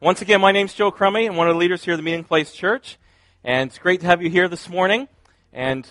Once 0.00 0.22
again, 0.22 0.40
my 0.40 0.52
name's 0.52 0.74
Joe 0.74 0.92
Crummy. 0.92 1.26
I'm 1.26 1.34
one 1.34 1.48
of 1.48 1.56
the 1.56 1.58
leaders 1.58 1.84
here 1.84 1.94
at 1.94 1.96
the 1.96 2.04
Meeting 2.04 2.22
Place 2.22 2.52
Church. 2.52 2.98
And 3.42 3.68
it's 3.68 3.80
great 3.80 3.98
to 4.02 4.06
have 4.06 4.22
you 4.22 4.30
here 4.30 4.46
this 4.46 4.68
morning. 4.68 5.08
And 5.52 5.88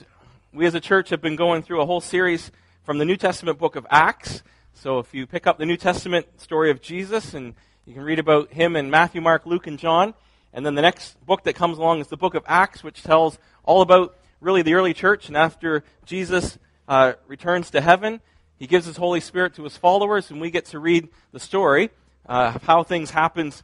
we 0.54 0.66
as 0.66 0.76
a 0.76 0.80
church 0.80 1.10
have 1.10 1.22
been 1.22 1.36
going 1.36 1.62
through 1.62 1.82
a 1.82 1.86
whole 1.86 2.00
series 2.00 2.50
from 2.86 3.00
the 3.00 3.04
New 3.04 3.18
Testament 3.18 3.60
book 3.60 3.76
of 3.76 3.86
Acts. 3.90 4.44
So 4.74 5.00
if 5.00 5.14
you 5.14 5.28
pick 5.28 5.46
up 5.46 5.58
the 5.58 5.66
New 5.66 5.76
Testament 5.76 6.40
story 6.40 6.72
of 6.72 6.82
Jesus, 6.82 7.34
and 7.34 7.54
you 7.86 7.94
can 7.94 8.02
read 8.02 8.18
about 8.18 8.54
him 8.54 8.78
in 8.78 8.90
Matthew, 8.90 9.20
Mark, 9.20 9.46
Luke, 9.46 9.68
and 9.68 9.78
John. 9.78 10.14
And 10.54 10.66
then 10.66 10.76
the 10.76 10.82
next 10.82 11.20
book 11.26 11.44
that 11.44 11.56
comes 11.56 11.78
along 11.78 12.00
is 12.00 12.08
the 12.08 12.16
book 12.16 12.34
of 12.34 12.46
Acts, 12.48 12.86
which 12.86 13.04
tells 13.04 13.38
all 13.66 13.82
about 13.82 14.16
really 14.40 14.62
the 14.62 14.76
early 14.76 14.94
church. 14.94 15.28
And 15.28 15.36
after 15.36 15.84
Jesus 16.06 16.58
uh, 16.88 17.16
returns 17.28 17.72
to 17.72 17.82
heaven, 17.82 18.22
he 18.58 18.68
gives 18.68 18.86
his 18.86 18.96
Holy 18.96 19.20
Spirit 19.20 19.54
to 19.56 19.66
his 19.66 19.76
followers, 19.76 20.32
and 20.32 20.40
we 20.40 20.50
get 20.50 20.64
to 20.68 20.80
read 20.80 21.10
the 21.34 21.42
story 21.42 21.90
uh, 22.26 22.54
of 22.56 22.64
how 22.64 22.84
things 22.84 23.12
happened 23.12 23.62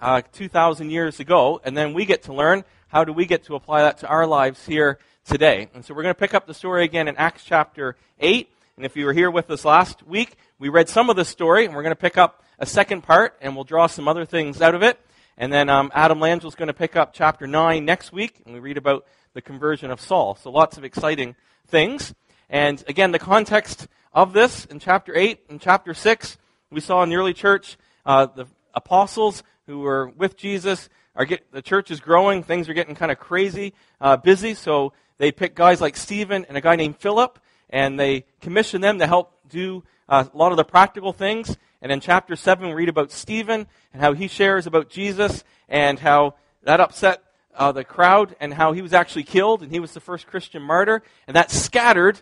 uh, 0.00 0.22
2,000 0.32 0.90
years 0.90 1.20
ago, 1.20 1.60
and 1.64 1.76
then 1.76 1.94
we 1.94 2.04
get 2.04 2.24
to 2.24 2.32
learn 2.32 2.64
how 2.88 3.04
do 3.04 3.12
we 3.12 3.26
get 3.26 3.44
to 3.44 3.54
apply 3.54 3.82
that 3.82 3.98
to 3.98 4.08
our 4.08 4.26
lives 4.26 4.66
here 4.66 4.98
today. 5.24 5.68
And 5.74 5.84
so 5.84 5.94
we're 5.94 6.02
going 6.02 6.14
to 6.14 6.18
pick 6.18 6.34
up 6.34 6.46
the 6.46 6.54
story 6.54 6.84
again 6.84 7.06
in 7.06 7.16
Acts 7.16 7.44
chapter 7.44 7.96
8. 8.18 8.50
And 8.76 8.84
if 8.84 8.96
you 8.96 9.04
were 9.04 9.12
here 9.12 9.30
with 9.30 9.50
us 9.50 9.64
last 9.64 10.06
week, 10.06 10.36
we 10.58 10.68
read 10.68 10.88
some 10.88 11.10
of 11.10 11.16
the 11.16 11.24
story, 11.24 11.66
and 11.66 11.74
we're 11.74 11.82
going 11.82 11.94
to 11.94 12.00
pick 12.00 12.18
up 12.18 12.42
a 12.58 12.66
second 12.66 13.02
part, 13.02 13.36
and 13.40 13.54
we'll 13.54 13.64
draw 13.64 13.86
some 13.86 14.08
other 14.08 14.24
things 14.24 14.60
out 14.60 14.74
of 14.74 14.82
it. 14.82 14.98
And 15.36 15.52
then 15.52 15.68
um, 15.68 15.90
Adam 15.94 16.22
is 16.22 16.54
going 16.54 16.68
to 16.68 16.74
pick 16.74 16.96
up 16.96 17.12
chapter 17.12 17.46
9 17.46 17.84
next 17.84 18.12
week, 18.12 18.42
and 18.44 18.54
we 18.54 18.60
read 18.60 18.76
about 18.76 19.06
the 19.32 19.40
conversion 19.40 19.90
of 19.90 20.00
Saul. 20.00 20.34
So 20.34 20.50
lots 20.50 20.76
of 20.76 20.84
exciting 20.84 21.36
things. 21.68 22.14
And 22.48 22.82
again, 22.88 23.12
the 23.12 23.18
context 23.18 23.86
of 24.12 24.32
this 24.32 24.64
in 24.64 24.80
chapter 24.80 25.16
8 25.16 25.40
and 25.48 25.60
chapter 25.60 25.94
6, 25.94 26.36
we 26.70 26.80
saw 26.80 27.02
in 27.02 27.10
the 27.10 27.16
early 27.16 27.34
church, 27.34 27.78
uh, 28.04 28.26
the 28.26 28.46
apostles 28.74 29.42
who 29.70 29.78
were 29.78 30.08
with 30.08 30.36
Jesus. 30.36 30.88
Are 31.14 31.24
get, 31.24 31.52
the 31.52 31.62
church 31.62 31.92
is 31.92 32.00
growing. 32.00 32.42
Things 32.42 32.68
are 32.68 32.74
getting 32.74 32.96
kind 32.96 33.12
of 33.12 33.20
crazy, 33.20 33.72
uh, 34.00 34.16
busy. 34.16 34.54
So 34.54 34.92
they 35.18 35.30
pick 35.30 35.54
guys 35.54 35.80
like 35.80 35.96
Stephen 35.96 36.44
and 36.48 36.56
a 36.56 36.60
guy 36.60 36.74
named 36.74 36.96
Philip, 36.96 37.38
and 37.68 37.98
they 37.98 38.24
commission 38.40 38.80
them 38.80 38.98
to 38.98 39.06
help 39.06 39.32
do 39.48 39.84
uh, 40.08 40.24
a 40.32 40.36
lot 40.36 40.50
of 40.50 40.56
the 40.56 40.64
practical 40.64 41.12
things. 41.12 41.56
And 41.80 41.92
in 41.92 42.00
chapter 42.00 42.34
7, 42.34 42.66
we 42.66 42.74
read 42.74 42.88
about 42.88 43.12
Stephen 43.12 43.68
and 43.92 44.02
how 44.02 44.12
he 44.12 44.26
shares 44.26 44.66
about 44.66 44.90
Jesus 44.90 45.44
and 45.68 46.00
how 46.00 46.34
that 46.64 46.80
upset 46.80 47.22
uh, 47.54 47.70
the 47.70 47.84
crowd 47.84 48.34
and 48.40 48.54
how 48.54 48.72
he 48.72 48.82
was 48.82 48.92
actually 48.92 49.22
killed 49.22 49.62
and 49.62 49.70
he 49.70 49.78
was 49.78 49.94
the 49.94 50.00
first 50.00 50.26
Christian 50.26 50.62
martyr. 50.62 51.00
And 51.28 51.36
that 51.36 51.52
scattered 51.52 52.20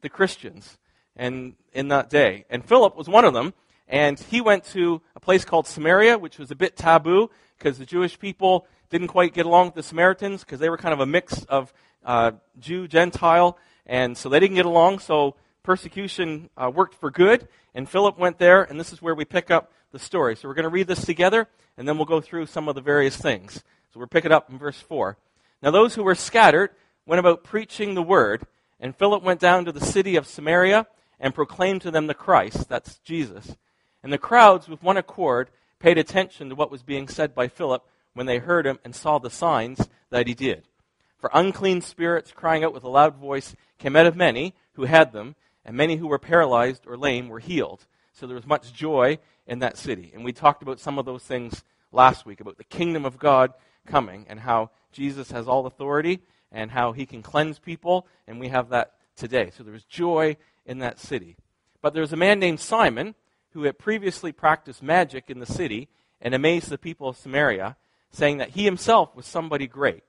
the 0.00 0.08
Christians 0.08 0.78
and, 1.16 1.54
in 1.72 1.88
that 1.88 2.08
day. 2.08 2.44
And 2.48 2.64
Philip 2.64 2.96
was 2.96 3.08
one 3.08 3.24
of 3.24 3.34
them. 3.34 3.52
And 3.88 4.18
he 4.18 4.40
went 4.40 4.64
to 4.66 5.02
a 5.14 5.20
place 5.20 5.44
called 5.44 5.66
Samaria, 5.66 6.18
which 6.18 6.38
was 6.38 6.50
a 6.50 6.56
bit 6.56 6.76
taboo 6.76 7.30
because 7.58 7.78
the 7.78 7.86
Jewish 7.86 8.18
people 8.18 8.66
didn't 8.90 9.08
quite 9.08 9.34
get 9.34 9.46
along 9.46 9.66
with 9.66 9.74
the 9.74 9.82
Samaritans 9.82 10.42
because 10.42 10.60
they 10.60 10.70
were 10.70 10.78
kind 10.78 10.92
of 10.92 11.00
a 11.00 11.06
mix 11.06 11.44
of 11.44 11.72
uh, 12.04 12.32
Jew, 12.58 12.86
Gentile, 12.88 13.58
and 13.86 14.16
so 14.16 14.28
they 14.28 14.40
didn't 14.40 14.56
get 14.56 14.66
along. 14.66 15.00
So 15.00 15.36
persecution 15.62 16.50
uh, 16.56 16.70
worked 16.74 16.94
for 16.94 17.10
good, 17.10 17.48
and 17.74 17.88
Philip 17.88 18.18
went 18.18 18.38
there, 18.38 18.62
and 18.62 18.78
this 18.78 18.92
is 18.92 19.02
where 19.02 19.14
we 19.14 19.24
pick 19.24 19.50
up 19.50 19.72
the 19.92 19.98
story. 19.98 20.36
So 20.36 20.48
we're 20.48 20.54
going 20.54 20.64
to 20.64 20.70
read 20.70 20.86
this 20.86 21.04
together, 21.04 21.48
and 21.76 21.88
then 21.88 21.96
we'll 21.96 22.04
go 22.04 22.20
through 22.20 22.46
some 22.46 22.68
of 22.68 22.74
the 22.74 22.80
various 22.80 23.16
things. 23.16 23.62
So 23.92 24.00
we're 24.00 24.06
picking 24.06 24.32
up 24.32 24.50
in 24.50 24.58
verse 24.58 24.80
4. 24.80 25.16
Now 25.62 25.70
those 25.70 25.94
who 25.94 26.02
were 26.02 26.14
scattered 26.14 26.70
went 27.06 27.20
about 27.20 27.44
preaching 27.44 27.94
the 27.94 28.02
word, 28.02 28.42
and 28.80 28.94
Philip 28.94 29.22
went 29.22 29.40
down 29.40 29.64
to 29.64 29.72
the 29.72 29.84
city 29.84 30.16
of 30.16 30.26
Samaria 30.26 30.86
and 31.20 31.34
proclaimed 31.34 31.82
to 31.82 31.90
them 31.90 32.06
the 32.06 32.14
Christ, 32.14 32.68
that's 32.68 32.98
Jesus. 32.98 33.56
And 34.04 34.12
the 34.12 34.18
crowds, 34.18 34.68
with 34.68 34.82
one 34.82 34.98
accord, 34.98 35.48
paid 35.80 35.96
attention 35.96 36.50
to 36.50 36.54
what 36.54 36.70
was 36.70 36.82
being 36.82 37.08
said 37.08 37.34
by 37.34 37.48
Philip 37.48 37.82
when 38.12 38.26
they 38.26 38.36
heard 38.36 38.66
him 38.66 38.78
and 38.84 38.94
saw 38.94 39.18
the 39.18 39.30
signs 39.30 39.88
that 40.10 40.26
he 40.26 40.34
did. 40.34 40.68
For 41.16 41.30
unclean 41.32 41.80
spirits, 41.80 42.30
crying 42.30 42.62
out 42.62 42.74
with 42.74 42.84
a 42.84 42.88
loud 42.88 43.16
voice, 43.16 43.56
came 43.78 43.96
out 43.96 44.04
of 44.04 44.14
many 44.14 44.54
who 44.74 44.84
had 44.84 45.12
them, 45.12 45.36
and 45.64 45.74
many 45.74 45.96
who 45.96 46.06
were 46.06 46.18
paralyzed 46.18 46.86
or 46.86 46.98
lame 46.98 47.30
were 47.30 47.38
healed. 47.38 47.86
So 48.12 48.26
there 48.26 48.36
was 48.36 48.46
much 48.46 48.74
joy 48.74 49.18
in 49.46 49.60
that 49.60 49.78
city. 49.78 50.12
And 50.14 50.22
we 50.22 50.34
talked 50.34 50.62
about 50.62 50.80
some 50.80 50.98
of 50.98 51.06
those 51.06 51.24
things 51.24 51.64
last 51.90 52.26
week 52.26 52.40
about 52.40 52.58
the 52.58 52.64
kingdom 52.64 53.06
of 53.06 53.18
God 53.18 53.54
coming 53.86 54.26
and 54.28 54.40
how 54.40 54.70
Jesus 54.92 55.30
has 55.30 55.48
all 55.48 55.64
authority 55.64 56.20
and 56.52 56.70
how 56.70 56.92
he 56.92 57.06
can 57.06 57.22
cleanse 57.22 57.58
people, 57.58 58.06
and 58.28 58.38
we 58.38 58.48
have 58.48 58.68
that 58.68 58.92
today. 59.16 59.50
So 59.56 59.64
there 59.64 59.72
was 59.72 59.84
joy 59.84 60.36
in 60.66 60.80
that 60.80 60.98
city. 60.98 61.36
But 61.80 61.94
there 61.94 62.02
was 62.02 62.12
a 62.12 62.16
man 62.16 62.38
named 62.38 62.60
Simon 62.60 63.14
who 63.54 63.62
had 63.62 63.78
previously 63.78 64.32
practiced 64.32 64.82
magic 64.82 65.30
in 65.30 65.38
the 65.38 65.46
city 65.46 65.88
and 66.20 66.34
amazed 66.34 66.68
the 66.68 66.78
people 66.78 67.08
of 67.08 67.16
Samaria, 67.16 67.76
saying 68.10 68.38
that 68.38 68.50
he 68.50 68.64
himself 68.64 69.14
was 69.16 69.26
somebody 69.26 69.66
great. 69.66 70.02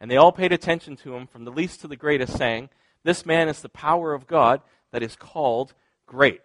And 0.00 0.10
they 0.10 0.16
all 0.16 0.32
paid 0.32 0.52
attention 0.52 0.96
to 0.98 1.14
him, 1.16 1.26
from 1.26 1.44
the 1.44 1.50
least 1.50 1.80
to 1.80 1.88
the 1.88 1.96
greatest, 1.96 2.36
saying, 2.36 2.68
This 3.04 3.24
man 3.24 3.48
is 3.48 3.62
the 3.62 3.68
power 3.68 4.12
of 4.12 4.26
God 4.26 4.60
that 4.92 5.02
is 5.02 5.16
called 5.16 5.74
great. 6.06 6.40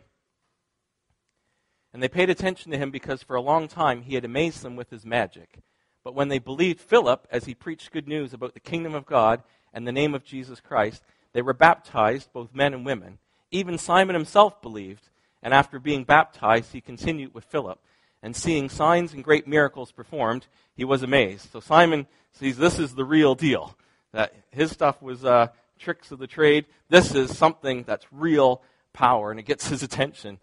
And 1.94 2.02
they 2.02 2.08
paid 2.08 2.30
attention 2.30 2.72
to 2.72 2.78
him 2.78 2.90
because 2.90 3.22
for 3.22 3.36
a 3.36 3.42
long 3.42 3.68
time 3.68 4.02
he 4.02 4.16
had 4.16 4.26
amazed 4.26 4.64
them 4.64 4.76
with 4.76 4.90
his 4.90 5.06
magic. 5.06 5.60
But 6.04 6.16
when 6.16 6.28
they 6.28 6.40
believed 6.40 6.80
Philip 6.80 7.28
as 7.32 7.46
he 7.46 7.54
preached 7.54 7.92
good 7.92 8.08
news 8.08 8.34
about 8.34 8.54
the 8.54 8.60
kingdom 8.60 8.96
of 8.96 9.06
God 9.06 9.44
and 9.74 9.88
the 9.88 9.92
name 9.92 10.16
of 10.16 10.26
Jesus 10.26 10.60
Christ, 10.60 11.04
they 11.34 11.42
were 11.42 11.54
baptized, 11.54 12.34
both 12.34 12.54
men 12.54 12.74
and 12.74 12.86
women. 12.86 13.20
Even 13.52 13.78
Simon 13.78 14.16
himself 14.16 14.62
believed 14.62 15.10
and 15.44 15.54
after 15.54 15.78
being 15.78 16.06
baptized, 16.06 16.72
he 16.72 16.82
continued 16.82 17.34
with 17.34 17.44
Philip. 17.44 17.80
And 18.24 18.36
seeing 18.36 18.70
signs 18.70 19.14
and 19.14 19.24
great 19.24 19.48
miracles 19.48 19.92
performed, 19.92 20.48
he 20.76 20.86
was 20.86 21.04
amazed. 21.04 21.52
So 21.52 21.60
Simon 21.60 22.08
sees 22.32 22.56
this 22.58 22.80
is 22.80 22.96
the 22.96 23.04
real 23.04 23.36
deal. 23.36 23.76
That 24.14 24.34
his 24.52 24.72
stuff 24.72 25.02
was 25.02 25.26
uh, 25.26 25.48
tricks 25.78 26.12
of 26.12 26.20
the 26.20 26.28
trade. 26.28 26.66
This 26.88 27.14
is 27.14 27.38
something 27.38 27.84
that's 27.84 28.06
real 28.12 28.62
power, 28.94 29.30
and 29.30 29.40
it 29.40 29.46
gets 29.46 29.68
his 29.68 29.84
attention. 29.84 30.40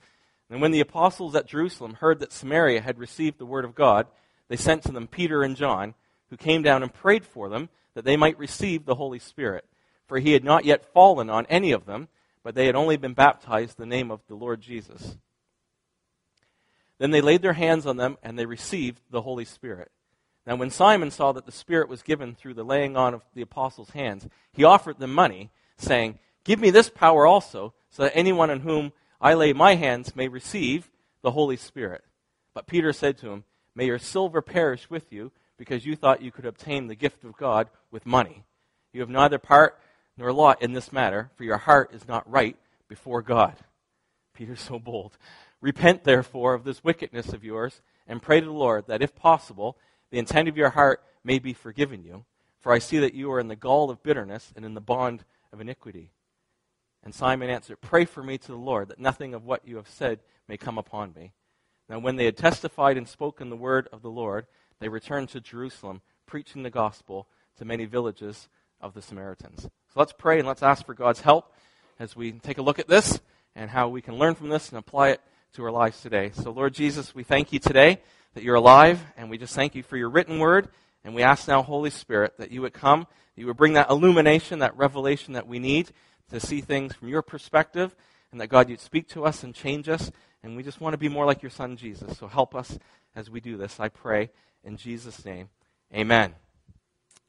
And 0.51 0.61
when 0.61 0.73
the 0.73 0.81
apostles 0.81 1.35
at 1.35 1.47
Jerusalem 1.47 1.95
heard 1.95 2.19
that 2.21 2.33
Samaria 2.33 2.83
had 2.83 2.99
received 2.99 3.39
the 3.39 3.47
word 3.47 3.65
of 3.65 3.75
God, 3.75 4.07
they 4.49 4.57
sent 4.57 4.83
to 4.83 4.93
them 4.93 5.07
Peter 5.07 5.43
and 5.43 5.57
John, 5.57 5.95
who 6.29 6.37
came 6.37 6.63
down 6.63 6.83
and 6.83 6.93
prayed 6.93 7.25
for 7.25 7.49
them 7.49 7.71
that 7.95 8.05
they 8.05 8.17
might 8.17 8.39
receive 8.39 8.85
the 8.85 8.97
Holy 8.97 9.19
Spirit. 9.19 9.65
For 10.07 10.19
he 10.19 10.33
had 10.33 10.45
not 10.45 10.65
yet 10.65 10.93
fallen 10.93 11.31
on 11.31 11.47
any 11.47 11.73
of 11.73 11.87
them 11.87 12.09
but 12.43 12.55
they 12.55 12.67
had 12.67 12.77
only 12.77 12.97
been 12.97 13.15
baptized 13.15 13.79
in 13.79 13.89
the 13.89 13.95
name 13.95 14.11
of 14.11 14.21
the 14.29 14.35
Lord 14.35 14.61
Jesus. 14.61 15.17
Then 16.99 17.11
they 17.11 17.21
laid 17.21 17.43
their 17.43 17.55
hands 17.55 17.87
on 17.87 17.97
them, 17.97 18.19
and 18.23 18.39
they 18.39 18.47
received 18.47 19.01
the 19.11 19.23
Holy 19.23 19.45
Spirit. 19.45 19.91
Now, 20.47 20.57
when 20.57 20.71
Simon 20.71 21.11
saw 21.11 21.33
that 21.33 21.47
the 21.47 21.53
Spirit 21.53 21.89
was 21.89 22.03
given 22.03 22.35
through 22.35 22.55
the 22.55 22.65
laying 22.65 22.97
on 22.97 23.15
of 23.15 23.23
the 23.35 23.43
apostles' 23.43 23.91
hands, 23.91 24.27
he 24.53 24.65
offered 24.65 24.99
them 24.99 25.13
money, 25.13 25.51
saying, 25.77 26.19
Give 26.45 26.61
me 26.61 26.71
this 26.71 26.91
power 26.91 27.27
also, 27.27 27.75
so 27.89 28.05
that 28.05 28.17
anyone 28.17 28.51
on 28.51 28.61
whom 28.61 28.93
I 29.21 29.35
lay 29.35 29.53
my 29.53 29.75
hands 29.75 30.17
may 30.17 30.29
receive 30.29 30.91
the 31.23 31.33
Holy 31.33 31.57
Spirit. 31.57 32.05
But 32.55 32.67
Peter 32.67 32.93
said 32.93 33.19
to 33.19 33.31
him, 33.31 33.45
May 33.75 33.87
your 33.87 33.99
silver 33.99 34.43
perish 34.43 34.91
with 34.91 35.13
you, 35.13 35.33
because 35.57 35.85
you 35.85 35.95
thought 35.95 36.23
you 36.23 36.33
could 36.33 36.47
obtain 36.47 36.87
the 36.87 36.95
gift 36.95 37.23
of 37.23 37.37
God 37.37 37.69
with 37.91 38.07
money. 38.07 38.45
You 38.93 39.01
have 39.01 39.11
neither 39.11 39.39
part 39.39 39.79
nor 40.21 40.35
lot 40.35 40.61
in 40.61 40.75
this 40.75 40.93
matter, 40.93 41.31
for 41.35 41.45
your 41.45 41.57
heart 41.57 41.95
is 41.95 42.07
not 42.07 42.31
right 42.31 42.55
before 42.89 43.23
God. 43.23 43.57
Peter's 44.35 44.61
so 44.61 44.79
bold. 44.79 45.17
Repent, 45.63 46.05
therefore, 46.05 46.53
of 46.53 46.63
this 46.63 46.85
wickedness 46.85 47.33
of 47.33 47.43
yours, 47.43 47.81
and 48.07 48.21
pray 48.21 48.39
to 48.39 48.45
the 48.45 48.53
Lord 48.53 48.87
that, 48.87 49.01
if 49.01 49.17
possible, 49.17 49.79
the 50.11 50.19
intent 50.19 50.47
of 50.47 50.59
your 50.59 50.71
heart 50.71 51.03
may 51.25 51.39
be 51.39 51.55
forgiven 51.55 52.05
you. 52.05 52.27
For 52.59 52.71
I 52.71 52.81
see 52.81 52.99
that 52.99 53.15
you 53.15 53.33
are 53.33 53.41
in 53.41 53.49
the 53.49 53.57
gall 53.57 53.89
of 53.89 54.03
bitterness 54.03 54.53
and 54.55 54.63
in 54.63 54.75
the 54.75 54.81
bond 54.83 55.25
of 55.55 55.61
iniquity. 55.63 56.13
And 57.03 57.15
Simon 57.15 57.49
answered, 57.49 57.81
Pray 57.81 58.05
for 58.05 58.23
me 58.23 58.37
to 58.37 58.49
the 58.49 58.59
Lord, 58.59 58.89
that 58.89 59.01
nothing 59.01 59.33
of 59.33 59.47
what 59.47 59.67
you 59.67 59.77
have 59.77 59.89
said 59.89 60.21
may 60.47 60.59
come 60.59 60.77
upon 60.77 61.15
me. 61.15 61.33
Now, 61.89 61.99
when 61.99 62.17
they 62.17 62.27
had 62.27 62.37
testified 62.37 62.99
and 62.99 63.09
spoken 63.09 63.49
the 63.49 63.57
word 63.57 63.89
of 63.91 64.03
the 64.03 64.11
Lord, 64.11 64.47
they 64.81 64.91
returned 64.91 65.31
to 65.31 65.41
Jerusalem, 65.41 66.03
preaching 66.27 66.63
the 66.63 66.69
gospel 66.69 67.27
to 67.57 67.65
many 67.65 67.87
villages 67.87 68.51
of 68.83 68.93
the 68.93 69.01
Samaritans. 69.03 69.71
So 69.93 69.99
let's 69.99 70.13
pray 70.13 70.39
and 70.39 70.47
let's 70.47 70.63
ask 70.63 70.87
for 70.87 70.95
God's 70.95 71.21
help 71.21 71.53
as 71.99 72.15
we 72.15 72.31
take 72.31 72.59
a 72.59 72.63
look 72.63 72.79
at 72.79 72.87
this 72.87 73.19
and 73.57 73.69
how 73.69 73.89
we 73.89 74.01
can 74.01 74.19
learn 74.19 74.37
from 74.37 74.49
this 74.49 74.69
and 74.69 74.79
apply 74.79 75.09
it 75.09 75.21
to 75.55 75.65
our 75.65 75.73
lives 75.73 76.01
today. 76.01 76.31
So, 76.33 76.53
Lord 76.53 76.75
Jesus, 76.75 77.13
we 77.13 77.25
thank 77.25 77.53
you 77.53 77.59
today 77.59 78.01
that 78.35 78.45
you're 78.45 78.55
alive, 78.55 79.05
and 79.17 79.29
we 79.29 79.37
just 79.37 79.53
thank 79.53 79.75
you 79.75 79.83
for 79.83 79.97
your 79.97 80.09
written 80.09 80.39
word. 80.39 80.69
And 81.03 81.13
we 81.13 81.25
ask 81.25 81.49
now, 81.49 81.65
Holy 81.65 81.91
Spirit, 81.91 82.35
that 82.39 82.53
you 82.53 82.63
would 82.63 82.73
come, 82.73 83.01
that 83.01 83.41
you 83.41 83.49
would 83.49 83.57
bring 83.57 83.73
that 83.73 83.91
illumination, 83.91 84.61
that 84.61 84.77
revelation 84.77 85.35
that 85.35 85.49
we 85.49 85.59
need 85.59 85.91
to 86.31 86.39
see 86.39 86.61
things 86.61 86.95
from 86.95 87.09
your 87.09 87.23
perspective, 87.23 87.97
and 88.31 88.41
that 88.41 88.47
God, 88.47 88.71
you'd 88.71 88.79
speak 88.79 89.09
to 89.09 89.25
us 89.25 89.43
and 89.43 89.53
change 89.53 89.89
us. 89.89 90.13
And 90.45 90.57
we 90.57 90.63
just 90.63 90.81
want 90.81 90.95
to 90.95 90.99
be 90.99 91.09
more 91.09 91.27
like 91.27 91.43
your 91.43 91.51
son, 91.51 91.77
Jesus. 91.77 92.17
So 92.17 92.29
help 92.29 92.55
us 92.55 92.79
as 93.17 93.29
we 93.29 93.41
do 93.41 93.57
this, 93.57 93.81
I 93.81 93.89
pray, 93.89 94.31
in 94.63 94.77
Jesus' 94.77 95.25
name. 95.25 95.49
Amen. 95.93 96.37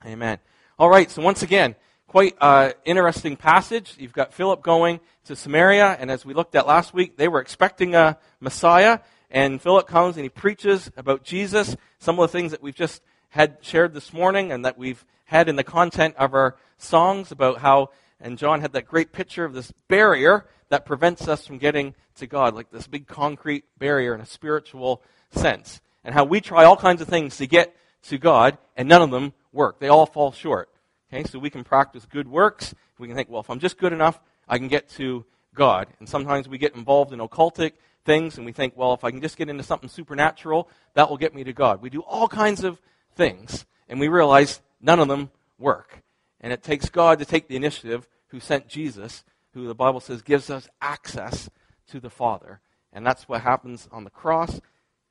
Amen. 0.06 0.38
All 0.78 0.90
right, 0.90 1.10
so 1.10 1.24
once 1.24 1.42
again, 1.42 1.76
quite 2.12 2.36
uh, 2.42 2.74
interesting 2.84 3.38
passage. 3.38 3.96
You've 3.98 4.12
got 4.12 4.34
Philip 4.34 4.62
going 4.62 5.00
to 5.24 5.34
Samaria, 5.34 5.96
and 5.98 6.12
as 6.12 6.26
we 6.26 6.34
looked 6.34 6.56
at 6.56 6.68
last 6.68 6.94
week, 6.94 7.16
they 7.16 7.30
were 7.30 7.40
expecting 7.40 7.96
a 7.96 8.18
Messiah, 8.42 9.00
and 9.30 9.62
Philip 9.62 9.88
comes 9.88 10.18
and 10.18 10.26
he 10.26 10.30
preaches 10.30 10.92
about 10.98 11.24
Jesus, 11.24 11.78
some 12.00 12.20
of 12.20 12.30
the 12.30 12.38
things 12.38 12.52
that 12.52 12.62
we've 12.62 12.76
just 12.76 13.02
had 13.30 13.60
shared 13.62 13.94
this 13.94 14.12
morning 14.12 14.52
and 14.52 14.66
that 14.66 14.78
we've 14.78 15.06
had 15.24 15.48
in 15.48 15.56
the 15.56 15.64
content 15.64 16.14
of 16.18 16.34
our 16.34 16.58
songs 16.78 17.32
about 17.32 17.60
how, 17.60 17.92
and 18.20 18.38
John 18.38 18.60
had 18.60 18.74
that 18.74 18.90
great 18.90 19.14
picture 19.14 19.46
of 19.46 19.54
this 19.54 19.72
barrier 19.88 20.46
that 20.68 20.86
prevents 20.86 21.30
us 21.30 21.48
from 21.48 21.60
getting 21.60 21.96
to 22.16 22.28
God, 22.28 22.54
like 22.56 22.72
this 22.72 22.88
big 22.88 23.08
concrete 23.08 23.64
barrier 23.80 24.14
in 24.14 24.20
a 24.20 24.26
spiritual 24.26 25.02
sense, 25.32 25.80
and 26.04 26.14
how 26.14 26.26
we 26.26 26.42
try 26.42 26.66
all 26.66 26.76
kinds 26.76 27.02
of 27.02 27.08
things 27.08 27.38
to 27.38 27.48
get 27.48 27.74
to 28.10 28.18
God, 28.18 28.58
and 28.76 28.90
none 28.90 29.02
of 29.02 29.12
them 29.12 29.32
work. 29.54 29.80
They 29.80 29.88
all 29.88 30.06
fall 30.06 30.34
short. 30.34 30.68
Okay, 31.14 31.26
so 31.26 31.40
we 31.40 31.50
can 31.50 31.66
practice 31.66 32.06
good 32.06 32.30
works. 32.30 32.74
We 32.98 33.08
can 33.08 33.18
think, 33.18 33.30
well, 33.30 33.42
if 33.42 33.50
I'm 33.50 33.60
just 33.60 33.78
good 33.78 33.92
enough, 33.92 34.22
I 34.48 34.58
can 34.58 34.70
get 34.70 34.88
to 34.92 35.26
God. 35.54 35.88
And 36.00 36.08
sometimes 36.08 36.48
we 36.48 36.58
get 36.58 36.74
involved 36.74 37.12
in 37.12 37.20
occultic 37.20 37.74
things 38.06 38.38
and 38.38 38.46
we 38.46 38.54
think, 38.54 38.78
well, 38.78 38.94
if 38.94 39.04
I 39.04 39.12
can 39.12 39.22
just 39.22 39.36
get 39.36 39.50
into 39.50 39.64
something 39.64 39.90
supernatural, 39.90 40.70
that 40.94 41.10
will 41.10 41.18
get 41.18 41.36
me 41.36 41.44
to 41.44 41.52
God. 41.52 41.82
We 41.82 41.90
do 41.90 42.00
all 42.02 42.30
kinds 42.30 42.64
of 42.64 42.80
things 43.14 43.66
and 43.90 44.00
we 44.00 44.08
realize 44.08 44.62
none 44.80 45.02
of 45.02 45.10
them 45.10 45.32
work. 45.60 46.02
And 46.40 46.54
it 46.54 46.64
takes 46.64 46.88
God 46.88 47.20
to 47.20 47.26
take 47.26 47.50
the 47.50 47.58
initiative 47.58 48.08
who 48.28 48.40
sent 48.40 48.70
Jesus, 48.70 49.26
who 49.54 49.68
the 49.68 49.76
Bible 49.76 50.00
says 50.00 50.22
gives 50.22 50.50
us 50.50 50.70
access 50.82 51.50
to 51.90 52.00
the 52.00 52.10
Father. 52.10 52.62
And 52.94 53.06
that's 53.06 53.28
what 53.28 53.42
happens 53.42 53.90
on 53.92 54.06
the 54.06 54.10
cross. 54.10 54.62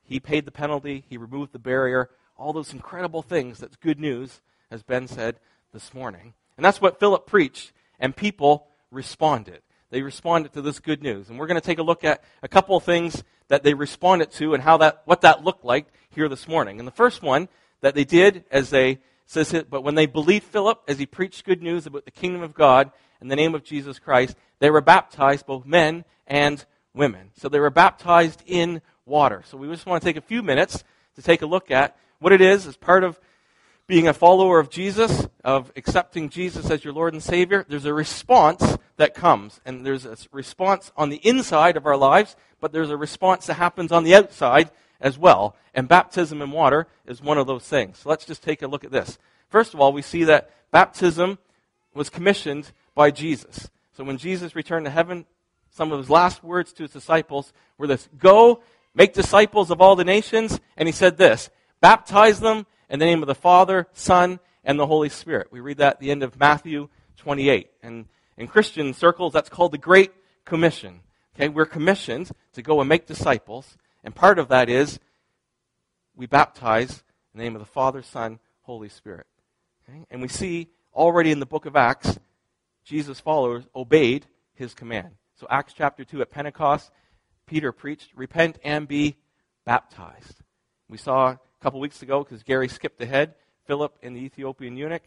He 0.03 0.19
paid 0.19 0.47
the 0.47 0.51
penalty, 0.51 1.05
He 1.11 1.19
removed 1.19 1.53
the 1.53 1.59
barrier, 1.59 2.09
all 2.39 2.55
those 2.55 2.73
incredible 2.73 3.21
things 3.21 3.59
that's 3.59 3.77
good 3.77 4.01
news, 4.01 4.41
as 4.71 4.83
Ben 4.83 5.07
said 5.07 5.37
this 5.73 5.95
morning. 5.95 6.35
And 6.57 6.65
that's 6.65 6.81
what 6.81 7.01
Philip 7.01 7.27
preached, 7.27 7.73
and 7.99 8.15
people 8.15 8.67
responded 8.91 9.63
they 9.91 10.03
responded 10.03 10.53
to 10.53 10.63
this 10.63 10.79
good 10.79 11.03
news. 11.03 11.29
And 11.29 11.39
we're 11.39 11.47
going 11.47 11.61
to 11.61 11.67
take 11.67 11.79
a 11.79 11.85
look 11.85 12.05
at 12.05 12.23
a 12.43 12.49
couple 12.49 12.77
of 12.77 12.85
things 12.85 13.23
that 13.49 13.63
they 13.63 13.75
responded 13.75 14.31
to 14.33 14.55
and 14.55 14.63
how 14.63 14.77
that, 14.79 15.03
what 15.05 15.21
that 15.23 15.45
looked 15.45 15.65
like 15.65 15.87
here 16.11 16.29
this 16.29 16.49
morning. 16.49 16.79
And 16.79 16.87
the 16.87 16.93
first 16.93 17.23
one 17.23 17.49
that 17.81 17.95
they 17.95 18.05
did 18.05 18.45
as 18.51 18.71
they 18.71 19.01
says 19.27 19.53
it, 19.53 19.69
but 19.69 19.83
when 19.83 19.97
they 19.97 20.07
believed 20.07 20.45
Philip 20.45 20.83
as 20.89 20.99
he 20.99 21.07
preached 21.07 21.45
good 21.45 21.63
news 21.63 21.87
about 21.87 22.05
the 22.05 22.11
kingdom 22.11 22.43
of 22.43 22.55
God 22.55 22.91
in 23.21 23.29
the 23.29 23.37
name 23.37 23.55
of 23.55 23.65
Jesus 23.65 23.99
Christ, 23.99 24.37
they 24.61 24.71
were 24.71 24.81
baptized, 24.81 25.47
both 25.47 25.67
men 25.67 26.05
and 26.27 26.65
women. 26.95 27.31
So 27.37 27.49
they 27.49 27.61
were 27.61 27.71
baptized 27.71 28.43
in 28.47 28.83
water. 29.07 29.43
So 29.47 29.57
we 29.57 29.69
just 29.69 29.87
want 29.87 30.03
to 30.03 30.09
take 30.09 30.17
a 30.17 30.21
few 30.21 30.43
minutes 30.43 30.85
to 31.17 31.23
take 31.23 31.43
a 31.43 31.47
look 31.47 31.71
at 31.71 31.97
what 32.21 32.33
it 32.33 32.41
is 32.41 32.67
as 32.67 32.77
part 32.77 33.03
of 33.03 33.19
being 33.91 34.07
a 34.07 34.15
follower 34.15 34.61
of 34.61 34.71
Jesus, 34.71 35.27
of 35.43 35.73
accepting 35.75 36.29
Jesus 36.29 36.71
as 36.71 36.85
your 36.85 36.93
Lord 36.93 37.13
and 37.13 37.21
Savior, 37.21 37.67
there's 37.69 37.87
a 37.87 37.93
response 37.93 38.79
that 38.99 39.17
comes. 39.17 39.61
And 39.67 39.85
there's 39.85 40.07
a 40.07 40.17
response 40.31 40.93
on 40.97 41.09
the 41.09 41.17
inside 41.27 41.77
of 41.77 41.87
our 41.87 41.97
lives, 41.97 42.37
but 42.61 42.71
there's 42.71 42.91
a 42.91 42.97
response 42.97 43.47
that 43.47 43.55
happens 43.55 43.91
on 43.91 44.05
the 44.05 44.15
outside 44.15 44.71
as 45.01 45.19
well. 45.19 45.57
And 45.75 45.89
baptism 45.89 46.41
in 46.41 46.53
water 46.53 46.87
is 47.05 47.21
one 47.21 47.37
of 47.37 47.49
those 47.49 47.67
things. 47.67 47.99
So 47.99 48.11
let's 48.11 48.25
just 48.25 48.45
take 48.45 48.63
a 48.63 48.69
look 48.69 48.85
at 48.85 48.93
this. 48.93 49.19
First 49.49 49.75
of 49.75 49.81
all, 49.81 49.93
we 49.93 50.03
see 50.03 50.23
that 50.23 50.51
baptism 50.71 51.39
was 51.93 52.11
commissioned 52.11 52.71
by 52.95 53.11
Jesus. 53.11 53.71
So 53.97 54.05
when 54.05 54.19
Jesus 54.19 54.55
returned 54.55 54.87
to 54.87 54.93
heaven, 54.93 55.27
some 55.69 55.91
of 55.91 55.99
his 55.99 56.09
last 56.09 56.45
words 56.45 56.73
to 56.75 56.85
his 56.85 56.93
disciples 56.93 57.53
were 57.77 57.89
this 57.89 58.09
Go, 58.17 58.63
make 58.95 59.15
disciples 59.15 59.69
of 59.69 59.81
all 59.81 59.97
the 59.97 60.05
nations. 60.05 60.61
And 60.77 60.87
he 60.87 60.93
said 60.93 61.17
this 61.17 61.51
Baptize 61.81 62.39
them 62.39 62.67
in 62.91 62.99
the 62.99 63.07
name 63.07 63.23
of 63.23 63.29
the 63.29 63.35
Father, 63.35 63.87
Son, 63.93 64.41
and 64.65 64.79
the 64.79 64.87
Holy 64.87 65.09
Spirit. 65.09 65.49
We 65.51 65.61
read 65.61 65.79
that 65.79 65.95
at 65.95 66.01
the 66.01 66.11
end 66.11 66.23
of 66.23 66.39
Matthew 66.39 66.89
28. 67.19 67.71
And 67.83 68.07
in 68.37 68.49
Christian 68.49 68.93
circles, 68.93 69.33
that's 69.33 69.49
called 69.49 69.73
the 69.73 69.79
Great 69.79 70.13
Commission. 70.45 71.01
Okay, 71.35 71.49
we're 71.49 71.67
commissioned 71.67 72.33
to 72.53 72.63
go 72.63 72.81
and 72.81 72.89
make 72.89 73.07
disciples, 73.07 73.79
and 74.03 74.15
part 74.15 74.39
of 74.39 74.49
that 74.49 74.69
is 74.69 74.99
we 76.17 76.27
baptize 76.27 77.03
in 77.33 77.39
the 77.39 77.45
name 77.45 77.55
of 77.55 77.61
the 77.61 77.67
Father, 77.67 78.03
Son, 78.03 78.41
Holy 78.63 78.89
Spirit. 78.89 79.27
Okay? 79.89 80.05
And 80.11 80.21
we 80.21 80.29
see 80.29 80.69
already 80.93 81.31
in 81.31 81.41
the 81.41 81.47
book 81.47 81.67
of 81.67 81.77
Acts, 81.77 82.19
Jesus' 82.85 83.21
followers 83.21 83.65
obeyed 83.75 84.27
his 84.55 84.75
command. 84.75 85.13
So, 85.37 85.47
Acts 85.49 85.73
chapter 85.75 86.05
2 86.05 86.21
at 86.21 86.31
Pentecost, 86.31 86.91
Peter 87.47 87.73
preached, 87.73 88.11
Repent 88.15 88.59
and 88.65 88.87
be 88.89 89.17
baptized. 89.65 90.43
We 90.89 90.99
saw 90.99 91.37
a 91.61 91.63
couple 91.63 91.81
weeks 91.81 92.01
ago, 92.01 92.25
because 92.25 92.43
Gary 92.43 92.69
skipped 92.69 93.01
ahead, 93.03 93.35
Philip 93.67 93.95
and 94.03 94.17
the 94.17 94.21
Ethiopian 94.21 94.77
eunuch, 94.77 95.03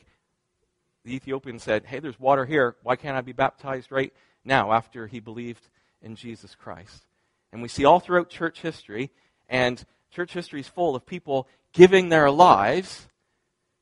the 1.03 1.15
Ethiopian 1.15 1.57
said, 1.57 1.85
Hey, 1.85 1.99
there's 1.99 2.19
water 2.19 2.45
here. 2.45 2.75
Why 2.83 2.95
can't 2.95 3.17
I 3.17 3.21
be 3.21 3.33
baptized 3.33 3.91
right 3.91 4.13
now 4.45 4.71
after 4.71 5.07
he 5.07 5.19
believed 5.19 5.67
in 6.01 6.15
Jesus 6.15 6.53
Christ? 6.53 7.05
And 7.51 7.61
we 7.61 7.67
see 7.67 7.85
all 7.85 7.99
throughout 7.99 8.29
church 8.29 8.61
history, 8.61 9.09
and 9.49 9.83
church 10.11 10.33
history 10.33 10.59
is 10.59 10.67
full 10.67 10.95
of 10.95 11.05
people 11.05 11.47
giving 11.73 12.09
their 12.09 12.29
lives 12.29 13.07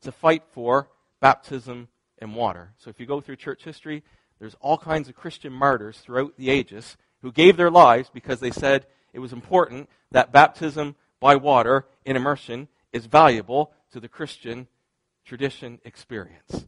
to 0.03 0.11
fight 0.11 0.43
for 0.53 0.89
baptism 1.19 1.89
and 2.19 2.35
water. 2.35 2.71
So 2.77 2.89
if 2.89 2.99
you 2.99 3.05
go 3.05 3.19
through 3.19 3.35
church 3.35 3.65
history, 3.65 4.01
there's 4.39 4.55
all 4.61 4.77
kinds 4.77 5.09
of 5.09 5.15
Christian 5.15 5.51
martyrs 5.51 5.97
throughout 5.99 6.37
the 6.37 6.49
ages 6.49 6.95
who 7.21 7.33
gave 7.33 7.57
their 7.57 7.69
lives 7.69 8.09
because 8.13 8.39
they 8.39 8.51
said 8.51 8.87
it 9.13 9.19
was 9.19 9.33
important 9.33 9.89
that 10.11 10.31
baptism 10.31 10.95
by 11.19 11.35
water 11.35 11.85
in 12.05 12.15
immersion 12.15 12.67
is 12.91 13.05
valuable 13.05 13.71
to 13.91 13.99
the 13.99 14.07
Christian 14.07 14.67
tradition 15.25 15.79
experience. 15.85 16.65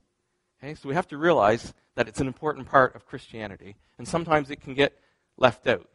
Okay, 0.62 0.75
so 0.75 0.88
we 0.88 0.95
have 0.95 1.07
to 1.09 1.18
realize 1.18 1.74
that 1.95 2.07
it's 2.07 2.21
an 2.21 2.27
important 2.27 2.68
part 2.68 2.95
of 2.95 3.06
Christianity, 3.06 3.75
and 3.97 4.07
sometimes 4.07 4.50
it 4.50 4.62
can 4.62 4.74
get 4.74 4.97
left 5.38 5.68
out. 5.68 5.89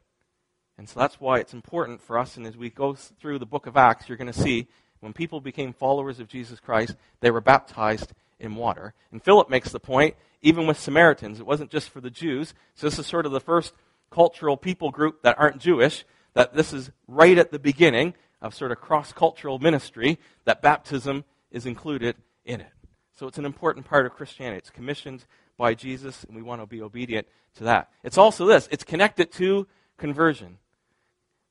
And 0.77 0.89
so 0.89 1.01
that's 1.01 1.21
why 1.21 1.39
it's 1.39 1.55
important 1.55 2.01
for 2.01 2.19
us, 2.19 2.37
and 2.37 2.47
as 2.47 2.57
we 2.57 2.71
go 2.71 2.95
through 2.95 3.39
the 3.39 3.47
book 3.47 3.67
of 3.67 3.77
Acts, 3.77 4.09
you're 4.09 4.19
going 4.19 4.33
to 4.33 4.39
see 4.39 4.69
when 5.01 5.13
people 5.13 5.41
became 5.41 5.73
followers 5.73 6.21
of 6.21 6.29
Jesus 6.29 6.61
Christ, 6.61 6.97
they 7.21 7.31
were 7.31 7.41
baptized 7.41 8.13
in 8.39 8.55
water. 8.55 8.95
And 9.11 9.23
Philip 9.23 9.49
makes 9.51 9.71
the 9.71 9.81
point, 9.81 10.17
even 10.43 10.67
with 10.67 10.79
Samaritans, 10.79 11.41
it 11.41 11.47
wasn't 11.47 11.71
just 11.71 11.91
for 11.91 12.01
the 12.01 12.11
Jews. 12.11 12.55
So 12.75 12.89
this 12.89 12.99
is 12.99 13.07
sort 13.07 13.27
of 13.27 13.33
the 13.33 13.41
first 13.41 13.75
cultural 14.11 14.57
people 14.57 14.91
group 14.91 15.23
that 15.23 15.39
aren't 15.39 15.61
Jewish, 15.61 16.05
that 16.35 16.55
this 16.55 16.73
is 16.73 16.91
right 17.07 17.39
at 17.39 17.51
the 17.51 17.59
beginning 17.59 18.15
of 18.41 18.55
sort 18.55 18.73
of 18.73 18.81
cross 18.81 19.13
cultural 19.13 19.59
ministry 19.59 20.19
that 20.45 20.63
baptism 20.63 21.25
is 21.51 21.67
included 21.67 22.17
in 22.45 22.61
it. 22.61 22.73
So 23.15 23.27
it's 23.27 23.39
an 23.39 23.45
important 23.45 23.87
part 23.87 24.07
of 24.07 24.13
Christianity. 24.13 24.59
It's 24.59 24.71
commissioned 24.71 25.25
by 25.57 25.75
Jesus, 25.75 26.25
and 26.25 26.37
we 26.37 26.43
want 26.43 26.63
to 26.63 26.67
be 26.67 26.81
obedient 26.81 27.27
to 27.57 27.65
that. 27.65 27.91
It's 28.05 28.19
also 28.19 28.47
this 28.47 28.69
it's 28.71 28.85
connected 28.85 29.33
to 29.33 29.67
conversion. 29.97 30.59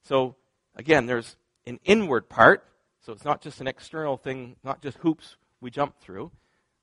So, 0.04 0.36
again, 0.76 1.06
there's 1.06 1.36
an 1.66 1.80
inward 1.84 2.30
part. 2.30 2.64
So 3.02 3.14
it's 3.14 3.26
not 3.26 3.42
just 3.42 3.62
an 3.62 3.68
external 3.68 4.18
thing, 4.18 4.56
not 4.64 4.82
just 4.82 4.98
hoops 5.00 5.36
we 5.62 5.70
jump 5.70 6.00
through. 6.00 6.32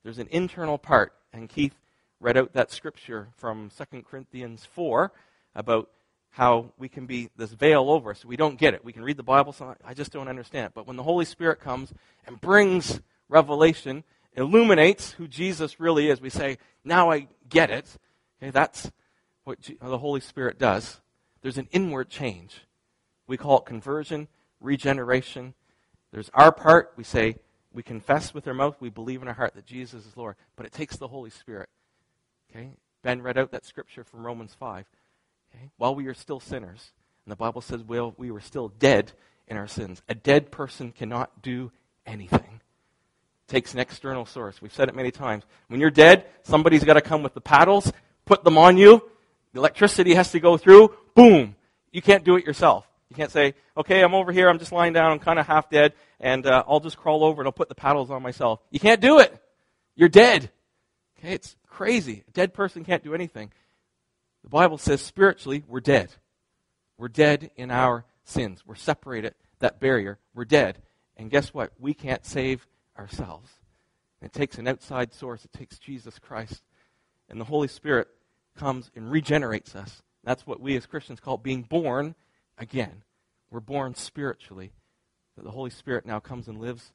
There's 0.03 0.19
an 0.19 0.27
internal 0.31 0.77
part. 0.77 1.13
And 1.33 1.49
Keith 1.49 1.75
read 2.19 2.37
out 2.37 2.53
that 2.53 2.71
scripture 2.71 3.29
from 3.35 3.71
2 3.75 4.03
Corinthians 4.03 4.65
4 4.65 5.11
about 5.55 5.89
how 6.35 6.65
we 6.77 6.89
can 6.89 7.05
be 7.05 7.29
this 7.37 7.53
veil 7.53 7.89
over 7.89 8.11
us. 8.11 8.25
We 8.25 8.35
don't 8.35 8.59
get 8.59 8.73
it. 8.73 8.83
We 8.83 8.91
can 8.91 9.03
read 9.03 9.15
the 9.15 9.23
Bible, 9.23 9.53
so 9.53 9.73
I 9.85 9.93
just 9.93 10.11
don't 10.11 10.27
understand. 10.27 10.65
It. 10.65 10.71
But 10.75 10.85
when 10.85 10.97
the 10.97 11.03
Holy 11.03 11.23
Spirit 11.23 11.61
comes 11.61 11.93
and 12.27 12.41
brings 12.41 12.99
revelation, 13.29 14.03
illuminates 14.35 15.11
who 15.11 15.29
Jesus 15.29 15.79
really 15.79 16.09
is, 16.09 16.19
we 16.19 16.29
say, 16.29 16.57
now 16.83 17.09
I 17.09 17.27
get 17.47 17.71
it. 17.71 17.97
Okay, 18.43 18.51
that's 18.51 18.91
what 19.45 19.59
the 19.81 19.97
Holy 19.97 20.19
Spirit 20.19 20.59
does. 20.59 20.99
There's 21.41 21.57
an 21.57 21.69
inward 21.71 22.09
change. 22.09 22.65
We 23.27 23.37
call 23.37 23.59
it 23.59 23.65
conversion, 23.65 24.27
regeneration. 24.59 25.53
There's 26.11 26.29
our 26.33 26.51
part. 26.51 26.91
We 26.97 27.05
say, 27.05 27.37
we 27.71 27.81
confess 27.81 28.33
with 28.33 28.45
our 28.45 28.53
mouth, 28.53 28.75
we 28.81 28.89
believe 28.89 29.21
in 29.21 29.29
our 29.29 29.33
heart 29.35 29.55
that 29.55 29.65
Jesus 29.65 30.05
is 30.05 30.17
Lord. 30.17 30.35
But 30.57 30.65
it 30.65 30.73
takes 30.73 30.97
the 30.97 31.07
Holy 31.07 31.29
Spirit. 31.29 31.69
Okay? 32.51 32.71
Ben 33.03 33.21
read 33.21 33.37
out 33.37 33.51
that 33.51 33.65
scripture 33.65 34.03
from 34.03 34.25
Romans 34.25 34.53
5. 34.59 34.85
Okay? 35.55 35.69
While 35.77 35.95
we 35.95 36.07
are 36.07 36.13
still 36.13 36.39
sinners, 36.39 36.91
and 37.25 37.31
the 37.31 37.35
Bible 37.35 37.61
says 37.61 37.83
well, 37.83 38.13
we 38.17 38.31
were 38.31 38.41
still 38.41 38.69
dead 38.69 39.11
in 39.47 39.57
our 39.57 39.67
sins. 39.67 40.01
A 40.09 40.15
dead 40.15 40.51
person 40.51 40.91
cannot 40.91 41.41
do 41.41 41.71
anything. 42.05 42.61
It 43.47 43.51
takes 43.51 43.73
an 43.73 43.79
external 43.79 44.25
source. 44.25 44.61
We've 44.61 44.73
said 44.73 44.89
it 44.89 44.95
many 44.95 45.11
times. 45.11 45.43
When 45.67 45.79
you're 45.79 45.91
dead, 45.91 46.25
somebody's 46.43 46.83
got 46.83 46.93
to 46.93 47.01
come 47.01 47.23
with 47.23 47.33
the 47.33 47.41
paddles, 47.41 47.91
put 48.25 48.43
them 48.43 48.57
on 48.57 48.77
you. 48.77 49.03
The 49.53 49.59
electricity 49.59 50.13
has 50.15 50.31
to 50.31 50.39
go 50.39 50.57
through. 50.57 50.93
Boom. 51.13 51.55
You 51.91 52.01
can't 52.01 52.23
do 52.23 52.35
it 52.35 52.45
yourself. 52.45 52.87
You 53.09 53.15
can't 53.15 53.31
say, 53.31 53.53
okay, 53.77 54.01
I'm 54.01 54.13
over 54.13 54.31
here, 54.31 54.49
I'm 54.49 54.59
just 54.59 54.71
lying 54.71 54.93
down, 54.93 55.11
I'm 55.11 55.19
kind 55.19 55.39
of 55.39 55.45
half 55.45 55.69
dead, 55.69 55.93
and 56.19 56.45
uh, 56.45 56.63
I'll 56.67 56.79
just 56.79 56.97
crawl 56.97 57.23
over 57.23 57.41
and 57.41 57.47
I'll 57.47 57.53
put 57.53 57.69
the 57.69 57.75
paddles 57.75 58.09
on 58.09 58.21
myself. 58.21 58.59
You 58.71 58.79
can't 58.79 58.99
do 58.99 59.19
it. 59.19 59.33
You're 59.95 60.09
dead. 60.09 60.49
Okay, 61.19 61.33
it's 61.33 61.55
crazy. 61.67 62.23
A 62.27 62.31
dead 62.31 62.53
person 62.53 62.83
can't 62.83 63.03
do 63.03 63.13
anything. 63.13 63.51
The 64.45 64.49
Bible 64.49 64.77
says 64.77 65.01
spiritually, 65.01 65.63
we're 65.67 65.79
dead. 65.79 66.11
We're 66.99 67.07
dead 67.07 67.49
in 67.55 67.71
our 67.71 68.05
sins. 68.25 68.61
We're 68.63 68.75
separated, 68.75 69.33
that 69.57 69.79
barrier. 69.79 70.19
We're 70.35 70.45
dead. 70.45 70.83
And 71.17 71.31
guess 71.31 71.51
what? 71.51 71.71
We 71.79 71.95
can't 71.95 72.23
save 72.23 72.67
ourselves. 72.95 73.49
It 74.21 74.33
takes 74.33 74.59
an 74.59 74.67
outside 74.67 75.15
source, 75.15 75.43
it 75.45 75.51
takes 75.51 75.79
Jesus 75.79 76.19
Christ. 76.19 76.61
And 77.27 77.41
the 77.41 77.45
Holy 77.45 77.67
Spirit 77.67 78.07
comes 78.55 78.91
and 78.95 79.09
regenerates 79.09 79.75
us. 79.75 80.03
That's 80.23 80.45
what 80.45 80.61
we 80.61 80.77
as 80.77 80.85
Christians 80.85 81.19
call 81.19 81.37
being 81.37 81.63
born 81.63 82.13
again. 82.59 83.01
We're 83.49 83.61
born 83.61 83.95
spiritually, 83.95 84.73
that 85.35 85.43
the 85.43 85.51
Holy 85.51 85.71
Spirit 85.71 86.05
now 86.05 86.19
comes 86.19 86.47
and 86.47 86.59
lives 86.59 86.91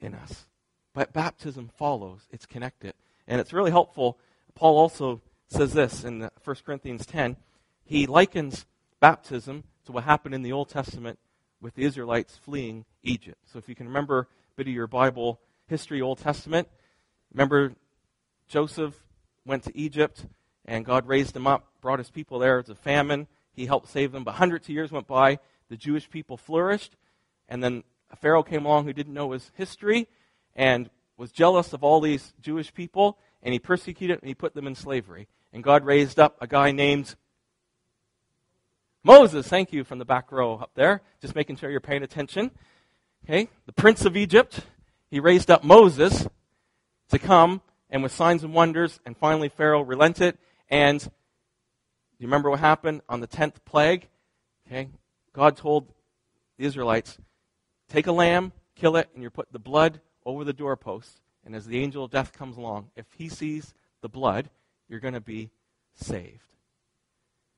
in 0.00 0.16
us. 0.16 0.46
But 0.94 1.12
baptism 1.12 1.70
follows, 1.76 2.22
it's 2.32 2.44
connected. 2.44 2.94
And 3.28 3.40
it's 3.40 3.52
really 3.52 3.70
helpful. 3.70 4.18
Paul 4.56 4.76
also 4.76 5.20
says 5.48 5.72
this 5.72 6.04
in 6.04 6.28
1 6.42 6.56
Corinthians 6.64 7.06
10. 7.06 7.36
He 7.84 8.06
likens 8.06 8.66
baptism 9.00 9.64
to 9.84 9.92
what 9.92 10.04
happened 10.04 10.34
in 10.34 10.42
the 10.42 10.52
Old 10.52 10.68
Testament 10.68 11.18
with 11.60 11.74
the 11.74 11.84
Israelites 11.84 12.36
fleeing 12.36 12.84
Egypt. 13.02 13.38
So 13.52 13.58
if 13.58 13.68
you 13.68 13.74
can 13.74 13.86
remember 13.86 14.20
a 14.20 14.26
bit 14.56 14.68
of 14.68 14.74
your 14.74 14.86
Bible 14.86 15.40
history, 15.66 16.00
Old 16.00 16.18
Testament, 16.18 16.68
remember 17.32 17.74
Joseph 18.48 18.94
went 19.46 19.62
to 19.64 19.76
Egypt 19.76 20.26
and 20.64 20.84
God 20.84 21.06
raised 21.06 21.36
him 21.36 21.46
up, 21.46 21.66
brought 21.80 21.98
his 21.98 22.10
people 22.10 22.38
there. 22.38 22.58
It's 22.58 22.70
a 22.70 22.74
famine. 22.74 23.26
He 23.52 23.66
helped 23.66 23.88
save 23.88 24.12
them. 24.12 24.24
But 24.24 24.36
hundreds 24.36 24.66
of 24.66 24.74
years 24.74 24.90
went 24.90 25.06
by. 25.06 25.38
The 25.68 25.76
Jewish 25.76 26.08
people 26.08 26.36
flourished. 26.36 26.96
And 27.48 27.62
then 27.62 27.84
a 28.10 28.16
Pharaoh 28.16 28.42
came 28.42 28.64
along 28.64 28.84
who 28.84 28.92
didn't 28.92 29.14
know 29.14 29.32
his 29.32 29.50
history 29.54 30.08
and 30.56 30.88
was 31.16 31.30
jealous 31.30 31.72
of 31.72 31.84
all 31.84 32.00
these 32.00 32.32
Jewish 32.40 32.72
people. 32.72 33.18
And 33.44 33.52
he 33.52 33.60
persecuted 33.60 34.18
and 34.20 34.26
he 34.26 34.34
put 34.34 34.54
them 34.54 34.66
in 34.66 34.74
slavery. 34.74 35.28
And 35.52 35.62
God 35.62 35.84
raised 35.84 36.18
up 36.18 36.36
a 36.40 36.48
guy 36.48 36.72
named 36.72 37.14
Moses. 39.04 39.46
Thank 39.46 39.72
you 39.72 39.84
from 39.84 39.98
the 39.98 40.04
back 40.04 40.32
row 40.32 40.56
up 40.56 40.70
there. 40.74 41.02
Just 41.20 41.36
making 41.36 41.56
sure 41.56 41.70
you're 41.70 41.80
paying 41.80 42.02
attention. 42.02 42.50
Okay. 43.24 43.48
The 43.66 43.72
prince 43.72 44.04
of 44.04 44.16
Egypt. 44.16 44.60
He 45.10 45.20
raised 45.20 45.50
up 45.50 45.62
Moses 45.62 46.26
to 47.10 47.18
come 47.18 47.60
and 47.90 48.02
with 48.02 48.10
signs 48.10 48.42
and 48.42 48.52
wonders. 48.52 48.98
And 49.06 49.16
finally, 49.16 49.48
Pharaoh 49.48 49.82
relented 49.82 50.38
and 50.68 51.00
do 51.00 51.08
you 52.18 52.26
remember 52.26 52.48
what 52.48 52.60
happened 52.60 53.02
on 53.08 53.20
the 53.20 53.28
10th 53.28 53.56
plague? 53.64 54.08
Okay. 54.66 54.88
God 55.32 55.56
told 55.56 55.92
the 56.56 56.64
Israelites, 56.64 57.18
take 57.88 58.06
a 58.06 58.12
lamb, 58.12 58.52
kill 58.76 58.96
it, 58.96 59.08
and 59.14 59.22
you 59.22 59.30
put 59.30 59.52
the 59.52 59.58
blood 59.58 60.00
over 60.24 60.44
the 60.44 60.52
doorpost. 60.52 61.20
And 61.44 61.54
as 61.54 61.66
the 61.66 61.82
angel 61.82 62.04
of 62.04 62.10
death 62.10 62.32
comes 62.32 62.56
along, 62.56 62.90
if 62.96 63.06
he 63.16 63.28
sees 63.28 63.74
the 64.00 64.08
blood, 64.08 64.50
you're 64.88 65.00
going 65.00 65.14
to 65.14 65.20
be 65.20 65.50
saved. 65.94 66.40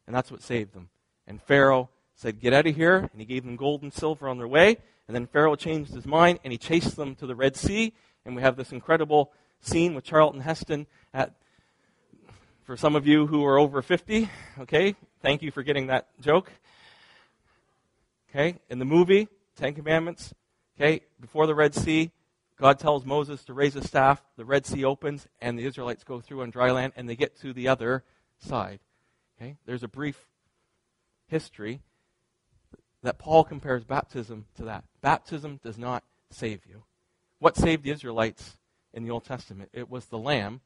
And 0.07 0.15
that's 0.15 0.31
what 0.31 0.43
saved 0.43 0.75
them. 0.75 0.89
And 1.27 1.41
Pharaoh 1.43 1.89
said, 2.15 2.41
Get 2.41 2.53
out 2.53 2.67
of 2.67 2.75
here. 2.75 2.97
And 2.97 3.21
he 3.21 3.25
gave 3.25 3.45
them 3.45 3.57
gold 3.57 3.83
and 3.83 3.93
silver 3.93 4.29
on 4.29 4.39
their 4.39 4.49
way. 4.49 4.79
And 5.07 5.15
then 5.15 5.27
Pharaoh 5.27 5.57
changed 5.57 5.95
his 5.95 6.07
mind 6.07 6.41
and 6.43 6.53
he 6.53 6.59
chased 6.59 6.97
them 6.97 7.15
to 7.17 7.27
the 7.27 7.35
Red 7.35 7.57
Sea. 7.57 7.93
And 8.25 8.35
we 8.35 8.43
have 8.43 8.57
this 8.57 8.73
incredible 8.73 9.33
scene 9.61 9.95
with 9.95 10.05
Charlton 10.05 10.41
Heston 10.41 10.87
at 11.15 11.35
for 12.67 12.77
some 12.77 12.97
of 12.97 13.07
you 13.07 13.29
who 13.29 13.45
are 13.45 13.61
over 13.61 13.81
50, 13.81 14.29
okay, 14.59 14.97
thank 15.23 15.41
you 15.41 15.53
for 15.53 15.63
getting 15.63 15.87
that 15.87 16.09
joke. 16.21 16.51
Okay, 18.29 18.59
in 18.69 18.81
the 18.81 18.85
movie, 18.85 19.29
Ten 19.55 19.73
Commandments, 19.73 20.35
okay, 20.77 21.03
before 21.21 21.47
the 21.47 21.55
Red 21.55 21.77
Sea, 21.77 22.11
God 22.59 22.79
tells 22.79 23.05
Moses 23.05 23.45
to 23.45 23.53
raise 23.53 23.77
a 23.77 23.87
staff, 23.87 24.23
the 24.37 24.45
Red 24.45 24.65
Sea 24.65 24.85
opens, 24.85 25.27
and 25.41 25.59
the 25.59 25.67
Israelites 25.67 26.05
go 26.05 26.21
through 26.21 26.43
on 26.43 26.51
dry 26.51 26.71
land, 26.71 26.95
and 26.97 27.09
they 27.09 27.17
get 27.17 27.39
to 27.41 27.53
the 27.53 27.69
other 27.69 28.03
side. 28.39 28.81
Okay, 29.39 29.57
there's 29.67 29.83
a 29.83 29.89
brief 29.89 30.29
history 31.29 31.83
that 33.03 33.19
Paul 33.19 33.45
compares 33.45 33.85
baptism 33.85 34.47
to 34.57 34.65
that. 34.65 34.85
Baptism 35.03 35.61
does 35.63 35.77
not 35.77 36.03
save 36.31 36.65
you. 36.67 36.85
What 37.39 37.57
saved 37.57 37.83
the 37.83 37.91
Israelites 37.91 38.57
in 38.95 39.05
the 39.05 39.11
Old 39.11 39.25
Testament? 39.25 39.71
It 39.75 39.91
was 39.91 40.07
the 40.07 40.19
lamb 40.19 40.63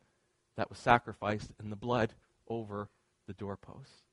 that 0.57 0.71
was 0.71 0.79
sacrificed 0.79 1.51
and 1.59 1.73
the 1.73 1.77
blood 1.77 2.15
over 2.49 2.89
the 3.27 3.33
doorposts. 3.33 4.05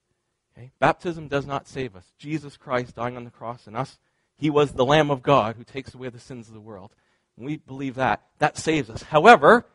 Okay? 0.58 0.72
Baptism 0.80 1.28
does 1.28 1.46
not 1.46 1.68
save 1.68 1.96
us. 1.96 2.12
Jesus 2.18 2.58
Christ 2.58 2.96
dying 2.96 3.16
on 3.16 3.24
the 3.24 3.30
cross 3.30 3.68
and 3.68 3.78
us, 3.78 4.00
he 4.36 4.50
was 4.50 4.72
the 4.72 4.86
Lamb 4.86 5.10
of 5.10 5.24
God 5.24 5.56
who 5.56 5.64
takes 5.64 5.94
away 5.94 6.10
the 6.10 6.20
sins 6.20 6.48
of 6.48 6.54
the 6.54 6.60
world. 6.60 6.94
We 7.38 7.58
believe 7.58 7.96
that, 7.96 8.24
that 8.40 8.58
saves 8.58 8.90
us. 8.90 9.04
However, 9.04 9.66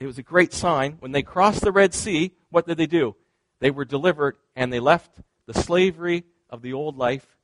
it 0.00 0.06
was 0.06 0.18
a 0.18 0.22
great 0.22 0.52
sign. 0.52 0.96
When 0.98 1.12
they 1.12 1.22
crossed 1.22 1.60
the 1.60 1.70
Red 1.70 1.94
Sea, 1.94 2.32
what 2.50 2.66
did 2.66 2.76
they 2.76 2.86
do? 2.86 3.14
They 3.60 3.70
were 3.70 3.84
delivered 3.84 4.36
and 4.56 4.72
they 4.72 4.80
left 4.80 5.20
the 5.46 5.54
slavery 5.54 6.24
of 6.50 6.62
the 6.62 6.72
old 6.72 6.96
life 6.96 7.38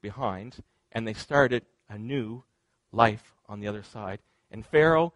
behind 0.00 0.56
and 0.90 1.06
they 1.06 1.14
started 1.14 1.64
a 1.88 1.96
new 1.96 2.42
life 2.90 3.34
on 3.48 3.60
the 3.60 3.68
other 3.68 3.84
side. 3.84 4.18
And 4.50 4.66
Pharaoh 4.66 5.12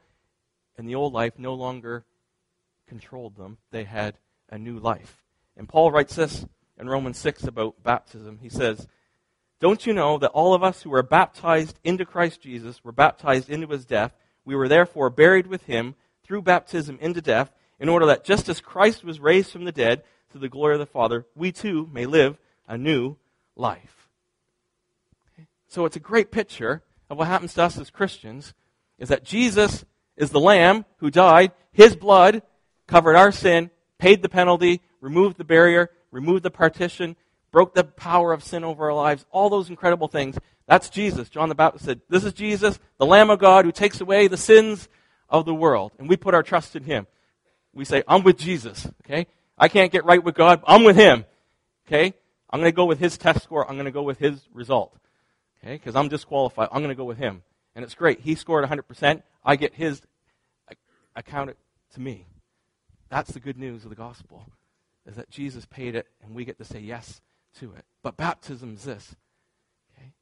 and 0.78 0.88
the 0.88 0.94
old 0.94 1.12
life 1.12 1.38
no 1.38 1.54
longer 1.54 2.04
controlled 2.86 3.36
them. 3.36 3.58
They 3.72 3.84
had 3.84 4.18
a 4.48 4.58
new 4.58 4.78
life. 4.78 5.24
And 5.56 5.68
Paul 5.68 5.90
writes 5.90 6.14
this 6.14 6.46
in 6.78 6.88
Romans 6.88 7.18
6 7.18 7.44
about 7.44 7.82
baptism. 7.82 8.38
He 8.40 8.48
says, 8.48 8.86
Don't 9.60 9.86
you 9.86 9.92
know 9.92 10.18
that 10.18 10.30
all 10.30 10.54
of 10.54 10.62
us 10.62 10.82
who 10.82 10.90
were 10.90 11.02
baptized 11.02 11.78
into 11.82 12.04
Christ 12.04 12.42
Jesus 12.42 12.84
were 12.84 12.92
baptized 12.92 13.48
into 13.48 13.66
his 13.68 13.86
death? 13.86 14.12
We 14.44 14.54
were 14.54 14.68
therefore 14.68 15.10
buried 15.10 15.46
with 15.46 15.64
him 15.64 15.94
through 16.22 16.42
baptism 16.42 16.98
into 17.00 17.22
death, 17.22 17.50
in 17.78 17.88
order 17.88 18.06
that 18.06 18.24
just 18.24 18.48
as 18.48 18.60
Christ 18.60 19.04
was 19.04 19.20
raised 19.20 19.50
from 19.50 19.64
the 19.64 19.72
dead 19.72 20.02
to 20.32 20.38
the 20.38 20.48
glory 20.48 20.74
of 20.74 20.80
the 20.80 20.86
Father, 20.86 21.24
we 21.34 21.52
too 21.52 21.88
may 21.92 22.06
live 22.06 22.38
a 22.66 22.76
new 22.76 23.16
life. 23.54 24.08
So 25.68 25.84
it's 25.84 25.96
a 25.96 26.00
great 26.00 26.30
picture 26.30 26.82
of 27.08 27.18
what 27.18 27.28
happens 27.28 27.54
to 27.54 27.62
us 27.62 27.78
as 27.78 27.90
Christians 27.90 28.54
is 28.98 29.08
that 29.08 29.24
Jesus 29.24 29.84
is 30.16 30.30
the 30.30 30.40
Lamb 30.40 30.84
who 30.98 31.10
died. 31.10 31.52
His 31.72 31.94
blood 31.94 32.42
covered 32.86 33.16
our 33.16 33.30
sin, 33.30 33.70
paid 33.98 34.22
the 34.22 34.28
penalty, 34.28 34.80
removed 35.00 35.36
the 35.36 35.44
barrier, 35.44 35.90
removed 36.10 36.42
the 36.42 36.50
partition, 36.50 37.16
broke 37.56 37.72
the 37.72 37.84
power 37.84 38.34
of 38.34 38.44
sin 38.44 38.64
over 38.64 38.84
our 38.84 38.94
lives, 38.94 39.24
all 39.30 39.48
those 39.48 39.70
incredible 39.70 40.08
things. 40.08 40.38
That's 40.66 40.90
Jesus. 40.90 41.30
John 41.30 41.48
the 41.48 41.54
Baptist 41.54 41.86
said, 41.86 42.02
This 42.06 42.22
is 42.22 42.34
Jesus, 42.34 42.78
the 42.98 43.06
Lamb 43.06 43.30
of 43.30 43.38
God 43.38 43.64
who 43.64 43.72
takes 43.72 43.98
away 43.98 44.28
the 44.28 44.36
sins 44.36 44.90
of 45.30 45.46
the 45.46 45.54
world. 45.54 45.92
And 45.98 46.06
we 46.06 46.18
put 46.18 46.34
our 46.34 46.42
trust 46.42 46.76
in 46.76 46.84
him. 46.84 47.06
We 47.72 47.86
say, 47.86 48.02
I'm 48.06 48.24
with 48.24 48.36
Jesus. 48.36 48.86
Okay? 49.02 49.26
I 49.56 49.68
can't 49.68 49.90
get 49.90 50.04
right 50.04 50.22
with 50.22 50.34
God. 50.34 50.60
I'm 50.66 50.84
with 50.84 50.96
him. 50.96 51.24
Okay? 51.86 52.12
I'm 52.50 52.60
going 52.60 52.70
to 52.70 52.76
go 52.76 52.84
with 52.84 52.98
his 52.98 53.16
test 53.16 53.44
score. 53.44 53.66
I'm 53.66 53.76
going 53.76 53.86
to 53.86 53.90
go 53.90 54.02
with 54.02 54.18
his 54.18 54.46
result. 54.52 54.94
Okay? 55.64 55.76
Because 55.76 55.96
I'm 55.96 56.08
disqualified. 56.08 56.68
I'm 56.70 56.82
going 56.82 56.90
to 56.90 56.94
go 56.94 57.06
with 57.06 57.16
him. 57.16 57.42
And 57.74 57.86
it's 57.86 57.94
great. 57.94 58.20
He 58.20 58.34
scored 58.34 58.68
100%. 58.68 59.22
I 59.42 59.56
get 59.56 59.72
his 59.72 60.02
accounted 61.14 61.56
to 61.94 62.02
me. 62.02 62.26
That's 63.08 63.32
the 63.32 63.40
good 63.40 63.56
news 63.56 63.84
of 63.84 63.88
the 63.88 63.96
gospel, 63.96 64.44
is 65.06 65.16
that 65.16 65.30
Jesus 65.30 65.64
paid 65.64 65.94
it 65.94 66.06
and 66.22 66.34
we 66.34 66.44
get 66.44 66.58
to 66.58 66.64
say 66.66 66.80
yes 66.80 67.22
to 67.60 67.72
it. 67.72 67.84
But 68.02 68.16
baptism 68.16 68.74
is 68.74 68.84
this. 68.84 69.16
Okay? 69.92 70.12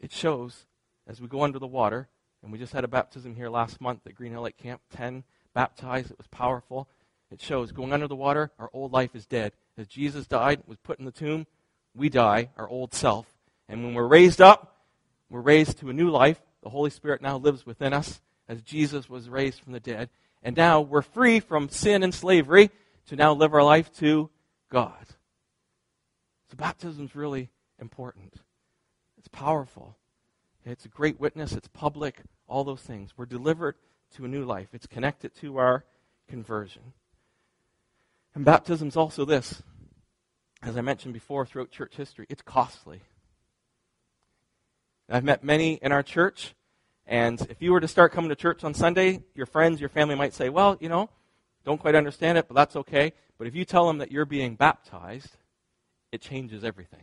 It 0.00 0.12
shows 0.12 0.66
as 1.06 1.20
we 1.20 1.28
go 1.28 1.42
under 1.42 1.58
the 1.58 1.66
water, 1.66 2.08
and 2.42 2.52
we 2.52 2.58
just 2.58 2.72
had 2.72 2.84
a 2.84 2.88
baptism 2.88 3.34
here 3.34 3.48
last 3.48 3.80
month 3.80 4.06
at 4.06 4.14
Green 4.14 4.32
Hill 4.32 4.42
Lake 4.42 4.56
Camp, 4.56 4.80
10 4.94 5.24
baptized. 5.54 6.10
It 6.10 6.18
was 6.18 6.26
powerful. 6.26 6.88
It 7.30 7.40
shows 7.40 7.72
going 7.72 7.92
under 7.92 8.08
the 8.08 8.16
water, 8.16 8.50
our 8.58 8.70
old 8.72 8.92
life 8.92 9.14
is 9.14 9.26
dead. 9.26 9.52
As 9.76 9.86
Jesus 9.88 10.26
died, 10.26 10.62
was 10.66 10.78
put 10.78 10.98
in 10.98 11.04
the 11.04 11.10
tomb, 11.10 11.46
we 11.94 12.08
die, 12.08 12.50
our 12.56 12.68
old 12.68 12.94
self. 12.94 13.26
And 13.68 13.82
when 13.82 13.94
we're 13.94 14.06
raised 14.06 14.40
up, 14.40 14.76
we're 15.30 15.40
raised 15.40 15.78
to 15.78 15.90
a 15.90 15.94
new 15.94 16.10
life. 16.10 16.40
The 16.62 16.68
Holy 16.70 16.90
Spirit 16.90 17.22
now 17.22 17.38
lives 17.38 17.66
within 17.66 17.92
us 17.92 18.20
as 18.48 18.62
Jesus 18.62 19.08
was 19.08 19.28
raised 19.28 19.60
from 19.60 19.72
the 19.72 19.80
dead. 19.80 20.10
And 20.42 20.56
now 20.56 20.80
we're 20.80 21.02
free 21.02 21.40
from 21.40 21.68
sin 21.70 22.02
and 22.02 22.14
slavery 22.14 22.70
to 23.06 23.16
now 23.16 23.32
live 23.32 23.54
our 23.54 23.62
life 23.62 23.92
to 23.96 24.30
God. 24.70 25.06
So 26.50 26.56
baptism 26.56 27.04
is 27.04 27.16
really 27.16 27.50
important. 27.78 28.34
It's 29.18 29.28
powerful. 29.28 29.96
It's 30.64 30.84
a 30.84 30.88
great 30.88 31.20
witness. 31.20 31.52
It's 31.52 31.68
public. 31.68 32.20
All 32.46 32.64
those 32.64 32.80
things. 32.80 33.12
We're 33.16 33.26
delivered 33.26 33.76
to 34.16 34.24
a 34.24 34.28
new 34.28 34.44
life. 34.44 34.68
It's 34.72 34.86
connected 34.86 35.34
to 35.36 35.58
our 35.58 35.84
conversion. 36.28 36.92
And 38.34 38.44
baptism 38.44 38.88
is 38.88 38.96
also 38.96 39.24
this. 39.24 39.62
As 40.62 40.76
I 40.76 40.80
mentioned 40.80 41.14
before 41.14 41.44
throughout 41.44 41.70
church 41.70 41.96
history, 41.96 42.26
it's 42.28 42.42
costly. 42.42 43.02
I've 45.08 45.24
met 45.24 45.44
many 45.44 45.74
in 45.74 45.92
our 45.92 46.02
church 46.02 46.54
and 47.06 47.40
if 47.50 47.60
you 47.60 47.72
were 47.72 47.80
to 47.80 47.88
start 47.88 48.12
coming 48.12 48.30
to 48.30 48.36
church 48.36 48.64
on 48.64 48.72
Sunday, 48.72 49.22
your 49.34 49.46
friends, 49.46 49.80
your 49.80 49.90
family 49.90 50.14
might 50.14 50.32
say, 50.32 50.48
well, 50.48 50.78
you 50.80 50.88
know, 50.88 51.10
don't 51.64 51.80
quite 51.80 51.94
understand 51.94 52.38
it, 52.38 52.48
but 52.48 52.54
that's 52.54 52.76
okay. 52.76 53.12
But 53.36 53.46
if 53.46 53.54
you 53.54 53.64
tell 53.64 53.86
them 53.86 53.98
that 53.98 54.10
you're 54.10 54.24
being 54.24 54.54
baptized, 54.54 55.36
it 56.14 56.20
changes 56.20 56.62
everything. 56.62 57.02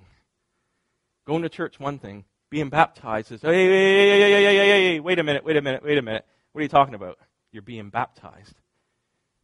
Going 1.27 1.41
to 1.41 1.49
church, 1.49 1.79
one 1.79 1.99
thing. 1.99 2.23
Being 2.49 2.69
baptized 2.69 3.31
is, 3.31 3.41
hey, 3.41 3.53
hey, 3.53 3.67
hey, 3.67 4.19
hey, 4.19 4.31
hey, 4.31 4.55
hey, 4.55 4.93
hey, 4.93 4.99
wait 5.01 5.19
a 5.19 5.23
minute, 5.23 5.43
wait 5.43 5.57
a 5.57 5.61
minute, 5.61 5.83
wait 5.83 5.97
a 5.97 6.01
minute. 6.01 6.25
What 6.51 6.59
are 6.59 6.63
you 6.63 6.69
talking 6.69 6.95
about? 6.95 7.19
You're 7.51 7.61
being 7.61 7.89
baptized. 7.89 8.55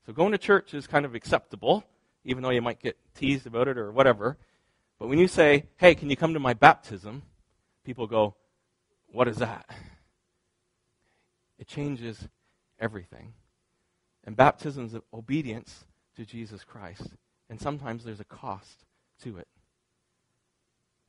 So 0.06 0.14
going 0.14 0.32
to 0.32 0.38
church 0.38 0.74
is 0.74 0.88
kind 0.88 1.06
of 1.06 1.16
acceptable, 1.16 1.84
even 2.24 2.44
though 2.44 2.50
you 2.50 2.62
might 2.62 2.80
get 2.80 2.98
teased 3.14 3.46
about 3.46 3.68
it 3.68 3.78
or 3.78 3.92
whatever. 3.92 4.38
But 5.00 5.10
when 5.10 5.20
you 5.20 5.28
say, 5.28 5.66
hey, 5.76 5.96
can 5.96 6.10
you 6.10 6.16
come 6.16 6.34
to 6.34 6.40
my 6.40 6.54
baptism? 6.54 7.24
People 7.84 8.08
go, 8.08 8.36
what 9.08 9.28
is 9.28 9.38
that? 9.38 9.70
It 11.60 11.68
changes 11.68 12.28
everything. 12.80 13.34
And 14.24 14.36
baptism 14.36 14.86
is 14.86 14.96
obedience 15.14 15.86
to 16.16 16.26
Jesus 16.26 16.64
Christ. 16.64 17.10
And 17.50 17.60
sometimes 17.60 18.06
there's 18.06 18.22
a 18.22 18.26
cost 18.26 18.86
to 19.24 19.38
it. 19.38 19.48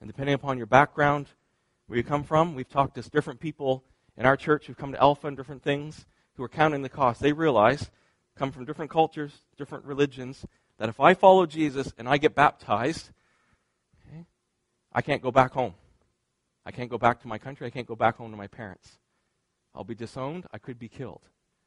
And 0.00 0.08
depending 0.08 0.34
upon 0.34 0.58
your 0.58 0.66
background, 0.66 1.26
where 1.86 1.96
you 1.96 2.04
come 2.04 2.22
from, 2.22 2.54
we've 2.54 2.68
talked 2.68 2.94
to 2.96 3.10
different 3.10 3.40
people 3.40 3.84
in 4.16 4.26
our 4.26 4.36
church 4.36 4.66
who've 4.66 4.76
come 4.76 4.92
to 4.92 5.00
Alpha 5.00 5.26
and 5.26 5.36
different 5.36 5.62
things 5.62 6.06
who 6.34 6.42
are 6.42 6.48
counting 6.48 6.82
the 6.82 6.88
cost. 6.88 7.20
They 7.20 7.32
realize, 7.32 7.90
come 8.36 8.52
from 8.52 8.64
different 8.64 8.90
cultures, 8.90 9.32
different 9.56 9.84
religions, 9.84 10.44
that 10.78 10.88
if 10.88 11.00
I 11.00 11.14
follow 11.14 11.46
Jesus 11.46 11.92
and 11.98 12.08
I 12.08 12.18
get 12.18 12.34
baptized, 12.34 13.10
okay, 14.06 14.24
I 14.92 15.02
can't 15.02 15.22
go 15.22 15.32
back 15.32 15.52
home. 15.52 15.74
I 16.64 16.70
can't 16.70 16.90
go 16.90 16.98
back 16.98 17.20
to 17.22 17.28
my 17.28 17.38
country. 17.38 17.66
I 17.66 17.70
can't 17.70 17.86
go 17.86 17.96
back 17.96 18.16
home 18.16 18.30
to 18.30 18.36
my 18.36 18.46
parents. 18.46 18.98
I'll 19.74 19.84
be 19.84 19.94
disowned. 19.94 20.46
I 20.52 20.58
could 20.58 20.78
be 20.78 20.88
killed. 20.88 21.22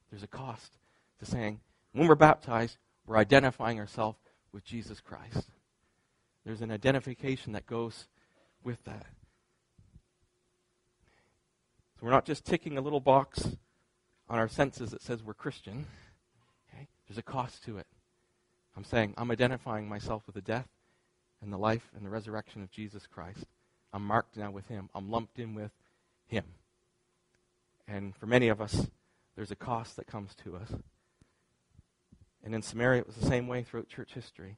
There's 0.09 0.23
a 0.23 0.27
cost 0.27 0.77
to 1.19 1.25
saying, 1.25 1.59
when 1.93 2.07
we're 2.07 2.15
baptized, 2.15 2.77
we're 3.05 3.17
identifying 3.17 3.79
ourselves 3.79 4.19
with 4.53 4.63
Jesus 4.63 5.01
Christ. 5.01 5.49
There's 6.45 6.61
an 6.61 6.71
identification 6.71 7.53
that 7.53 7.65
goes 7.65 8.07
with 8.63 8.83
that. 8.85 9.05
So 11.95 12.05
we're 12.05 12.11
not 12.11 12.25
just 12.25 12.45
ticking 12.45 12.77
a 12.77 12.81
little 12.81 12.99
box 12.99 13.47
on 14.29 14.39
our 14.39 14.47
senses 14.47 14.91
that 14.91 15.01
says 15.01 15.23
we're 15.23 15.33
Christian. 15.33 15.85
Okay? 16.73 16.87
There's 17.07 17.17
a 17.17 17.23
cost 17.23 17.63
to 17.65 17.77
it. 17.77 17.87
I'm 18.75 18.83
saying 18.83 19.13
I'm 19.17 19.31
identifying 19.31 19.89
myself 19.89 20.23
with 20.25 20.35
the 20.35 20.41
death 20.41 20.67
and 21.41 21.51
the 21.51 21.57
life 21.57 21.91
and 21.95 22.05
the 22.05 22.09
resurrection 22.09 22.61
of 22.63 22.71
Jesus 22.71 23.07
Christ. 23.07 23.45
I'm 23.93 24.05
marked 24.05 24.37
now 24.37 24.51
with 24.51 24.67
him. 24.67 24.89
I'm 24.95 25.11
lumped 25.11 25.37
in 25.39 25.53
with 25.53 25.71
him. 26.27 26.45
And 27.87 28.15
for 28.15 28.25
many 28.25 28.47
of 28.47 28.61
us, 28.61 28.87
there's 29.35 29.51
a 29.51 29.55
cost 29.55 29.97
that 29.97 30.07
comes 30.07 30.33
to 30.43 30.55
us. 30.55 30.71
And 32.43 32.55
in 32.55 32.61
Samaria, 32.61 33.01
it 33.01 33.07
was 33.07 33.17
the 33.17 33.27
same 33.27 33.47
way 33.47 33.63
throughout 33.63 33.89
church 33.89 34.13
history. 34.13 34.57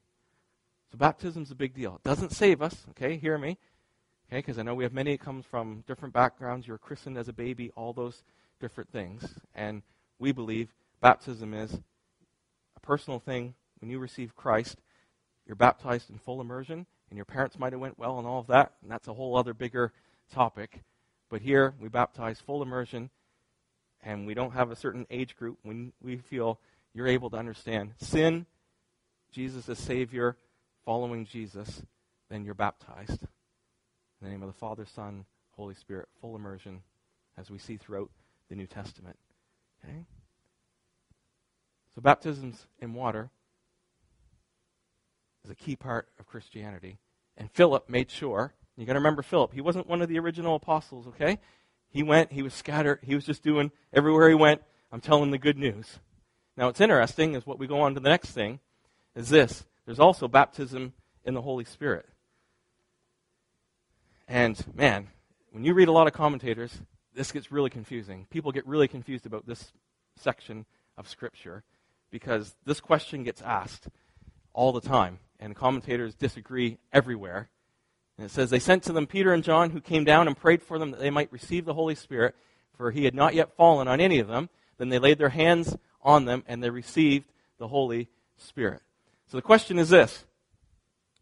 So 0.91 0.97
baptism's 0.97 1.51
a 1.51 1.55
big 1.55 1.73
deal. 1.73 1.95
It 1.95 2.07
doesn't 2.07 2.31
save 2.31 2.61
us, 2.61 2.85
okay? 2.91 3.17
Hear 3.17 3.37
me. 3.37 3.57
Okay, 4.29 4.39
because 4.39 4.57
I 4.57 4.63
know 4.63 4.73
we 4.73 4.83
have 4.83 4.93
many 4.93 5.11
that 5.11 5.23
comes 5.23 5.45
from 5.45 5.83
different 5.87 6.13
backgrounds. 6.13 6.67
You're 6.67 6.77
christened 6.77 7.17
as 7.17 7.27
a 7.27 7.33
baby, 7.33 7.71
all 7.75 7.93
those 7.93 8.23
different 8.59 8.91
things. 8.91 9.35
And 9.53 9.83
we 10.17 10.31
believe 10.31 10.73
baptism 11.01 11.53
is 11.53 11.73
a 11.73 12.79
personal 12.81 13.19
thing. 13.19 13.53
When 13.79 13.91
you 13.91 13.99
receive 13.99 14.35
Christ, 14.35 14.77
you're 15.45 15.55
baptized 15.55 16.09
in 16.09 16.17
full 16.17 16.39
immersion, 16.39 16.85
and 17.09 17.17
your 17.17 17.25
parents 17.25 17.59
might 17.59 17.73
have 17.73 17.81
went 17.81 17.99
well 17.99 18.17
and 18.17 18.25
all 18.25 18.39
of 18.39 18.47
that, 18.47 18.73
and 18.81 18.89
that's 18.89 19.07
a 19.07 19.13
whole 19.13 19.35
other 19.35 19.53
bigger 19.53 19.91
topic. 20.31 20.81
But 21.29 21.41
here, 21.41 21.73
we 21.79 21.89
baptize 21.89 22.39
full 22.39 22.61
immersion, 22.61 23.09
and 24.01 24.25
we 24.25 24.33
don't 24.33 24.53
have 24.53 24.71
a 24.71 24.75
certain 24.75 25.05
age 25.11 25.35
group 25.35 25.59
when 25.63 25.91
we 26.01 26.17
feel 26.17 26.59
you're 26.93 27.07
able 27.07 27.29
to 27.31 27.37
understand 27.37 27.91
sin, 27.97 28.45
Jesus 29.31 29.67
as 29.67 29.79
Savior, 29.79 30.37
following 30.85 31.25
Jesus, 31.25 31.81
then 32.29 32.45
you're 32.45 32.53
baptized. 32.53 33.25
In 34.23 34.29
the 34.29 34.35
name 34.35 34.43
of 34.43 34.47
the 34.47 34.57
Father, 34.57 34.85
Son, 34.85 35.25
Holy 35.57 35.75
Spirit, 35.75 36.07
full 36.21 36.37
immersion, 36.37 36.81
as 37.37 37.51
we 37.51 37.57
see 37.57 37.75
throughout 37.75 38.09
the 38.49 38.55
New 38.55 38.67
Testament. 38.67 39.17
Okay? 39.83 40.05
So, 41.93 41.99
baptisms 41.99 42.65
in 42.79 42.93
water 42.93 43.31
is 45.43 45.51
a 45.51 45.55
key 45.55 45.75
part 45.75 46.07
of 46.19 46.25
Christianity. 46.25 46.99
And 47.35 47.51
Philip 47.51 47.89
made 47.89 48.09
sure, 48.09 48.53
you 48.77 48.85
got 48.85 48.93
to 48.93 48.99
remember 48.99 49.23
Philip, 49.23 49.51
he 49.53 49.59
wasn't 49.59 49.89
one 49.89 50.01
of 50.01 50.07
the 50.07 50.19
original 50.19 50.55
apostles, 50.55 51.05
okay? 51.07 51.37
He 51.89 52.01
went, 52.01 52.31
he 52.31 52.43
was 52.43 52.53
scattered, 52.53 52.99
he 53.03 53.15
was 53.15 53.25
just 53.25 53.43
doing, 53.43 53.71
everywhere 53.91 54.29
he 54.29 54.35
went, 54.35 54.61
I'm 54.89 55.01
telling 55.01 55.31
the 55.31 55.37
good 55.37 55.57
news. 55.57 55.99
Now, 56.55 56.67
what's 56.67 56.79
interesting 56.79 57.35
is 57.35 57.45
what 57.45 57.59
we 57.59 57.67
go 57.67 57.81
on 57.81 57.93
to 57.95 57.99
the 57.99 58.09
next 58.09 58.31
thing 58.31 58.61
is 59.17 59.27
this 59.27 59.65
there's 59.85 59.99
also 59.99 60.29
baptism 60.29 60.93
in 61.25 61.33
the 61.33 61.41
Holy 61.41 61.65
Spirit. 61.65 62.05
And 64.27 64.63
man, 64.75 65.07
when 65.51 65.63
you 65.63 65.73
read 65.73 65.87
a 65.87 65.91
lot 65.91 66.07
of 66.07 66.13
commentators, 66.13 66.81
this 67.13 67.31
gets 67.31 67.51
really 67.51 67.69
confusing. 67.69 68.25
People 68.29 68.51
get 68.51 68.65
really 68.65 68.87
confused 68.87 69.25
about 69.25 69.45
this 69.45 69.71
section 70.17 70.65
of 70.97 71.07
Scripture 71.07 71.63
because 72.11 72.55
this 72.65 72.79
question 72.79 73.23
gets 73.23 73.41
asked 73.41 73.87
all 74.53 74.71
the 74.71 74.81
time, 74.81 75.19
and 75.39 75.55
commentators 75.55 76.15
disagree 76.15 76.77
everywhere. 76.91 77.49
And 78.17 78.25
it 78.25 78.29
says, 78.29 78.49
They 78.49 78.59
sent 78.59 78.83
to 78.83 78.93
them 78.93 79.07
Peter 79.07 79.33
and 79.33 79.43
John, 79.43 79.71
who 79.71 79.81
came 79.81 80.03
down 80.03 80.27
and 80.27 80.37
prayed 80.37 80.61
for 80.61 80.77
them 80.77 80.91
that 80.91 80.99
they 80.99 81.09
might 81.09 81.31
receive 81.31 81.65
the 81.65 81.73
Holy 81.73 81.95
Spirit, 81.95 82.35
for 82.77 82.91
he 82.91 83.05
had 83.05 83.15
not 83.15 83.33
yet 83.33 83.55
fallen 83.55 83.87
on 83.87 83.99
any 83.99 84.19
of 84.19 84.27
them. 84.27 84.49
Then 84.77 84.89
they 84.89 84.99
laid 84.99 85.17
their 85.17 85.29
hands 85.29 85.75
on 86.01 86.25
them, 86.25 86.43
and 86.47 86.63
they 86.63 86.69
received 86.69 87.31
the 87.57 87.67
Holy 87.67 88.09
Spirit. 88.37 88.81
So 89.27 89.37
the 89.37 89.41
question 89.41 89.79
is 89.79 89.89
this, 89.89 90.25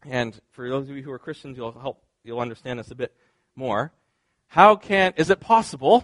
and 0.04 0.38
for 0.50 0.68
those 0.68 0.90
of 0.90 0.96
you 0.96 1.02
who 1.02 1.12
are 1.12 1.18
Christians, 1.18 1.56
you'll 1.56 1.72
help 1.72 2.02
you'll 2.24 2.40
understand 2.40 2.78
this 2.78 2.90
a 2.90 2.94
bit 2.94 3.14
more. 3.54 3.92
How 4.48 4.76
can 4.76 5.14
is 5.16 5.30
it 5.30 5.40
possible 5.40 6.00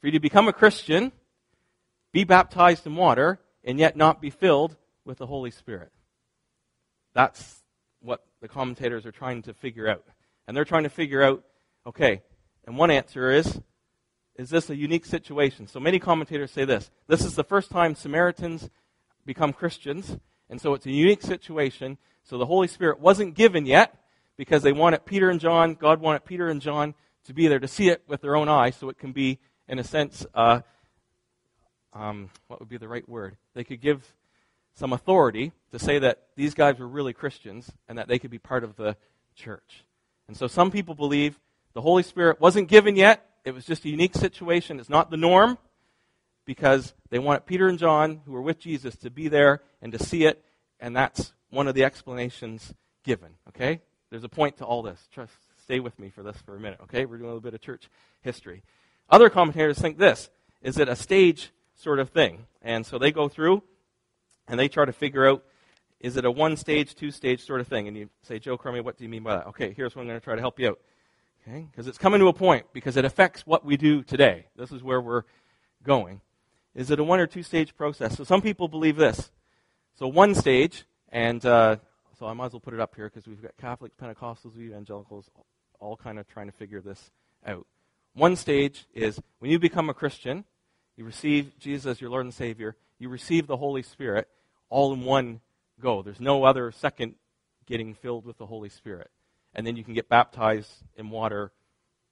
for 0.00 0.06
you 0.06 0.12
to 0.12 0.20
become 0.20 0.48
a 0.48 0.52
Christian, 0.52 1.12
be 2.12 2.24
baptized 2.24 2.86
in 2.86 2.94
water, 2.94 3.40
and 3.64 3.78
yet 3.78 3.96
not 3.96 4.20
be 4.20 4.30
filled 4.30 4.76
with 5.04 5.18
the 5.18 5.26
Holy 5.26 5.50
Spirit? 5.50 5.90
That's 7.14 7.62
what 8.00 8.24
the 8.40 8.48
commentators 8.48 9.06
are 9.06 9.12
trying 9.12 9.42
to 9.42 9.54
figure 9.54 9.88
out. 9.88 10.04
And 10.46 10.56
they're 10.56 10.64
trying 10.64 10.84
to 10.84 10.88
figure 10.88 11.22
out, 11.22 11.44
okay, 11.86 12.22
and 12.66 12.76
one 12.76 12.90
answer 12.90 13.30
is 13.30 13.60
is 14.36 14.48
this 14.48 14.70
a 14.70 14.76
unique 14.76 15.04
situation? 15.04 15.66
So 15.66 15.78
many 15.80 15.98
commentators 15.98 16.50
say 16.50 16.64
this. 16.64 16.90
This 17.08 17.26
is 17.26 17.34
the 17.34 17.44
first 17.44 17.70
time 17.70 17.94
Samaritans 17.94 18.70
become 19.26 19.52
Christians, 19.52 20.16
and 20.48 20.58
so 20.58 20.72
it's 20.72 20.86
a 20.86 20.90
unique 20.90 21.20
situation. 21.20 21.98
So 22.22 22.38
the 22.38 22.46
Holy 22.46 22.66
Spirit 22.66 23.00
wasn't 23.00 23.34
given 23.34 23.66
yet 23.66 23.94
because 24.40 24.62
they 24.62 24.72
wanted 24.72 25.04
Peter 25.04 25.28
and 25.28 25.38
John, 25.38 25.74
God 25.74 26.00
wanted 26.00 26.24
Peter 26.24 26.48
and 26.48 26.62
John 26.62 26.94
to 27.24 27.34
be 27.34 27.46
there 27.46 27.58
to 27.58 27.68
see 27.68 27.90
it 27.90 28.02
with 28.08 28.22
their 28.22 28.36
own 28.36 28.48
eyes 28.48 28.74
so 28.74 28.88
it 28.88 28.96
can 28.96 29.12
be, 29.12 29.38
in 29.68 29.78
a 29.78 29.84
sense, 29.84 30.24
uh, 30.34 30.62
um, 31.92 32.30
what 32.46 32.58
would 32.58 32.70
be 32.70 32.78
the 32.78 32.88
right 32.88 33.06
word? 33.06 33.36
They 33.52 33.64
could 33.64 33.82
give 33.82 34.14
some 34.72 34.94
authority 34.94 35.52
to 35.72 35.78
say 35.78 35.98
that 35.98 36.28
these 36.36 36.54
guys 36.54 36.78
were 36.78 36.88
really 36.88 37.12
Christians 37.12 37.70
and 37.86 37.98
that 37.98 38.08
they 38.08 38.18
could 38.18 38.30
be 38.30 38.38
part 38.38 38.64
of 38.64 38.76
the 38.76 38.96
church. 39.34 39.84
And 40.26 40.34
so 40.34 40.46
some 40.46 40.70
people 40.70 40.94
believe 40.94 41.38
the 41.74 41.82
Holy 41.82 42.02
Spirit 42.02 42.40
wasn't 42.40 42.68
given 42.68 42.96
yet, 42.96 43.28
it 43.44 43.52
was 43.52 43.66
just 43.66 43.84
a 43.84 43.90
unique 43.90 44.14
situation. 44.14 44.80
It's 44.80 44.88
not 44.88 45.10
the 45.10 45.18
norm 45.18 45.58
because 46.46 46.94
they 47.10 47.18
wanted 47.18 47.44
Peter 47.44 47.68
and 47.68 47.78
John, 47.78 48.22
who 48.24 48.32
were 48.32 48.40
with 48.40 48.58
Jesus, 48.58 48.96
to 48.96 49.10
be 49.10 49.28
there 49.28 49.60
and 49.82 49.92
to 49.92 49.98
see 50.02 50.24
it, 50.24 50.42
and 50.80 50.96
that's 50.96 51.34
one 51.50 51.68
of 51.68 51.74
the 51.74 51.84
explanations 51.84 52.72
given. 53.04 53.34
Okay? 53.46 53.82
There's 54.10 54.24
a 54.24 54.28
point 54.28 54.58
to 54.58 54.64
all 54.64 54.82
this. 54.82 55.08
Trust, 55.12 55.32
stay 55.62 55.80
with 55.80 55.98
me 55.98 56.10
for 56.10 56.22
this 56.22 56.36
for 56.38 56.56
a 56.56 56.60
minute, 56.60 56.80
okay? 56.82 57.06
We're 57.06 57.18
doing 57.18 57.30
a 57.30 57.34
little 57.34 57.40
bit 57.40 57.54
of 57.54 57.60
church 57.60 57.88
history. 58.22 58.62
Other 59.08 59.30
commentators 59.30 59.78
think 59.78 59.98
this 59.98 60.30
is 60.62 60.78
it 60.78 60.88
a 60.88 60.96
stage 60.96 61.52
sort 61.74 61.98
of 61.98 62.10
thing? 62.10 62.46
And 62.60 62.84
so 62.84 62.98
they 62.98 63.12
go 63.12 63.28
through 63.28 63.62
and 64.46 64.58
they 64.58 64.68
try 64.68 64.84
to 64.84 64.92
figure 64.92 65.26
out 65.26 65.44
is 66.00 66.16
it 66.16 66.24
a 66.24 66.30
one 66.30 66.56
stage, 66.56 66.94
two 66.94 67.10
stage 67.10 67.44
sort 67.44 67.60
of 67.60 67.68
thing? 67.68 67.86
And 67.86 67.96
you 67.96 68.08
say, 68.22 68.38
Joe 68.38 68.56
Crummy, 68.56 68.80
what 68.80 68.96
do 68.96 69.04
you 69.04 69.10
mean 69.10 69.22
by 69.22 69.36
that? 69.36 69.46
Okay, 69.48 69.74
here's 69.76 69.94
what 69.94 70.02
I'm 70.02 70.08
going 70.08 70.18
to 70.18 70.24
try 70.24 70.34
to 70.34 70.40
help 70.40 70.58
you 70.58 70.68
out. 70.68 70.80
Okay? 71.46 71.66
Because 71.70 71.86
it's 71.86 71.98
coming 71.98 72.20
to 72.20 72.28
a 72.28 72.32
point 72.32 72.66
because 72.72 72.96
it 72.96 73.04
affects 73.04 73.46
what 73.46 73.64
we 73.64 73.76
do 73.76 74.02
today. 74.02 74.46
This 74.56 74.72
is 74.72 74.82
where 74.82 75.00
we're 75.00 75.24
going. 75.82 76.22
Is 76.74 76.90
it 76.90 76.98
a 76.98 77.04
one 77.04 77.20
or 77.20 77.26
two 77.26 77.42
stage 77.42 77.76
process? 77.76 78.16
So 78.16 78.24
some 78.24 78.40
people 78.40 78.66
believe 78.66 78.96
this. 78.96 79.30
So 79.98 80.08
one 80.08 80.34
stage, 80.34 80.84
and 81.10 81.44
uh, 81.44 81.76
so 82.20 82.26
I 82.26 82.34
might 82.34 82.46
as 82.46 82.52
well 82.52 82.60
put 82.60 82.74
it 82.74 82.80
up 82.80 82.94
here 82.94 83.08
because 83.08 83.26
we've 83.26 83.40
got 83.40 83.56
Catholics, 83.56 83.96
Pentecostals, 84.00 84.56
evangelicals, 84.58 85.30
all 85.80 85.96
kind 85.96 86.18
of 86.18 86.28
trying 86.28 86.46
to 86.46 86.52
figure 86.52 86.82
this 86.82 87.10
out. 87.46 87.66
One 88.14 88.36
stage 88.36 88.86
is 88.94 89.18
when 89.38 89.50
you 89.50 89.58
become 89.58 89.88
a 89.88 89.94
Christian, 89.94 90.44
you 90.96 91.04
receive 91.04 91.58
Jesus 91.58 91.86
as 91.86 92.00
your 92.00 92.10
Lord 92.10 92.26
and 92.26 92.34
Savior, 92.34 92.76
you 92.98 93.08
receive 93.08 93.46
the 93.46 93.56
Holy 93.56 93.82
Spirit 93.82 94.28
all 94.68 94.92
in 94.92 95.02
one 95.02 95.40
go. 95.80 96.02
There's 96.02 96.20
no 96.20 96.44
other 96.44 96.70
second 96.70 97.14
getting 97.66 97.94
filled 97.94 98.26
with 98.26 98.36
the 98.36 98.46
Holy 98.46 98.68
Spirit 98.68 99.10
and 99.54 99.66
then 99.66 99.76
you 99.76 99.84
can 99.84 99.94
get 99.94 100.08
baptized 100.08 100.70
in 100.96 101.10
water 101.10 101.52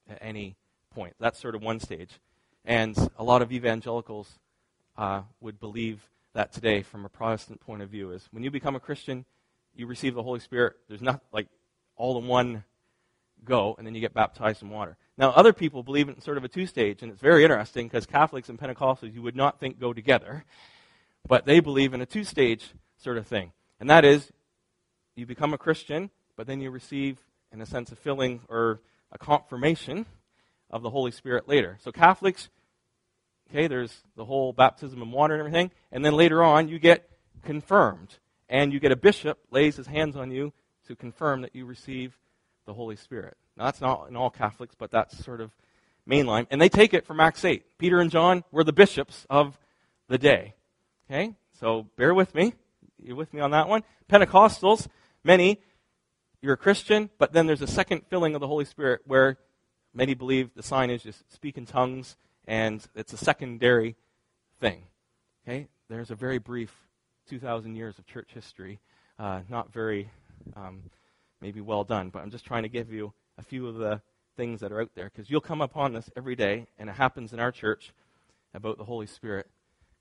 at 0.08 0.18
any 0.20 0.56
point. 0.90 1.14
That's 1.20 1.38
sort 1.38 1.54
of 1.54 1.62
one 1.62 1.80
stage. 1.80 2.18
And 2.64 2.96
a 3.18 3.24
lot 3.24 3.42
of 3.42 3.52
evangelicals 3.52 4.38
uh, 4.96 5.22
would 5.40 5.60
believe 5.60 6.00
that 6.34 6.52
today, 6.52 6.82
from 6.82 7.04
a 7.04 7.08
Protestant 7.08 7.60
point 7.60 7.82
of 7.82 7.88
view, 7.88 8.10
is 8.10 8.28
when 8.30 8.42
you 8.42 8.50
become 8.50 8.76
a 8.76 8.80
Christian, 8.80 9.24
you 9.78 9.86
receive 9.86 10.14
the 10.14 10.22
Holy 10.22 10.40
Spirit. 10.40 10.74
There's 10.88 11.02
not 11.02 11.22
like 11.32 11.48
all 11.96 12.18
in 12.18 12.26
one 12.26 12.64
go, 13.44 13.74
and 13.78 13.86
then 13.86 13.94
you 13.94 14.00
get 14.00 14.14
baptized 14.14 14.62
in 14.62 14.70
water. 14.70 14.96
Now, 15.16 15.30
other 15.30 15.52
people 15.52 15.82
believe 15.82 16.08
in 16.08 16.20
sort 16.20 16.36
of 16.36 16.44
a 16.44 16.48
two 16.48 16.66
stage, 16.66 17.02
and 17.02 17.12
it's 17.12 17.20
very 17.20 17.44
interesting 17.44 17.86
because 17.86 18.06
Catholics 18.06 18.48
and 18.48 18.58
Pentecostals 18.58 19.14
you 19.14 19.22
would 19.22 19.36
not 19.36 19.60
think 19.60 19.80
go 19.80 19.92
together, 19.92 20.44
but 21.26 21.46
they 21.46 21.60
believe 21.60 21.94
in 21.94 22.00
a 22.00 22.06
two 22.06 22.24
stage 22.24 22.70
sort 22.98 23.16
of 23.16 23.26
thing. 23.26 23.52
And 23.80 23.88
that 23.90 24.04
is, 24.04 24.30
you 25.14 25.26
become 25.26 25.54
a 25.54 25.58
Christian, 25.58 26.10
but 26.36 26.46
then 26.46 26.60
you 26.60 26.70
receive 26.70 27.18
in 27.52 27.60
a 27.60 27.66
sense, 27.66 27.92
a 27.92 27.96
filling 27.96 28.40
or 28.48 28.80
a 29.12 29.18
confirmation 29.18 30.06
of 30.70 30.82
the 30.82 30.90
Holy 30.90 31.10
Spirit 31.10 31.48
later. 31.48 31.78
So 31.80 31.90
Catholics, 31.90 32.48
okay, 33.50 33.66
there's 33.66 34.02
the 34.16 34.24
whole 34.24 34.52
baptism 34.52 35.00
in 35.00 35.10
water 35.10 35.34
and 35.34 35.40
everything, 35.40 35.70
and 35.90 36.04
then 36.04 36.14
later 36.14 36.42
on 36.42 36.68
you 36.68 36.78
get 36.78 37.08
confirmed, 37.42 38.18
and 38.48 38.72
you 38.72 38.80
get 38.80 38.92
a 38.92 38.96
bishop 38.96 39.38
lays 39.50 39.76
his 39.76 39.86
hands 39.86 40.16
on 40.16 40.30
you 40.30 40.52
to 40.86 40.96
confirm 40.96 41.42
that 41.42 41.54
you 41.54 41.66
receive 41.66 42.18
the 42.66 42.74
Holy 42.74 42.96
Spirit. 42.96 43.36
Now, 43.56 43.64
that's 43.64 43.80
not 43.80 44.08
in 44.08 44.16
all 44.16 44.30
Catholics, 44.30 44.74
but 44.78 44.90
that's 44.90 45.22
sort 45.24 45.40
of 45.40 45.50
mainline. 46.08 46.46
And 46.50 46.60
they 46.60 46.68
take 46.68 46.94
it 46.94 47.06
from 47.06 47.20
Acts 47.20 47.44
8. 47.44 47.78
Peter 47.78 48.00
and 48.00 48.10
John 48.10 48.44
were 48.50 48.64
the 48.64 48.72
bishops 48.72 49.26
of 49.28 49.58
the 50.08 50.18
day. 50.18 50.54
Okay? 51.10 51.34
So 51.58 51.86
bear 51.96 52.14
with 52.14 52.34
me. 52.34 52.54
You're 53.02 53.16
with 53.16 53.32
me 53.32 53.40
on 53.40 53.50
that 53.52 53.68
one? 53.68 53.84
Pentecostals, 54.10 54.88
many, 55.22 55.60
you're 56.40 56.54
a 56.54 56.58
Christian, 56.58 57.10
but 57.18 57.32
then 57.32 57.46
there's 57.46 57.62
a 57.62 57.66
second 57.66 58.02
filling 58.08 58.34
of 58.34 58.40
the 58.40 58.46
Holy 58.46 58.64
Spirit 58.64 59.02
where 59.04 59.38
many 59.94 60.14
believe 60.14 60.50
the 60.54 60.62
sign 60.62 60.90
is 60.90 61.02
just 61.02 61.30
speak 61.32 61.58
in 61.58 61.66
tongues, 61.66 62.16
and 62.46 62.86
it's 62.94 63.12
a 63.12 63.16
secondary 63.16 63.96
thing. 64.60 64.84
Okay? 65.46 65.68
There's 65.88 66.10
a 66.10 66.14
very 66.14 66.38
brief 66.38 66.87
2,000 67.28 67.76
years 67.76 67.98
of 67.98 68.06
church 68.06 68.30
history. 68.32 68.80
Uh, 69.18 69.40
not 69.48 69.72
very, 69.72 70.10
um, 70.56 70.82
maybe 71.40 71.60
well 71.60 71.84
done, 71.84 72.10
but 72.10 72.22
I'm 72.22 72.30
just 72.30 72.44
trying 72.44 72.62
to 72.62 72.68
give 72.68 72.92
you 72.92 73.12
a 73.36 73.42
few 73.42 73.66
of 73.66 73.76
the 73.76 74.00
things 74.36 74.60
that 74.60 74.72
are 74.72 74.80
out 74.80 74.90
there 74.94 75.10
because 75.12 75.30
you'll 75.30 75.40
come 75.40 75.60
upon 75.60 75.92
this 75.92 76.08
every 76.16 76.36
day, 76.36 76.66
and 76.78 76.88
it 76.88 76.94
happens 76.94 77.32
in 77.32 77.40
our 77.40 77.52
church 77.52 77.92
about 78.54 78.78
the 78.78 78.84
Holy 78.84 79.06
Spirit. 79.06 79.48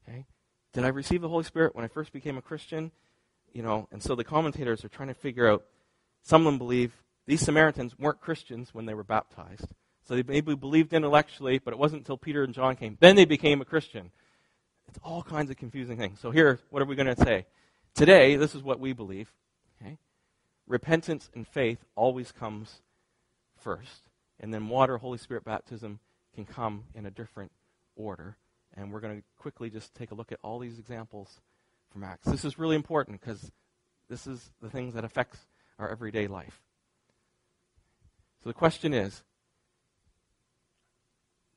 Okay? 0.08 0.26
Did 0.74 0.86
I 0.86 0.90
receive 0.90 1.22
the 1.22 1.30
Holy 1.30 1.44
Spirit 1.44 1.76
when 1.76 1.84
I 1.84 1.88
first 1.88 2.13
became 2.13 2.38
a 2.38 2.42
Christian? 2.42 2.92
You 3.54 3.63
know, 3.63 3.88
and 3.92 4.02
so 4.02 4.16
the 4.16 4.24
commentators 4.24 4.86
are 4.86 4.90
trying 4.90 5.08
to 5.08 5.13
figure 5.13 5.50
out. 5.50 5.66
Some 6.22 6.42
of 6.42 6.46
them 6.46 6.58
believe 6.58 6.94
these 7.26 7.42
Samaritans 7.42 7.98
weren't 7.98 8.22
Christians 8.22 8.74
when 8.74 8.86
they 8.86 8.94
were 8.94 9.04
baptized. 9.04 9.68
So 10.08 10.16
they 10.16 10.24
maybe 10.24 10.56
believed 10.56 10.94
intellectually, 10.94 11.60
but 11.60 11.74
it 11.74 11.80
wasn't 11.80 12.02
until 12.02 12.18
Peter 12.18 12.44
and 12.44 12.54
John 12.54 12.76
came. 12.76 12.98
Then 13.00 13.16
they 13.16 13.26
became 13.26 13.60
a 13.60 13.66
Christian. 13.66 14.12
It's 14.88 15.00
all 15.04 15.21
kinds 15.21 15.52
of 15.52 15.58
confusing 15.58 15.97
things. 15.97 16.19
So 16.19 16.32
here, 16.32 16.60
what 16.69 16.82
are 16.82 16.86
we 16.86 16.95
going 16.95 17.13
to 17.13 17.23
say? 17.23 17.45
Today, 17.93 18.36
this 18.36 18.56
is 18.56 18.63
what 18.63 18.80
we 18.80 18.93
believe. 18.93 19.32
Okay? 19.82 19.97
Repentance 20.67 21.30
and 21.34 21.47
faith 21.47 21.84
always 21.95 22.32
comes 22.32 22.82
first. 23.58 24.10
And 24.39 24.54
then 24.54 24.69
water, 24.69 24.97
Holy 24.97 25.17
Spirit 25.17 25.43
baptism 25.43 26.00
can 26.36 26.45
come 26.45 26.84
in 26.93 27.06
a 27.06 27.12
different 27.12 27.52
order. 27.95 28.38
And 28.76 28.91
we're 28.91 29.00
going 29.00 29.17
to 29.17 29.23
quickly 29.38 29.69
just 29.69 29.95
take 29.95 30.12
a 30.12 30.15
look 30.15 30.32
at 30.32 30.39
all 30.43 30.60
these 30.60 30.78
examples 30.78 31.41
from 31.91 32.04
Acts. 32.04 32.28
This 32.28 32.45
is 32.45 32.60
really 32.60 32.76
important 32.76 33.19
because 33.19 33.52
this 34.10 34.28
is 34.28 34.52
the 34.62 34.69
things 34.69 34.93
that 34.93 35.04
affects 35.04 35.39
our 35.80 35.89
everyday 35.89 36.28
life. 36.28 36.62
So 38.43 38.50
the 38.50 38.54
question 38.54 38.93
is, 38.93 39.23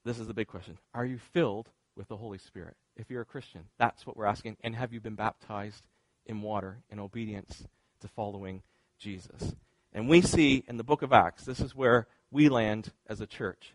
this 0.05 0.19
is 0.19 0.27
the 0.27 0.35
big 0.35 0.47
question. 0.47 0.79
Are 0.95 1.05
you 1.05 1.19
filled 1.19 1.69
with 1.97 2.09
the 2.09 2.17
Holy 2.17 2.39
Spirit? 2.39 2.77
If 2.97 3.11
you're 3.11 3.23
a 3.23 3.27
Christian, 3.27 3.63
that's 3.79 4.07
what 4.07 4.17
we're 4.17 4.27
asking. 4.27 4.57
And 4.63 4.75
have 4.75 4.93
you 4.93 5.01
been 5.01 5.15
baptized 5.15 5.85
in 6.27 6.43
water 6.43 6.79
in 6.91 6.99
obedience 6.99 7.65
to 8.01 8.09
following 8.09 8.63
Jesus? 8.99 9.55
And 9.93 10.09
we 10.09 10.21
see 10.21 10.65
in 10.69 10.77
the 10.77 10.85
book 10.85 11.03
of 11.03 11.13
Acts, 11.13 11.45
this 11.45 11.61
is 11.61 11.75
where 11.75 12.07
we 12.31 12.49
land 12.49 12.93
as 13.09 13.21
a 13.21 13.27
church. 13.27 13.75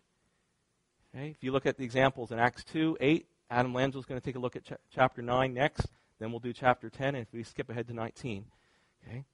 Okay? 1.14 1.28
If 1.28 1.42
you 1.42 1.52
look 1.52 1.66
at 1.66 1.76
the 1.76 1.84
examples 1.84 2.30
in 2.30 2.38
Acts 2.38 2.64
2, 2.64 2.98
8, 3.00 3.26
Adam 3.50 3.72
Lanzo 3.72 3.96
is 3.96 4.06
going 4.06 4.20
to 4.20 4.24
take 4.24 4.36
a 4.36 4.40
look 4.40 4.56
at 4.56 4.64
ch- 4.64 4.72
chapter 4.94 5.22
9 5.22 5.52
next. 5.52 5.86
Then 6.18 6.30
we'll 6.30 6.40
do 6.40 6.52
chapter 6.52 6.88
10, 6.88 7.08
and 7.08 7.18
if 7.18 7.32
we 7.32 7.42
skip 7.42 7.68
ahead 7.68 7.88
to 7.88 7.94
19. 7.94 8.46
Okay? 9.06 9.24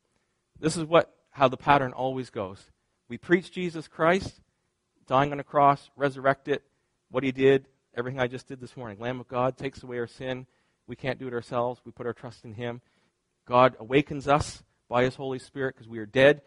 This 0.58 0.76
is 0.76 0.84
what 0.84 1.14
how 1.30 1.48
the 1.48 1.56
pattern 1.56 1.92
always 1.92 2.30
goes. 2.30 2.70
We 3.08 3.16
preach 3.18 3.50
Jesus 3.50 3.88
Christ, 3.88 4.40
dying 5.06 5.32
on 5.32 5.40
a 5.40 5.44
cross, 5.44 5.90
resurrected, 5.96 6.60
what 7.10 7.24
he 7.24 7.32
did, 7.32 7.66
everything 7.94 8.20
I 8.20 8.26
just 8.26 8.48
did 8.48 8.60
this 8.60 8.76
morning. 8.76 8.98
Lamb 8.98 9.20
of 9.20 9.28
God 9.28 9.56
takes 9.56 9.82
away 9.82 9.98
our 9.98 10.06
sin. 10.06 10.46
We 10.86 10.96
can't 10.96 11.18
do 11.18 11.28
it 11.28 11.34
ourselves. 11.34 11.80
We 11.84 11.92
put 11.92 12.06
our 12.06 12.12
trust 12.12 12.44
in 12.44 12.54
him. 12.54 12.80
God 13.46 13.76
awakens 13.78 14.28
us 14.28 14.62
by 14.88 15.04
his 15.04 15.16
Holy 15.16 15.38
Spirit 15.38 15.74
because 15.74 15.88
we 15.88 15.98
are 15.98 16.06
dead 16.06 16.42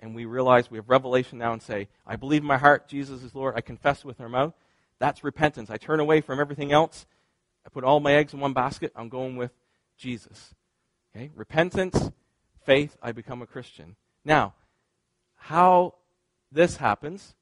and 0.00 0.14
we 0.14 0.24
realize 0.24 0.70
we 0.70 0.78
have 0.78 0.88
revelation 0.88 1.38
now 1.38 1.52
and 1.52 1.62
say, 1.62 1.88
I 2.06 2.16
believe 2.16 2.42
in 2.42 2.46
my 2.46 2.58
heart 2.58 2.88
Jesus 2.88 3.22
is 3.22 3.34
Lord. 3.34 3.54
I 3.56 3.60
confess 3.60 4.04
with 4.04 4.20
our 4.20 4.28
mouth. 4.28 4.54
That's 4.98 5.24
repentance. 5.24 5.70
I 5.70 5.76
turn 5.76 6.00
away 6.00 6.20
from 6.20 6.40
everything 6.40 6.72
else. 6.72 7.06
I 7.66 7.70
put 7.70 7.84
all 7.84 8.00
my 8.00 8.14
eggs 8.14 8.32
in 8.32 8.40
one 8.40 8.52
basket. 8.52 8.92
I'm 8.96 9.08
going 9.08 9.36
with 9.36 9.52
Jesus. 9.96 10.54
Okay? 11.14 11.30
Repentance, 11.34 12.10
faith, 12.64 12.96
I 13.02 13.12
become 13.12 13.42
a 13.42 13.46
Christian. 13.46 13.96
Now, 14.24 14.54
how 15.36 15.94
this 16.50 16.76
happens, 16.76 17.34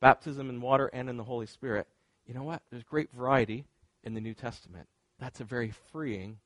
baptism 0.00 0.48
in 0.48 0.60
water 0.60 0.86
and 0.92 1.08
in 1.08 1.16
the 1.16 1.24
Holy 1.24 1.46
Spirit, 1.46 1.86
you 2.28 2.34
know 2.34 2.44
what? 2.44 2.62
There's 2.70 2.84
great 2.84 3.10
variety 3.12 3.64
in 4.04 4.14
the 4.14 4.20
New 4.20 4.34
Testament. 4.34 4.86
That's 5.18 5.40
a 5.40 5.44
very 5.44 5.72
freeing 5.90 6.38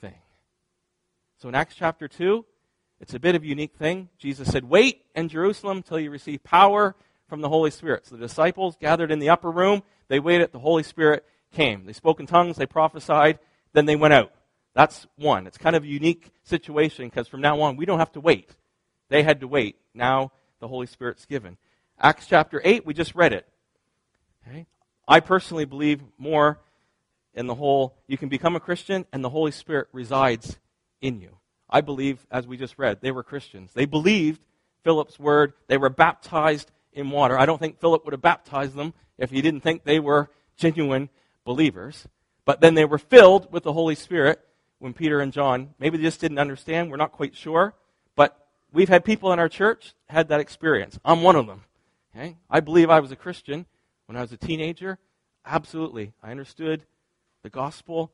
thing. 0.00 0.14
So 1.36 1.48
in 1.48 1.54
Acts 1.54 1.76
chapter 1.76 2.08
2, 2.08 2.44
it's 3.00 3.14
a 3.14 3.20
bit 3.20 3.36
of 3.36 3.42
a 3.42 3.46
unique 3.46 3.76
thing. 3.76 4.08
Jesus 4.18 4.50
said, 4.50 4.64
Wait 4.64 5.02
in 5.14 5.28
Jerusalem 5.28 5.82
till 5.82 6.00
you 6.00 6.10
receive 6.10 6.42
power 6.42 6.96
from 7.28 7.42
the 7.42 7.48
Holy 7.48 7.70
Spirit. 7.70 8.06
So 8.06 8.16
the 8.16 8.26
disciples 8.26 8.76
gathered 8.80 9.12
in 9.12 9.18
the 9.18 9.28
upper 9.28 9.50
room. 9.50 9.82
They 10.08 10.18
waited. 10.18 10.50
The 10.50 10.58
Holy 10.58 10.82
Spirit 10.82 11.24
came. 11.52 11.84
They 11.84 11.92
spoke 11.92 12.18
in 12.18 12.26
tongues. 12.26 12.56
They 12.56 12.66
prophesied. 12.66 13.38
Then 13.74 13.86
they 13.86 13.96
went 13.96 14.14
out. 14.14 14.32
That's 14.74 15.06
one. 15.16 15.46
It's 15.46 15.58
kind 15.58 15.76
of 15.76 15.84
a 15.84 15.88
unique 15.88 16.30
situation 16.42 17.06
because 17.06 17.28
from 17.28 17.42
now 17.42 17.60
on, 17.60 17.76
we 17.76 17.84
don't 17.84 17.98
have 17.98 18.12
to 18.12 18.20
wait. 18.20 18.56
They 19.10 19.22
had 19.22 19.40
to 19.40 19.48
wait. 19.48 19.76
Now 19.94 20.32
the 20.60 20.68
Holy 20.68 20.86
Spirit's 20.86 21.26
given. 21.26 21.58
Acts 22.00 22.26
chapter 22.26 22.60
8, 22.64 22.86
we 22.86 22.94
just 22.94 23.14
read 23.14 23.32
it. 23.32 23.46
Okay? 24.46 24.66
I 25.08 25.20
personally 25.20 25.64
believe 25.64 26.02
more 26.18 26.60
in 27.32 27.46
the 27.46 27.54
whole, 27.54 27.96
you 28.06 28.18
can 28.18 28.28
become 28.28 28.54
a 28.54 28.60
Christian 28.60 29.06
and 29.12 29.24
the 29.24 29.30
Holy 29.30 29.52
Spirit 29.52 29.88
resides 29.92 30.58
in 31.00 31.20
you. 31.20 31.38
I 31.70 31.80
believe, 31.80 32.26
as 32.30 32.46
we 32.46 32.58
just 32.58 32.78
read, 32.78 33.00
they 33.00 33.10
were 33.10 33.22
Christians. 33.22 33.72
They 33.72 33.86
believed 33.86 34.42
Philip's 34.84 35.18
word. 35.18 35.54
They 35.66 35.78
were 35.78 35.88
baptized 35.88 36.70
in 36.92 37.10
water. 37.10 37.38
I 37.38 37.46
don't 37.46 37.58
think 37.58 37.80
Philip 37.80 38.04
would 38.04 38.12
have 38.12 38.22
baptized 38.22 38.74
them 38.74 38.92
if 39.16 39.30
he 39.30 39.40
didn't 39.40 39.62
think 39.62 39.84
they 39.84 40.00
were 40.00 40.30
genuine 40.56 41.08
believers. 41.44 42.06
But 42.44 42.60
then 42.60 42.74
they 42.74 42.84
were 42.84 42.98
filled 42.98 43.52
with 43.52 43.62
the 43.62 43.72
Holy 43.72 43.94
Spirit 43.94 44.40
when 44.78 44.92
Peter 44.92 45.20
and 45.20 45.32
John, 45.32 45.74
maybe 45.78 45.96
they 45.96 46.04
just 46.04 46.20
didn't 46.20 46.38
understand. 46.38 46.90
We're 46.90 46.96
not 46.96 47.12
quite 47.12 47.34
sure. 47.34 47.74
But 48.14 48.46
we've 48.72 48.88
had 48.88 49.04
people 49.04 49.32
in 49.32 49.38
our 49.38 49.48
church 49.48 49.94
had 50.08 50.28
that 50.28 50.40
experience. 50.40 50.98
I'm 51.04 51.22
one 51.22 51.36
of 51.36 51.46
them. 51.46 51.64
Okay? 52.14 52.36
I 52.50 52.60
believe 52.60 52.90
I 52.90 53.00
was 53.00 53.12
a 53.12 53.16
Christian 53.16 53.66
when 54.08 54.16
I 54.16 54.22
was 54.22 54.32
a 54.32 54.36
teenager. 54.36 54.98
Absolutely. 55.44 56.12
I 56.22 56.30
understood 56.30 56.84
the 57.42 57.50
gospel, 57.50 58.10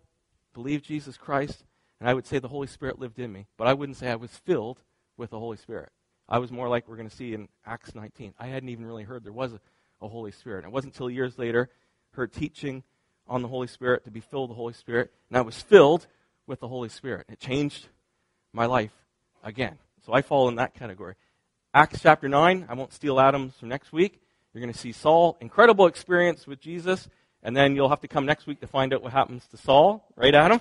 believed 0.53 0.85
Jesus 0.85 1.17
Christ, 1.17 1.65
and 2.01 2.09
I 2.09 2.15
would 2.15 2.27
say 2.27 2.39
the 2.39 2.49
Holy 2.49 2.67
Spirit 2.67 2.99
lived 2.99 3.19
in 3.19 3.33
me. 3.33 3.47
But 3.57 3.69
I 3.69 3.75
wouldn't 3.75 3.97
say 3.97 4.11
I 4.11 4.17
was 4.17 4.37
filled 4.45 4.81
with 5.17 5.31
the 5.31 5.39
Holy 5.39 5.57
Spirit. 5.57 5.91
I 6.29 6.39
was 6.39 6.51
more 6.51 6.69
like 6.69 6.89
we're 6.89 6.97
going 6.97 7.09
to 7.09 7.15
see 7.15 7.33
in 7.33 7.49
Acts 7.65 7.95
19. 7.95 8.35
I 8.39 8.47
hadn't 8.47 8.69
even 8.69 8.85
really 8.85 9.05
heard 9.05 9.25
there 9.25 9.33
was 9.33 9.53
a, 9.53 9.61
a 10.03 10.09
Holy 10.09 10.33
Spirit. 10.33 10.65
It 10.65 10.73
wasn't 10.73 10.95
until 10.95 11.09
years 11.09 11.39
later 11.39 11.71
her 12.13 12.27
teaching 12.27 12.83
on 13.27 13.43
the 13.43 13.49
Holy 13.49 13.67
Spirit 13.67 14.05
to 14.05 14.11
be 14.11 14.21
filled 14.21 14.51
with 14.51 14.57
the 14.57 14.61
Holy 14.61 14.75
Spirit, 14.75 15.13
and 15.29 15.39
I 15.39 15.43
was 15.43 15.61
filled 15.63 16.07
with 16.47 16.61
the 16.61 16.69
Holy 16.69 16.89
Spirit. 16.89 17.27
It 17.29 17.39
changed 17.39 17.89
my 18.53 18.67
life 18.67 18.93
again. 19.43 19.79
So 20.05 20.13
I 20.13 20.23
fall 20.23 20.49
in 20.49 20.57
that 20.57 20.75
category. 20.75 21.15
Acts 21.73 22.01
chapter 22.03 22.29
9, 22.29 22.67
I 22.69 22.75
won't 22.75 22.93
steal 22.93 23.19
Adams 23.19 23.55
from 23.59 23.69
next 23.69 23.93
week. 23.93 24.21
You're 24.55 24.61
going 24.61 24.73
to 24.73 24.79
see 24.79 24.93
Saul, 24.93 25.37
incredible 25.40 25.87
experience 25.88 26.47
with 26.47 26.61
Jesus, 26.61 27.09
and 27.43 27.57
then 27.57 27.75
you'll 27.75 27.88
have 27.88 28.03
to 28.03 28.09
come 28.09 28.25
next 28.25 28.47
week 28.47 28.61
to 28.61 28.69
find 28.69 28.95
out 28.95 29.03
what 29.03 29.12
happens 29.12 29.45
to 29.49 29.57
Saul, 29.57 30.07
right, 30.14 30.33
Adam? 30.33 30.61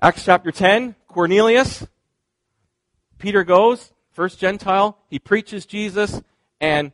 Acts 0.00 0.24
chapter 0.24 0.50
10, 0.50 0.94
Cornelius. 1.06 1.86
Peter 3.18 3.44
goes, 3.44 3.92
first 4.12 4.38
Gentile, 4.38 4.96
he 5.10 5.18
preaches 5.18 5.66
Jesus, 5.66 6.22
and 6.58 6.90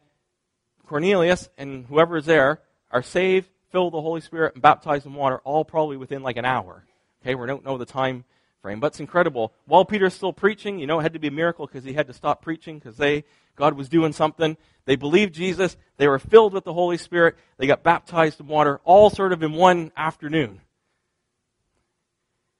Cornelius 0.84 1.48
and 1.56 1.86
whoever 1.86 2.16
is 2.16 2.26
there 2.26 2.60
are 2.90 3.02
saved, 3.02 3.48
filled 3.70 3.92
with 3.92 3.98
the 4.00 4.02
Holy 4.02 4.20
Spirit, 4.20 4.54
and 4.54 4.62
baptized 4.62 5.06
in 5.06 5.14
water, 5.14 5.38
all 5.44 5.64
probably 5.64 5.96
within 5.96 6.24
like 6.24 6.36
an 6.36 6.44
hour. 6.44 6.84
Okay, 7.22 7.36
we 7.36 7.46
don't 7.46 7.64
know 7.64 7.78
the 7.78 7.86
time 7.86 8.24
frame, 8.60 8.80
but 8.80 8.88
it's 8.88 8.98
incredible. 8.98 9.52
While 9.66 9.84
Peter's 9.84 10.14
still 10.14 10.32
preaching, 10.32 10.80
you 10.80 10.86
know, 10.88 10.98
it 10.98 11.02
had 11.04 11.12
to 11.12 11.20
be 11.20 11.28
a 11.28 11.32
miracle 11.32 11.68
because 11.68 11.84
he 11.84 11.92
had 11.92 12.08
to 12.08 12.12
stop 12.12 12.42
preaching 12.42 12.80
because 12.80 12.96
they, 12.96 13.22
God 13.56 13.74
was 13.74 13.88
doing 13.88 14.12
something. 14.12 14.56
They 14.84 14.96
believed 14.96 15.34
Jesus. 15.34 15.76
They 15.96 16.08
were 16.08 16.18
filled 16.18 16.52
with 16.52 16.64
the 16.64 16.72
Holy 16.72 16.96
Spirit. 16.96 17.36
They 17.56 17.66
got 17.66 17.82
baptized 17.82 18.40
in 18.40 18.48
water, 18.48 18.80
all 18.84 19.10
sort 19.10 19.32
of 19.32 19.42
in 19.42 19.52
one 19.52 19.92
afternoon. 19.96 20.60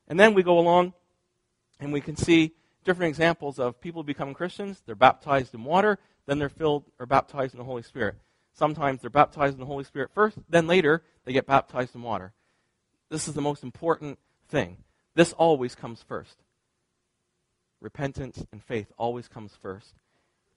And 0.08 0.18
then 0.20 0.34
we 0.34 0.42
go 0.42 0.58
along 0.58 0.92
and 1.80 1.92
we 1.92 2.00
can 2.00 2.16
see 2.16 2.52
different 2.84 3.10
examples 3.10 3.58
of 3.58 3.80
people 3.80 4.02
becoming 4.02 4.34
Christians. 4.34 4.82
They're 4.84 4.94
baptized 4.94 5.54
in 5.54 5.64
water, 5.64 5.98
then 6.26 6.38
they're 6.38 6.48
filled 6.48 6.84
or 6.98 7.06
baptized 7.06 7.54
in 7.54 7.58
the 7.58 7.64
Holy 7.64 7.82
Spirit. 7.82 8.16
Sometimes 8.54 9.00
they're 9.00 9.10
baptized 9.10 9.54
in 9.54 9.60
the 9.60 9.66
Holy 9.66 9.84
Spirit 9.84 10.10
first, 10.14 10.38
then 10.48 10.66
later 10.66 11.02
they 11.24 11.32
get 11.32 11.46
baptized 11.46 11.94
in 11.94 12.02
water. 12.02 12.32
This 13.08 13.26
is 13.26 13.34
the 13.34 13.40
most 13.40 13.62
important 13.62 14.18
thing. 14.48 14.78
This 15.14 15.32
always 15.32 15.74
comes 15.74 16.02
first. 16.02 16.42
Repentance 17.80 18.44
and 18.52 18.62
faith 18.62 18.92
always 18.96 19.28
comes 19.28 19.56
first. 19.60 19.94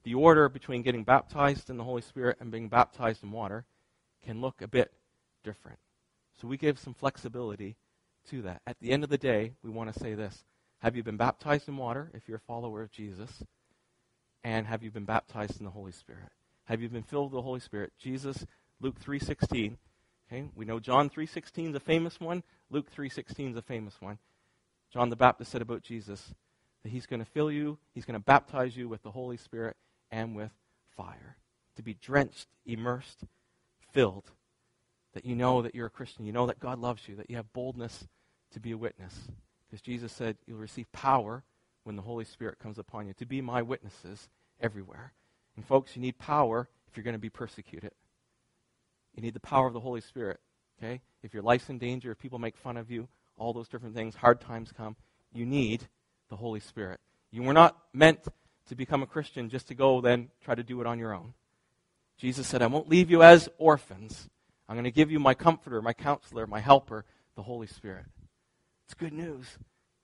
The 0.06 0.14
order 0.14 0.48
between 0.50 0.84
getting 0.84 1.04
baptized 1.04 1.72
in 1.72 1.78
the 1.78 1.84
Holy 1.84 2.04
Spirit 2.04 2.38
and 2.40 2.52
being 2.52 2.70
baptized 2.70 3.24
in 3.24 3.32
water 3.32 3.66
can 4.24 4.40
look 4.40 4.62
a 4.62 4.68
bit 4.68 4.94
different. 5.44 5.80
So 6.40 6.48
we 6.48 6.58
give 6.58 6.78
some 6.78 6.94
flexibility 6.94 7.76
to 8.30 8.44
that. 8.44 8.62
At 8.68 8.80
the 8.80 8.92
end 8.92 9.04
of 9.04 9.10
the 9.10 9.18
day, 9.18 9.54
we 9.64 9.72
want 9.72 9.92
to 9.92 10.00
say 10.00 10.14
this 10.14 10.44
Have 10.80 10.96
you 10.96 11.02
been 11.02 11.18
baptized 11.18 11.68
in 11.68 11.76
water 11.76 12.12
if 12.14 12.28
you're 12.28 12.38
a 12.38 12.48
follower 12.48 12.84
of 12.84 12.92
Jesus? 12.92 13.44
And 14.44 14.68
have 14.68 14.84
you 14.84 14.92
been 14.92 15.06
baptized 15.06 15.58
in 15.58 15.66
the 15.66 15.72
Holy 15.72 15.92
Spirit? 15.92 16.30
have 16.66 16.82
you 16.82 16.90
been 16.90 17.04
filled 17.04 17.32
with 17.32 17.40
the 17.40 17.44
Holy 17.44 17.60
Spirit? 17.60 17.94
Jesus, 18.00 18.46
Luke 18.82 19.00
3.16. 19.00 19.78
Okay, 20.28 20.50
we 20.56 20.66
know 20.66 20.80
John 20.80 21.10
3.16 21.10 21.70
is 21.70 21.76
a 21.76 21.80
famous 21.80 22.20
one. 22.20 22.44
Luke 22.70 22.88
3.16 22.96 23.52
is 23.52 23.58
a 23.58 23.62
famous 23.62 23.96
one. 24.00 24.18
John 24.92 25.10
the 25.10 25.16
Baptist 25.16 25.52
said 25.52 25.62
about 25.62 25.84
Jesus 25.84 26.34
that 26.84 26.90
he's 26.90 27.06
going 27.06 27.20
to 27.20 27.26
fill 27.26 27.52
you, 27.52 27.78
he's 27.94 28.06
going 28.06 28.20
to 28.20 28.24
baptize 28.24 28.76
you 28.76 28.88
with 28.88 29.04
the 29.04 29.12
Holy 29.12 29.38
Spirit 29.38 29.76
and 30.12 30.36
with 30.36 30.52
fire. 30.96 31.38
To 31.76 31.84
be 31.84 31.94
drenched, 31.94 32.48
immersed, 32.66 33.24
filled. 33.92 34.32
That 35.14 35.26
you 35.26 35.36
know 35.36 35.62
that 35.62 35.76
you're 35.76 35.88
a 35.88 35.92
Christian. 35.92 36.26
You 36.26 36.34
know 36.34 36.48
that 36.48 36.60
God 36.60 36.80
loves 36.80 37.08
you, 37.08 37.16
that 37.16 37.30
you 37.30 37.36
have 37.38 37.52
boldness 37.54 38.08
to 38.52 38.60
be 38.60 38.72
a 38.72 38.78
witness. 38.78 39.28
Because 39.68 39.82
Jesus 39.82 40.12
said 40.12 40.38
you'll 40.46 40.60
receive 40.60 40.92
power 40.92 41.44
when 41.84 41.96
the 41.96 42.02
Holy 42.02 42.26
Spirit 42.26 42.60
comes 42.60 42.78
upon 42.78 43.08
you 43.08 43.14
to 43.14 43.26
be 43.26 43.42
my 43.42 43.62
witnesses 43.62 44.30
everywhere. 44.60 45.14
And 45.56 45.66
folks, 45.66 45.96
you 45.96 46.02
need 46.02 46.18
power 46.18 46.68
if 46.88 46.98
you're 46.98 47.04
going 47.04 47.14
to 47.14 47.20
be 47.20 47.30
persecuted. 47.30 47.92
You 49.16 49.24
need 49.24 49.34
the 49.34 49.40
power 49.40 49.68
of 49.68 49.74
the 49.74 49.80
Holy 49.80 50.02
Spirit. 50.02 50.40
Okay? 50.78 51.02
If 51.24 51.34
your 51.34 51.44
life's 51.44 51.70
in 51.70 51.78
danger, 51.78 52.12
if 52.12 52.20
people 52.20 52.40
make 52.40 52.58
fun 52.58 52.78
of 52.78 52.92
you, 52.92 53.08
all 53.38 53.54
those 53.54 53.68
different 53.68 53.96
things, 53.96 54.16
hard 54.16 54.42
times 54.42 54.72
come, 54.76 54.96
you 55.34 55.46
need 55.46 55.88
the 56.30 56.36
Holy 56.36 56.60
Spirit. 56.60 57.00
You 57.32 57.44
were 57.44 57.54
not 57.54 57.78
meant 57.94 58.20
to 58.70 58.76
become 58.76 59.04
a 59.04 59.08
Christian 59.08 59.50
just 59.50 59.68
to 59.68 59.76
go 59.76 60.02
then 60.02 60.30
try 60.44 60.56
to 60.56 60.64
do 60.64 60.82
it 60.82 60.88
on 60.88 61.00
your 61.00 61.14
own. 61.14 61.34
Jesus 62.18 62.48
said, 62.48 62.62
I 62.62 62.68
won't 62.68 62.90
leave 62.90 63.12
you 63.12 63.22
as 63.22 63.50
orphans. 63.58 64.30
I'm 64.68 64.76
going 64.76 64.86
to 64.86 64.92
give 64.92 65.12
you 65.12 65.20
my 65.20 65.34
comforter, 65.34 65.82
my 65.82 65.94
counselor, 65.94 66.48
my 66.48 66.60
helper, 66.60 67.06
the 67.36 67.44
Holy 67.44 67.68
Spirit. 67.68 68.06
It's 68.86 68.94
good 68.94 69.14
news. 69.14 69.46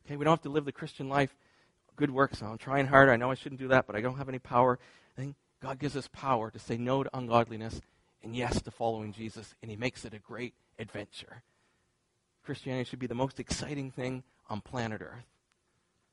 Okay, 0.05 0.17
we 0.17 0.25
don't 0.25 0.33
have 0.33 0.41
to 0.41 0.49
live 0.49 0.65
the 0.65 0.71
Christian 0.71 1.09
life 1.09 1.35
good 2.01 2.11
works. 2.11 2.41
I'm 2.41 2.57
trying 2.57 2.87
hard. 2.87 3.09
I 3.09 3.15
know 3.15 3.29
I 3.29 3.35
shouldn't 3.35 3.61
do 3.61 3.67
that, 3.67 3.85
but 3.85 3.95
I 3.95 4.01
don't 4.01 4.17
have 4.17 4.27
any 4.27 4.39
power. 4.39 4.79
I 5.15 5.21
think 5.21 5.35
God 5.61 5.77
gives 5.77 5.95
us 5.95 6.09
power 6.11 6.49
to 6.49 6.57
say 6.57 6.75
no 6.75 7.03
to 7.03 7.15
ungodliness 7.15 7.79
and 8.23 8.35
yes 8.35 8.59
to 8.63 8.71
following 8.71 9.13
Jesus, 9.13 9.53
and 9.61 9.69
He 9.69 9.77
makes 9.77 10.03
it 10.03 10.15
a 10.15 10.17
great 10.17 10.55
adventure. 10.79 11.43
Christianity 12.43 12.89
should 12.89 12.97
be 12.97 13.05
the 13.05 13.13
most 13.13 13.39
exciting 13.39 13.91
thing 13.91 14.23
on 14.49 14.61
planet 14.61 15.01
Earth. 15.01 15.25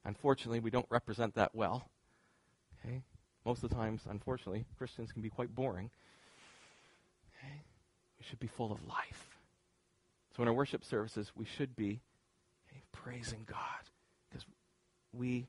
Unfortunately, 0.05 0.61
we 0.61 0.71
don't 0.71 0.85
represent 0.91 1.35
that 1.37 1.55
well. 1.55 1.89
Okay? 2.89 3.03
Most 3.45 3.63
of 3.63 3.71
the 3.71 3.77
times, 3.77 4.03
unfortunately, 4.09 4.65
Christians 4.77 5.13
can 5.13 5.23
be 5.23 5.31
quite 5.31 5.55
boring. 5.55 5.91
Okay? 7.39 7.63
We 8.19 8.25
should 8.25 8.41
be 8.41 8.47
full 8.47 8.73
of 8.73 8.87
life. 8.87 9.39
So 10.37 10.43
in 10.43 10.49
our 10.49 10.55
worship 10.55 10.85
services, 10.85 11.33
we 11.35 11.45
should 11.45 11.75
be 11.77 12.01
okay, 12.71 12.83
praising 12.93 13.45
God 13.47 13.59
because 14.29 14.45
we 15.13 15.47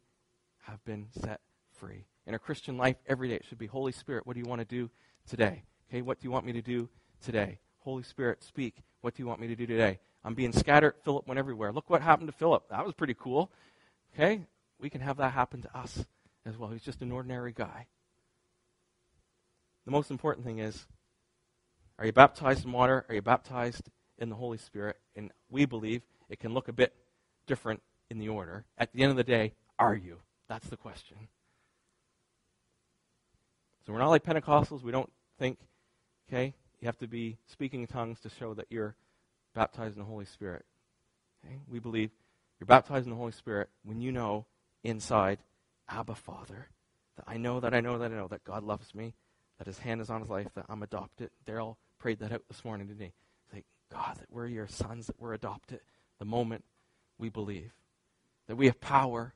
have 0.65 0.83
been 0.85 1.07
set 1.11 1.41
free. 1.73 2.05
In 2.25 2.33
our 2.33 2.39
Christian 2.39 2.77
life, 2.77 2.97
every 3.07 3.29
day, 3.29 3.35
it 3.35 3.45
should 3.47 3.57
be 3.57 3.67
Holy 3.67 3.91
Spirit, 3.91 4.25
what 4.25 4.33
do 4.33 4.39
you 4.39 4.47
want 4.47 4.59
to 4.59 4.65
do 4.65 4.89
today? 5.27 5.63
Okay, 5.89 6.01
what 6.01 6.19
do 6.19 6.25
you 6.25 6.31
want 6.31 6.45
me 6.45 6.53
to 6.53 6.61
do 6.61 6.89
today? 7.23 7.59
Holy 7.79 8.03
Spirit, 8.03 8.43
speak. 8.43 8.75
What 9.01 9.15
do 9.15 9.23
you 9.23 9.27
want 9.27 9.39
me 9.39 9.47
to 9.47 9.55
do 9.55 9.65
today? 9.65 9.99
I'm 10.23 10.35
being 10.35 10.51
scattered. 10.51 10.95
Philip 11.03 11.27
went 11.27 11.39
everywhere. 11.39 11.71
Look 11.71 11.89
what 11.89 12.01
happened 12.01 12.27
to 12.27 12.33
Philip. 12.33 12.69
That 12.69 12.85
was 12.85 12.93
pretty 12.93 13.15
cool. 13.15 13.51
Okay? 14.13 14.41
We 14.79 14.89
can 14.89 15.01
have 15.01 15.17
that 15.17 15.31
happen 15.31 15.61
to 15.61 15.77
us 15.77 16.05
as 16.45 16.57
well. 16.57 16.69
He's 16.69 16.83
just 16.83 17.01
an 17.01 17.11
ordinary 17.11 17.53
guy. 17.53 17.87
The 19.85 19.91
most 19.91 20.11
important 20.11 20.45
thing 20.45 20.59
is 20.59 20.85
are 21.97 22.05
you 22.05 22.13
baptized 22.13 22.65
in 22.65 22.71
water? 22.71 23.05
Are 23.09 23.15
you 23.15 23.21
baptized 23.21 23.89
in 24.17 24.29
the 24.29 24.35
Holy 24.35 24.57
Spirit? 24.57 24.97
And 25.15 25.31
we 25.49 25.65
believe 25.65 26.01
it 26.29 26.39
can 26.39 26.53
look 26.53 26.67
a 26.67 26.73
bit 26.73 26.93
different 27.45 27.81
in 28.09 28.19
the 28.19 28.29
order. 28.29 28.65
At 28.77 28.93
the 28.93 29.03
end 29.03 29.11
of 29.11 29.17
the 29.17 29.23
day, 29.23 29.53
are 29.77 29.95
you? 29.95 30.19
That's 30.47 30.67
the 30.67 30.77
question. 30.77 31.17
So 33.85 33.93
we're 33.93 33.99
not 33.99 34.09
like 34.09 34.23
Pentecostals. 34.23 34.83
We 34.83 34.91
don't 34.91 35.11
think, 35.37 35.57
okay, 36.29 36.53
you 36.79 36.85
have 36.85 36.97
to 36.99 37.07
be 37.07 37.37
speaking 37.47 37.81
in 37.81 37.87
tongues 37.87 38.19
to 38.21 38.29
show 38.29 38.53
that 38.53 38.67
you're 38.69 38.95
baptized 39.53 39.95
in 39.95 39.99
the 39.99 40.07
Holy 40.07 40.25
Spirit. 40.25 40.65
Okay? 41.43 41.57
We 41.67 41.79
believe 41.79 42.11
you're 42.59 42.67
baptized 42.67 43.05
in 43.05 43.11
the 43.11 43.17
Holy 43.17 43.31
Spirit 43.31 43.69
when 43.83 43.99
you 43.99 44.11
know 44.11 44.45
inside, 44.83 45.39
Abba, 45.89 46.15
Father, 46.15 46.69
that 47.15 47.25
I 47.27 47.37
know 47.37 47.59
that 47.59 47.73
I 47.73 47.81
know 47.81 47.97
that 47.97 48.11
I 48.11 48.15
know 48.15 48.27
that 48.27 48.43
God 48.43 48.63
loves 48.63 48.93
me, 48.93 49.15
that 49.57 49.67
His 49.67 49.79
hand 49.79 50.01
is 50.01 50.09
on 50.09 50.21
His 50.21 50.29
life, 50.29 50.47
that 50.55 50.65
I'm 50.69 50.83
adopted. 50.83 51.31
Daryl 51.45 51.75
prayed 51.99 52.19
that 52.19 52.31
out 52.31 52.43
this 52.47 52.63
morning, 52.63 52.87
didn't 52.87 53.01
he? 53.01 53.13
Like, 53.53 53.65
God, 53.91 54.17
that 54.17 54.31
we're 54.31 54.47
your 54.47 54.67
sons, 54.67 55.07
that 55.07 55.19
we're 55.19 55.33
adopted 55.33 55.81
the 56.17 56.25
moment 56.25 56.63
we 57.17 57.29
believe. 57.29 57.71
That 58.47 58.55
we 58.55 58.65
have 58.67 58.81
power 58.81 59.33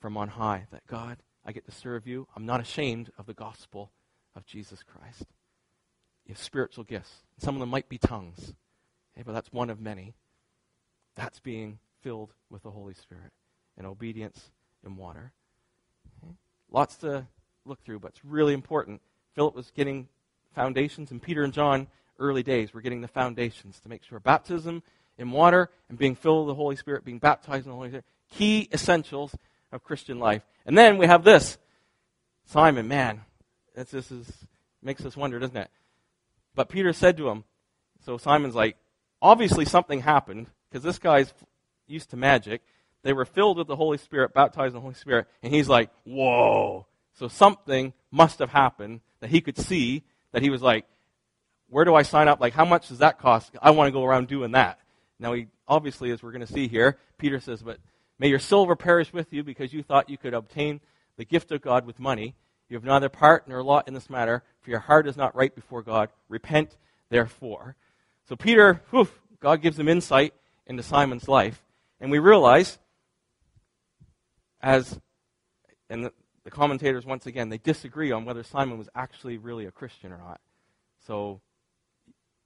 from 0.00 0.16
on 0.16 0.28
high, 0.28 0.66
that 0.70 0.86
God, 0.86 1.18
I 1.44 1.52
get 1.52 1.64
to 1.66 1.72
serve 1.72 2.06
you. 2.06 2.26
I'm 2.36 2.46
not 2.46 2.60
ashamed 2.60 3.10
of 3.18 3.26
the 3.26 3.34
gospel 3.34 3.92
of 4.36 4.44
Jesus 4.44 4.82
Christ. 4.82 5.26
You 6.26 6.34
have 6.34 6.42
spiritual 6.42 6.84
gifts. 6.84 7.22
Some 7.38 7.54
of 7.54 7.60
them 7.60 7.70
might 7.70 7.88
be 7.88 7.98
tongues, 7.98 8.54
okay, 9.14 9.22
but 9.24 9.32
that's 9.32 9.52
one 9.52 9.70
of 9.70 9.80
many. 9.80 10.14
That's 11.16 11.40
being 11.40 11.78
filled 12.02 12.34
with 12.50 12.62
the 12.62 12.70
Holy 12.70 12.94
Spirit 12.94 13.32
and 13.76 13.86
obedience 13.86 14.50
in 14.84 14.96
water. 14.96 15.32
Lots 16.70 16.96
to 16.98 17.26
look 17.64 17.82
through, 17.82 18.00
but 18.00 18.12
it's 18.12 18.24
really 18.24 18.54
important. 18.54 19.00
Philip 19.34 19.54
was 19.54 19.70
getting 19.70 20.08
foundations, 20.54 21.10
and 21.10 21.22
Peter 21.22 21.44
and 21.44 21.52
John, 21.52 21.86
early 22.18 22.42
days, 22.42 22.72
were 22.72 22.80
getting 22.80 23.00
the 23.00 23.08
foundations 23.08 23.80
to 23.80 23.88
make 23.88 24.02
sure 24.02 24.20
baptism 24.20 24.82
in 25.16 25.30
water 25.30 25.70
and 25.88 25.98
being 25.98 26.14
filled 26.14 26.46
with 26.46 26.52
the 26.52 26.56
Holy 26.56 26.76
Spirit, 26.76 27.04
being 27.04 27.18
baptized 27.18 27.66
in 27.66 27.70
the 27.70 27.76
Holy 27.76 27.88
Spirit, 27.88 28.04
key 28.30 28.68
essentials 28.72 29.34
of 29.72 29.84
Christian 29.84 30.18
life. 30.18 30.42
And 30.66 30.76
then 30.76 30.98
we 30.98 31.06
have 31.06 31.24
this 31.24 31.58
Simon, 32.46 32.88
man, 32.88 33.20
this 33.74 34.10
is, 34.10 34.26
makes 34.82 35.04
us 35.04 35.16
wonder, 35.16 35.38
doesn't 35.38 35.56
it? 35.56 35.70
But 36.54 36.70
Peter 36.70 36.92
said 36.92 37.16
to 37.18 37.28
him, 37.28 37.44
so 38.04 38.16
Simon's 38.16 38.54
like, 38.54 38.76
obviously 39.20 39.64
something 39.64 40.00
happened 40.00 40.46
because 40.70 40.82
this 40.82 40.98
guy's 40.98 41.32
used 41.86 42.10
to 42.10 42.16
magic. 42.16 42.62
They 43.08 43.14
were 43.14 43.24
filled 43.24 43.56
with 43.56 43.66
the 43.66 43.76
Holy 43.76 43.96
Spirit, 43.96 44.34
baptized 44.34 44.72
in 44.72 44.74
the 44.74 44.80
Holy 44.82 44.92
Spirit, 44.92 45.26
and 45.42 45.52
he's 45.52 45.66
like, 45.66 45.88
whoa. 46.04 46.86
So 47.14 47.26
something 47.26 47.94
must 48.10 48.38
have 48.38 48.50
happened 48.50 49.00
that 49.20 49.30
he 49.30 49.40
could 49.40 49.56
see 49.56 50.02
that 50.32 50.42
he 50.42 50.50
was 50.50 50.60
like, 50.60 50.84
where 51.70 51.86
do 51.86 51.94
I 51.94 52.02
sign 52.02 52.28
up? 52.28 52.38
Like, 52.38 52.52
how 52.52 52.66
much 52.66 52.88
does 52.88 52.98
that 52.98 53.18
cost? 53.18 53.50
I 53.62 53.70
want 53.70 53.88
to 53.88 53.92
go 53.92 54.04
around 54.04 54.28
doing 54.28 54.52
that. 54.52 54.78
Now, 55.18 55.32
he 55.32 55.46
obviously, 55.66 56.10
as 56.10 56.22
we're 56.22 56.32
going 56.32 56.46
to 56.46 56.52
see 56.52 56.68
here, 56.68 56.98
Peter 57.16 57.40
says, 57.40 57.62
but 57.62 57.78
May 58.18 58.28
your 58.28 58.40
silver 58.40 58.74
perish 58.74 59.12
with 59.12 59.32
you 59.32 59.44
because 59.44 59.72
you 59.72 59.82
thought 59.82 60.10
you 60.10 60.18
could 60.18 60.34
obtain 60.34 60.80
the 61.16 61.24
gift 61.24 61.52
of 61.52 61.62
God 61.62 61.86
with 61.86 62.00
money. 62.00 62.34
You 62.68 62.76
have 62.76 62.84
neither 62.84 63.08
part 63.08 63.46
nor 63.46 63.62
lot 63.62 63.86
in 63.86 63.94
this 63.94 64.10
matter, 64.10 64.42
for 64.60 64.70
your 64.70 64.80
heart 64.80 65.06
is 65.06 65.16
not 65.16 65.36
right 65.36 65.54
before 65.54 65.82
God. 65.82 66.10
Repent, 66.28 66.76
therefore. 67.10 67.76
So 68.28 68.34
Peter, 68.36 68.82
whew, 68.90 69.08
God 69.40 69.62
gives 69.62 69.78
him 69.78 69.88
insight 69.88 70.34
into 70.66 70.82
Simon's 70.82 71.28
life. 71.28 71.64
And 72.00 72.10
we 72.10 72.18
realize, 72.18 72.78
as, 74.60 74.98
and 75.88 76.04
the, 76.04 76.12
the 76.44 76.50
commentators, 76.50 77.04
once 77.04 77.26
again, 77.26 77.48
they 77.48 77.58
disagree 77.58 78.12
on 78.12 78.24
whether 78.24 78.42
Simon 78.42 78.78
was 78.78 78.88
actually 78.94 79.38
really 79.38 79.66
a 79.66 79.70
Christian 79.70 80.12
or 80.12 80.18
not. 80.18 80.40
So, 81.06 81.40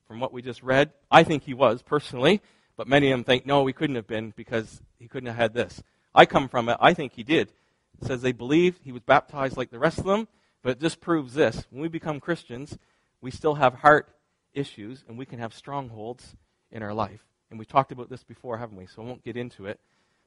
from 0.07 0.20
what 0.20 0.33
we 0.33 0.42
just 0.42 0.62
read, 0.62 0.92
I 1.11 1.22
think 1.22 1.44
he 1.44 1.55
was, 1.55 1.83
personally. 1.83 2.42
But 2.77 2.88
many 2.88 3.11
of 3.11 3.18
them 3.18 3.25
think, 3.25 3.46
no, 3.46 3.66
he 3.66 3.72
couldn't 3.72 3.96
have 3.96 4.07
been 4.07 4.33
because 4.37 4.81
he 4.98 5.09
couldn't 5.09 5.29
have 5.29 5.37
had 5.37 5.55
this. 5.55 5.83
I 6.14 6.27
come 6.27 6.48
from 6.48 6.68
it. 6.68 6.77
I 6.81 6.94
think 6.94 7.12
he 7.12 7.22
did. 7.22 7.53
It 8.01 8.07
says 8.07 8.22
they 8.22 8.33
believed 8.33 8.81
he 8.83 8.92
was 8.92 9.03
baptized 9.03 9.57
like 9.57 9.70
the 9.70 9.79
rest 9.79 9.98
of 9.98 10.05
them, 10.05 10.29
but 10.62 10.72
it 10.72 10.81
just 10.81 11.01
proves 11.01 11.35
this. 11.35 11.66
When 11.70 11.83
we 11.83 11.88
become 11.88 12.20
Christians, 12.20 12.79
we 13.20 13.31
still 13.31 13.55
have 13.55 13.75
heart 13.75 14.09
issues 14.55 15.05
and 15.07 15.18
we 15.18 15.27
can 15.27 15.38
have 15.38 15.55
strongholds 15.55 16.37
in 16.70 16.83
our 16.83 16.94
life. 16.94 17.25
And 17.51 17.59
we 17.59 17.64
talked 17.64 17.92
about 17.92 18.09
this 18.09 18.25
before, 18.25 18.59
haven't 18.59 18.77
we? 18.77 18.87
So 18.87 19.03
I 19.03 19.05
won't 19.05 19.25
get 19.25 19.37
into 19.37 19.66
it. 19.66 19.79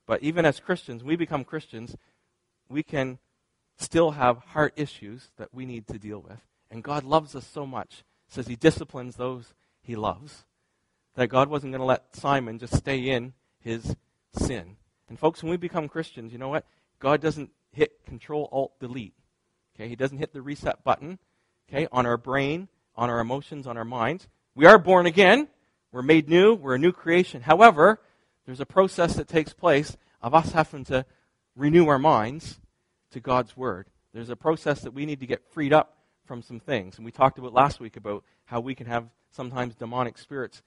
But 0.05 0.21
even 0.21 0.45
as 0.45 0.59
Christians, 0.59 1.03
we 1.03 1.15
become 1.15 1.43
Christians, 1.43 1.95
we 2.69 2.83
can 2.83 3.19
still 3.77 4.11
have 4.11 4.37
heart 4.37 4.73
issues 4.75 5.29
that 5.37 5.53
we 5.53 5.65
need 5.65 5.87
to 5.87 5.99
deal 5.99 6.19
with. 6.19 6.39
And 6.71 6.83
God 6.83 7.03
loves 7.03 7.35
us 7.35 7.45
so 7.45 7.65
much, 7.65 8.03
says 8.27 8.47
he 8.47 8.55
disciplines 8.55 9.15
those 9.15 9.53
he 9.81 9.95
loves 9.95 10.45
that 11.15 11.27
God 11.27 11.49
wasn't 11.49 11.71
going 11.71 11.79
to 11.79 11.85
let 11.85 12.15
Simon 12.15 12.59
just 12.59 12.75
stay 12.75 13.09
in 13.09 13.33
his 13.59 13.95
sin. 14.33 14.75
And 15.09 15.17
folks, 15.17 15.41
when 15.41 15.49
we 15.49 15.57
become 15.57 15.87
Christians, 15.87 16.31
you 16.31 16.37
know 16.37 16.49
what? 16.49 16.65
God 16.99 17.21
doesn't 17.21 17.51
hit 17.71 18.05
Control 18.05 18.49
Alt 18.51 18.79
Delete. 18.79 19.13
Okay, 19.75 19.89
He 19.89 19.95
doesn't 19.95 20.17
hit 20.17 20.33
the 20.33 20.41
reset 20.41 20.83
button. 20.83 21.19
Okay, 21.69 21.87
on 21.91 22.05
our 22.05 22.17
brain, 22.17 22.67
on 22.95 23.09
our 23.09 23.19
emotions, 23.19 23.67
on 23.67 23.77
our 23.77 23.85
minds. 23.85 24.27
We 24.53 24.65
are 24.65 24.77
born 24.77 25.05
again. 25.05 25.47
We're 25.91 26.01
made 26.01 26.29
new. 26.29 26.53
We're 26.53 26.75
a 26.75 26.79
new 26.79 26.91
creation. 26.91 27.41
However, 27.41 27.99
there's 28.45 28.59
a 28.59 28.65
process 28.65 29.15
that 29.15 29.27
takes 29.27 29.53
place 29.53 29.97
of 30.21 30.33
us 30.33 30.51
having 30.51 30.83
to 30.85 31.05
renew 31.55 31.87
our 31.87 31.99
minds 31.99 32.59
to 33.11 33.19
God's 33.19 33.55
word. 33.55 33.87
There's 34.13 34.29
a 34.29 34.35
process 34.35 34.81
that 34.81 34.93
we 34.93 35.05
need 35.05 35.19
to 35.19 35.27
get 35.27 35.45
freed 35.51 35.73
up 35.73 35.97
from 36.25 36.41
some 36.41 36.59
things. 36.59 36.97
And 36.97 37.05
we 37.05 37.11
talked 37.11 37.37
about 37.37 37.53
last 37.53 37.79
week 37.79 37.97
about 37.97 38.23
how 38.45 38.59
we 38.59 38.75
can 38.75 38.87
have 38.87 39.07
sometimes 39.31 39.75
demonic 39.75 40.17
spirits 40.17 40.61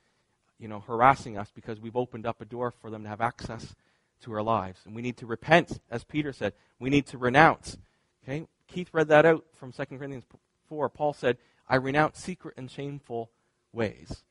you 0.59 0.69
know, 0.69 0.81
harassing 0.81 1.39
us 1.39 1.51
because 1.55 1.81
we've 1.81 1.97
opened 1.97 2.27
up 2.27 2.41
a 2.41 2.45
door 2.45 2.71
for 2.71 2.91
them 2.91 3.05
to 3.05 3.09
have 3.09 3.21
access 3.21 3.75
to 4.23 4.33
our 4.33 4.43
lives. 4.43 4.81
And 4.85 4.95
we 4.95 5.03
need 5.03 5.17
to 5.19 5.27
repent, 5.27 5.81
as 5.91 6.05
Peter 6.05 6.33
said. 6.33 6.53
We 6.79 6.91
need 6.91 7.07
to 7.07 7.19
renounce. 7.19 7.79
Okay? 8.25 8.47
Keith 8.67 8.91
read 8.93 9.09
that 9.09 9.25
out 9.25 9.45
from 9.55 9.73
2 9.73 9.85
Corinthians 9.87 10.25
4, 10.69 10.89
Paul 10.89 11.13
said, 11.13 11.39
I 11.69 11.77
renounce 11.77 12.19
secret 12.19 12.55
and 12.57 12.71
shameful 12.71 13.31
ways. 13.73 14.25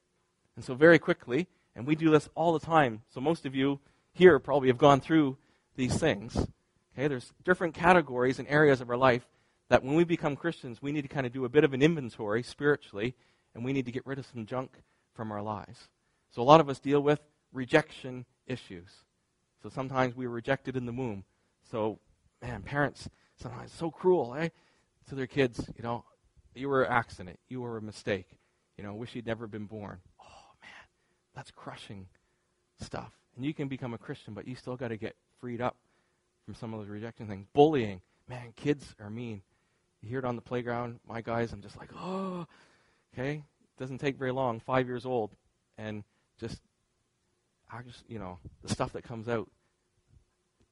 And 0.56 0.66
so, 0.66 0.74
very 0.74 1.00
quickly, 1.00 1.48
and 1.78 1.86
we 1.86 1.96
do 1.96 2.10
this 2.10 2.28
all 2.34 2.54
the 2.54 2.66
time. 2.66 3.04
So, 3.13 3.22
most 3.22 3.46
of 3.46 3.56
you 3.56 3.80
here 4.12 4.40
probably 4.40 4.68
have 4.68 4.80
gone 4.80 5.00
through 5.00 5.38
these 5.76 5.96
things. 5.96 6.36
Okay, 6.36 7.08
there's 7.08 7.32
different 7.46 7.76
categories 7.76 8.40
and 8.40 8.48
areas 8.48 8.82
of 8.82 8.90
our 8.90 8.98
life 8.98 9.28
that 9.70 9.84
when 9.84 9.94
we 9.94 10.04
become 10.04 10.36
Christians, 10.36 10.82
we 10.82 10.92
need 10.92 11.04
to 11.04 11.08
kind 11.08 11.28
of 11.28 11.32
do 11.32 11.46
a 11.46 11.50
bit 11.50 11.63
of 11.63 11.74
an 11.74 11.84
inventory 11.84 12.42
spiritually, 12.42 13.16
and 13.54 13.63
we 13.63 13.74
need 13.74 13.86
to 13.86 13.92
get 13.92 14.08
rid 14.08 14.18
of 14.18 14.26
some 14.26 14.48
junk 14.48 14.72
from 15.13 15.32
our 15.32 15.44
lives. 15.44 15.88
So, 16.32 16.42
a 16.42 16.44
lot 16.44 16.60
of 16.60 16.68
us 16.68 16.80
deal 16.80 17.00
with 17.00 17.22
rejection 17.54 18.26
issues. 18.48 18.90
So, 19.62 19.70
sometimes 19.70 20.16
we 20.16 20.28
were 20.28 20.34
rejected 20.34 20.76
in 20.76 20.88
the 20.88 20.92
womb. 20.92 21.26
So, 21.70 22.00
man, 22.42 22.63
parents 22.63 23.08
sometimes 23.40 23.72
so 23.72 23.92
cruel, 23.92 24.36
eh? 24.36 24.50
To 25.10 25.16
their 25.16 25.28
kids, 25.28 25.70
you 25.78 25.84
know, 25.84 26.06
you 26.56 26.70
were 26.70 26.84
an 26.84 26.92
accident, 26.92 27.40
you 27.48 27.62
were 27.62 27.78
a 27.78 27.82
mistake, 27.84 28.28
you 28.78 28.84
know, 28.84 28.96
wish 28.96 29.13
you'd 29.13 29.28
never 29.28 29.46
been 29.46 29.66
born. 29.68 30.00
That's 31.38 31.52
crushing 31.52 32.08
stuff. 32.82 33.12
And 33.36 33.45
you 33.45 33.54
can 33.54 33.67
become 33.67 33.93
a 33.93 33.97
Christian, 34.00 34.34
but 34.34 34.47
you 34.47 34.56
still 34.56 34.76
got 34.76 34.88
to 34.88 34.97
get 34.97 35.15
freed 35.39 35.62
up 35.62 35.76
from 36.43 36.56
some 36.56 36.73
of 36.73 36.80
those 36.80 36.89
rejection 36.89 37.28
things. 37.28 37.45
Bullying, 37.54 38.02
man, 38.28 38.54
kids 38.56 38.95
are 39.00 39.12
mean. 39.12 39.43
You 40.02 40.10
hear 40.10 40.17
it 40.17 40.26
on 40.26 40.36
the 40.36 40.41
playground. 40.41 41.00
My 41.08 41.21
guys, 41.21 41.54
I'm 41.54 41.62
just 41.62 41.78
like, 41.78 41.91
oh, 41.95 42.47
okay. 43.13 43.43
Doesn't 43.78 44.00
take 44.00 44.17
very 44.17 44.32
long. 44.32 44.60
Five 44.60 44.88
years 44.88 45.06
old, 45.06 45.30
and 45.78 46.04
just, 46.39 46.60
I 47.71 47.84
just, 47.84 48.04
you 48.08 48.17
know, 48.17 48.39
the 48.63 48.73
stuff 48.73 48.93
that 48.93 49.04
comes 49.04 49.30
out. 49.30 49.47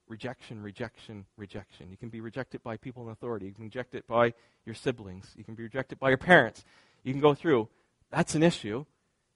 Rejection, 0.07 0.63
rejection, 0.63 1.25
rejection. 1.37 1.91
You 1.91 1.97
can 1.97 2.09
be 2.09 2.21
rejected 2.21 2.63
by 2.63 2.77
people 2.77 3.03
in 3.03 3.11
authority. 3.11 3.45
You 3.45 3.51
can 3.51 3.65
be 3.65 3.67
rejected 3.67 4.07
by 4.07 4.33
your 4.65 4.73
siblings. 4.73 5.31
You 5.37 5.43
can 5.43 5.53
be 5.53 5.61
rejected 5.61 5.99
by 5.99 6.09
your 6.09 6.17
parents. 6.17 6.65
You 7.03 7.13
can 7.13 7.21
go 7.21 7.35
through. 7.35 7.69
That's 8.09 8.33
an 8.33 8.41
issue 8.41 8.85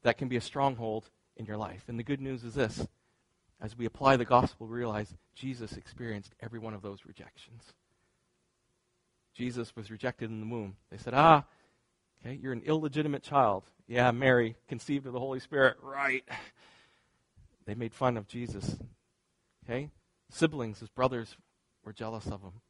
that 0.02 0.18
can 0.18 0.28
be 0.28 0.38
a 0.38 0.42
stronghold 0.42 1.12
in 1.40 1.46
your 1.46 1.58
life. 1.58 1.86
And 1.88 1.98
the 1.98 2.04
good 2.04 2.22
news 2.22 2.44
is 2.44 2.54
this 2.54 2.86
as 3.62 3.78
we 3.78 3.86
apply 3.86 4.18
the 4.18 4.26
gospel, 4.26 4.68
we 4.68 4.78
realize 4.78 5.16
Jesus 5.34 5.74
experienced 5.74 6.36
every 6.40 6.60
one 6.60 6.74
of 6.74 6.82
those 6.82 7.00
rejections. 7.06 7.64
Jesus 9.34 9.76
was 9.76 9.90
rejected 9.90 10.30
in 10.30 10.42
the 10.42 10.48
womb. 10.48 10.76
They 10.92 10.98
said, 10.98 11.14
Ah, 11.14 11.46
okay, 12.22 12.38
you're 12.42 12.54
an 12.54 12.64
illegitimate 12.66 13.24
child. 13.24 13.64
Yeah, 13.88 14.12
Mary, 14.12 14.56
conceived 14.68 15.08
of 15.08 15.14
the 15.14 15.20
Holy 15.20 15.40
Spirit. 15.40 15.78
Right. 15.82 16.24
They 17.66 17.76
made 17.76 17.94
fun 17.94 18.18
of 18.18 18.28
Jesus. 18.28 18.78
Okay? 19.64 19.90
Siblings, 20.32 20.80
his 20.80 20.90
brothers 20.90 21.38
were 21.84 21.94
jealous 21.94 22.26
of 22.26 22.42
him. 22.42 22.62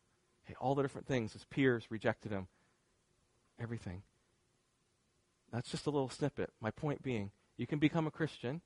Okay, 0.46 0.56
all 0.60 0.76
the 0.76 0.82
different 0.82 1.08
things. 1.08 1.34
His 1.34 1.46
peers 1.46 1.86
rejected 1.90 2.32
him. 2.32 2.48
Everything. 3.62 4.02
That's 5.54 5.72
just 5.72 5.88
a 5.88 5.90
little 5.90 6.10
snippet. 6.10 6.52
My 6.60 6.72
point 6.72 7.02
being, 7.02 7.32
you 7.60 7.68
can 7.68 7.78
become 7.78 8.08
a 8.08 8.12
Christian, 8.12 8.62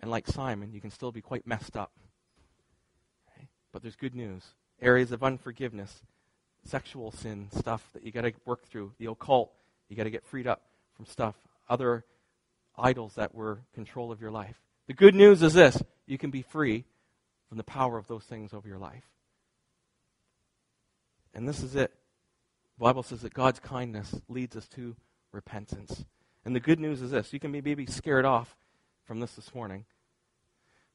and 0.00 0.08
like 0.08 0.28
Simon, 0.28 0.72
you 0.72 0.80
can 0.80 0.92
still 0.92 1.10
be 1.10 1.20
quite 1.20 1.44
messed 1.44 1.76
up. 1.76 1.90
But 3.72 3.82
there's 3.82 3.96
good 3.96 4.14
news. 4.14 4.42
Areas 4.80 5.10
of 5.10 5.24
unforgiveness, 5.24 6.02
sexual 6.64 7.10
sin 7.10 7.48
stuff 7.58 7.82
that 7.92 8.04
you 8.04 8.12
got 8.12 8.22
to 8.22 8.32
work 8.44 8.64
through, 8.64 8.92
the 8.98 9.06
occult, 9.06 9.52
you 9.88 9.96
got 9.96 10.04
to 10.04 10.10
get 10.10 10.24
freed 10.24 10.46
up 10.46 10.62
from 10.94 11.04
stuff, 11.04 11.34
other 11.68 12.04
idols 12.78 13.16
that 13.16 13.34
were 13.34 13.58
control 13.74 14.12
of 14.12 14.20
your 14.20 14.30
life. 14.30 14.56
The 14.86 14.94
good 14.94 15.16
news 15.16 15.42
is 15.42 15.52
this 15.52 15.82
you 16.06 16.16
can 16.16 16.30
be 16.30 16.42
free 16.42 16.84
from 17.48 17.58
the 17.58 17.64
power 17.64 17.98
of 17.98 18.06
those 18.06 18.24
things 18.24 18.54
over 18.54 18.68
your 18.68 18.78
life. 18.78 19.04
And 21.34 21.48
this 21.48 21.60
is 21.60 21.74
it. 21.74 21.92
The 22.78 22.84
Bible 22.84 23.02
says 23.02 23.22
that 23.22 23.34
God's 23.34 23.58
kindness 23.58 24.14
leads 24.28 24.56
us 24.56 24.68
to 24.68 24.94
repentance. 25.32 26.04
And 26.46 26.54
the 26.54 26.60
good 26.60 26.78
news 26.78 27.02
is 27.02 27.10
this 27.10 27.32
you 27.32 27.40
can 27.40 27.50
be 27.50 27.60
maybe 27.60 27.86
scared 27.86 28.24
off 28.24 28.56
from 29.04 29.18
this 29.18 29.32
this 29.32 29.52
morning 29.52 29.84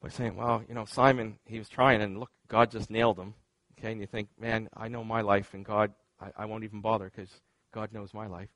by 0.02 0.08
saying, 0.08 0.38
well, 0.38 0.64
you 0.66 0.74
know, 0.74 0.86
Simon, 0.86 1.40
he 1.46 1.60
was 1.60 1.68
trying, 1.68 2.02
and 2.02 2.22
look, 2.22 2.32
God 2.48 2.72
just 2.72 2.90
nailed 2.90 3.20
him. 3.20 3.34
Okay, 3.78 3.92
and 3.92 4.00
you 4.00 4.08
think, 4.08 4.30
man, 4.40 4.70
I 4.74 4.88
know 4.88 5.04
my 5.04 5.20
life, 5.20 5.54
and 5.54 5.66
God, 5.66 5.92
I, 6.22 6.44
I 6.44 6.46
won't 6.46 6.64
even 6.64 6.80
bother 6.80 7.12
because 7.14 7.30
God 7.74 7.92
knows 7.92 8.14
my 8.14 8.28
life. 8.28 8.48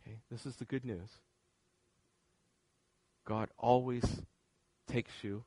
Okay, 0.00 0.16
this 0.30 0.46
is 0.46 0.56
the 0.56 0.64
good 0.64 0.86
news. 0.86 1.10
God 3.26 3.50
always 3.58 4.22
takes 4.90 5.12
you 5.22 5.44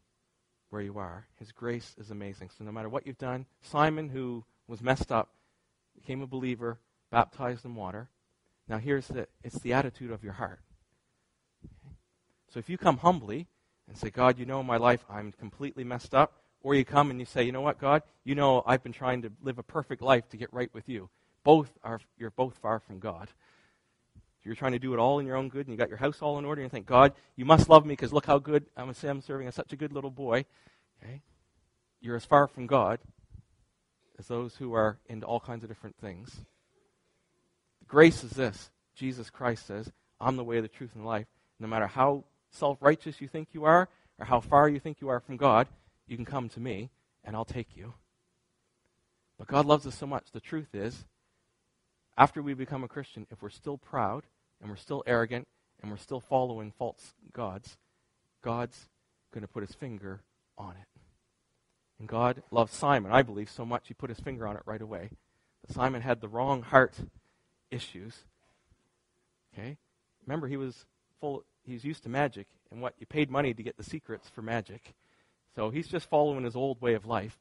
where 0.70 0.84
you 0.84 1.00
are. 1.00 1.26
His 1.40 1.52
grace 1.52 1.96
is 1.98 2.12
amazing. 2.12 2.52
So 2.56 2.64
no 2.64 2.72
matter 2.72 2.90
what 2.90 3.08
you've 3.08 3.18
done, 3.18 3.48
Simon, 3.64 4.08
who 4.08 4.46
was 4.68 4.84
messed 4.84 5.12
up, 5.12 5.32
became 5.96 6.22
a 6.22 6.28
believer, 6.28 6.78
baptized 7.10 7.66
in 7.66 7.74
water. 7.74 8.08
Now 8.68 8.78
here's 8.78 9.08
the 9.08 9.28
it's 9.44 9.60
the 9.60 9.74
attitude 9.74 10.12
of 10.12 10.24
your 10.24 10.34
heart. 10.34 10.62
So 12.50 12.60
if 12.60 12.70
you 12.70 12.78
come 12.78 12.98
humbly 12.98 13.48
and 13.88 13.98
say, 13.98 14.10
God, 14.10 14.38
you 14.38 14.46
know 14.46 14.64
my 14.64 14.78
life, 14.78 15.04
I'm 15.10 15.32
completely 15.32 15.84
messed 15.84 16.14
up, 16.14 16.34
or 16.62 16.76
you 16.76 16.86
come 16.86 17.10
and 17.10 17.20
you 17.20 17.26
say, 17.26 17.44
you 17.44 17.52
know 17.52 17.62
what, 17.62 17.80
God, 17.80 18.04
you 18.24 18.36
know 18.36 18.64
I've 18.66 18.84
been 18.84 18.94
trying 18.94 19.24
to 19.24 19.32
live 19.42 19.58
a 19.58 19.64
perfect 19.64 20.02
life 20.02 20.30
to 20.30 20.38
get 20.38 20.54
right 20.54 20.74
with 20.74 20.88
you. 20.88 21.10
Both 21.44 21.72
are 21.84 22.00
you're 22.18 22.32
both 22.32 22.58
far 22.58 22.80
from 22.80 23.00
God. 23.00 23.30
You're 24.44 24.56
trying 24.56 24.74
to 24.74 24.80
do 24.80 24.94
it 24.94 25.00
all 25.00 25.20
in 25.20 25.26
your 25.26 25.38
own 25.38 25.48
good, 25.48 25.68
and 25.68 25.74
you 25.74 25.78
got 25.78 25.88
your 25.88 25.98
house 25.98 26.22
all 26.22 26.38
in 26.38 26.44
order, 26.44 26.62
and 26.62 26.66
you 26.66 26.70
think, 26.70 26.86
God, 26.86 27.14
you 27.38 27.46
must 27.46 27.70
love 27.70 27.86
me 27.86 27.94
because 27.94 28.12
look 28.12 28.26
how 28.26 28.40
good 28.40 28.66
I'm, 28.76 28.94
Say, 28.94 29.08
I'm 29.08 29.22
serving 29.22 29.48
as 29.48 29.56
such 29.56 29.72
a 29.72 29.78
good 29.78 29.94
little 29.94 30.12
boy. 30.12 30.46
Okay? 31.02 31.22
You're 32.02 32.18
as 32.18 32.26
far 32.26 32.48
from 32.48 32.68
God 32.68 33.00
as 34.20 34.28
those 34.28 34.56
who 34.58 34.74
are 34.74 34.98
into 35.08 35.26
all 35.26 35.40
kinds 35.40 35.64
of 35.64 35.70
different 35.70 35.96
things. 35.98 36.46
Grace 37.94 38.24
is 38.24 38.32
this 38.32 38.72
Jesus 38.96 39.30
Christ 39.30 39.68
says, 39.68 39.92
I'm 40.20 40.36
the 40.36 40.44
way, 40.44 40.60
the 40.60 40.68
truth, 40.68 40.90
and 40.96 41.04
the 41.04 41.08
life. 41.08 41.28
No 41.60 41.68
matter 41.68 41.86
how 41.86 42.24
self 42.50 42.80
righteous 42.82 43.22
you 43.22 43.28
think 43.28 43.50
you 43.52 43.66
are, 43.66 43.88
or 44.18 44.26
how 44.26 44.40
far 44.40 44.68
you 44.68 44.80
think 44.80 45.00
you 45.00 45.10
are 45.10 45.20
from 45.20 45.38
God, 45.38 45.68
you 46.08 46.16
can 46.16 46.26
come 46.26 46.50
to 46.50 46.60
me, 46.60 46.90
and 47.24 47.36
I'll 47.36 47.46
take 47.46 47.78
you. 47.78 47.94
But 49.38 49.46
God 49.46 49.68
loves 49.68 49.86
us 49.86 49.94
so 49.96 50.08
much. 50.08 50.32
The 50.32 50.40
truth 50.40 50.74
is, 50.74 51.06
after 52.18 52.42
we 52.42 52.56
become 52.56 52.84
a 52.84 52.88
Christian, 52.88 53.28
if 53.30 53.44
we're 53.44 53.52
still 53.52 53.78
proud, 53.78 54.24
and 54.60 54.72
we're 54.72 54.76
still 54.76 55.04
arrogant, 55.06 55.48
and 55.80 55.92
we're 55.92 55.98
still 55.98 56.20
following 56.20 56.74
false 56.76 57.14
gods, 57.32 57.78
God's 58.42 58.90
going 59.32 59.44
to 59.44 59.48
put 59.48 59.62
his 59.62 59.76
finger 59.76 60.22
on 60.58 60.72
it. 60.72 61.00
And 62.00 62.08
God 62.08 62.42
loved 62.50 62.74
Simon, 62.74 63.12
I 63.12 63.22
believe, 63.22 63.52
so 63.52 63.64
much 63.64 63.88
he 63.88 63.94
put 63.94 64.10
his 64.10 64.20
finger 64.20 64.48
on 64.48 64.56
it 64.56 64.64
right 64.66 64.82
away. 64.82 65.12
But 65.62 65.76
Simon 65.76 66.02
had 66.02 66.22
the 66.22 66.28
wrong 66.28 66.64
heart 66.64 66.96
issues. 67.74 68.16
Okay? 69.54 69.78
Remember, 70.26 70.48
he 70.48 70.58
was 70.58 70.86
full 71.20 71.44
he's 71.66 71.84
used 71.84 72.04
to 72.04 72.10
magic 72.10 72.48
and 72.72 72.82
what 72.82 72.96
you 73.00 73.06
paid 73.06 73.30
money 73.30 73.54
to 73.54 73.64
get 73.64 73.78
the 73.78 73.84
secrets 73.84 74.30
for 74.30 74.42
magic. 74.42 74.94
So 75.56 75.70
he's 75.70 75.88
just 75.88 76.10
following 76.10 76.44
his 76.44 76.56
old 76.56 76.82
way 76.82 76.94
of 76.94 77.06
life. 77.06 77.38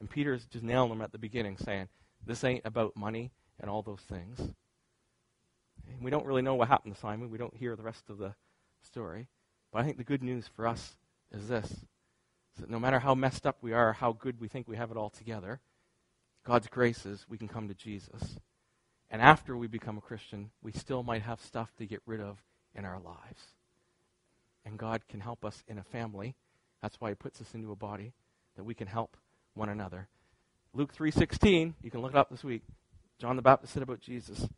And 0.00 0.10
Peter's 0.10 0.44
just 0.46 0.64
nailing 0.64 0.92
him 0.92 1.00
at 1.00 1.12
the 1.12 1.18
beginning, 1.18 1.56
saying, 1.56 1.88
This 2.26 2.44
ain't 2.44 2.64
about 2.64 2.96
money 2.96 3.30
and 3.60 3.70
all 3.70 3.82
those 3.82 4.00
things. 4.00 4.38
And 4.40 6.02
we 6.02 6.10
don't 6.10 6.26
really 6.26 6.42
know 6.42 6.54
what 6.54 6.68
happened 6.68 6.94
to 6.94 7.00
Simon. 7.00 7.30
We 7.30 7.38
don't 7.38 7.56
hear 7.56 7.76
the 7.76 7.82
rest 7.82 8.10
of 8.10 8.18
the 8.18 8.34
story. 8.82 9.28
But 9.72 9.80
I 9.80 9.84
think 9.84 9.96
the 9.96 10.04
good 10.04 10.22
news 10.22 10.48
for 10.54 10.66
us 10.66 10.96
is 11.32 11.48
this 11.48 11.70
is 11.70 12.60
that 12.60 12.70
no 12.70 12.78
matter 12.78 13.00
how 13.00 13.16
messed 13.16 13.46
up 13.46 13.56
we 13.62 13.72
are, 13.72 13.92
how 13.92 14.12
good 14.12 14.40
we 14.40 14.46
think 14.46 14.68
we 14.68 14.76
have 14.76 14.92
it 14.92 14.96
all 14.96 15.10
together, 15.10 15.60
God's 16.44 16.68
grace 16.68 17.04
is 17.04 17.26
we 17.28 17.38
can 17.38 17.48
come 17.48 17.66
to 17.66 17.74
Jesus. 17.74 18.38
And 19.10 19.22
after 19.22 19.56
we 19.56 19.66
become 19.66 19.98
a 19.98 20.02
Christian, 20.02 20.50
we 20.62 20.72
still 20.72 21.02
might 21.02 21.22
have 21.22 21.40
stuff 21.40 21.70
to 21.78 21.86
get 21.86 22.02
rid 22.06 22.20
of 22.20 22.42
in 22.74 22.84
our 22.84 22.98
lives. 23.00 23.54
And 24.64 24.78
God 24.78 25.02
can 25.08 25.20
help 25.20 25.44
us 25.44 25.62
in 25.68 25.78
a 25.78 25.84
family. 25.84 26.34
That's 26.82 27.00
why 27.00 27.10
he 27.10 27.14
puts 27.14 27.40
us 27.40 27.54
into 27.54 27.70
a 27.70 27.76
body 27.76 28.12
that 28.56 28.64
we 28.64 28.74
can 28.74 28.86
help 28.86 29.16
one 29.54 29.68
another. 29.68 30.08
Luke 30.72 30.92
3:16, 30.92 31.74
you 31.82 31.90
can 31.90 32.00
look 32.00 32.12
it 32.12 32.16
up 32.16 32.30
this 32.30 32.44
week. 32.44 32.62
John 33.18 33.36
the 33.36 33.42
Baptist 33.42 33.72
said 33.72 33.82
about 33.82 34.00
Jesus, 34.00 34.48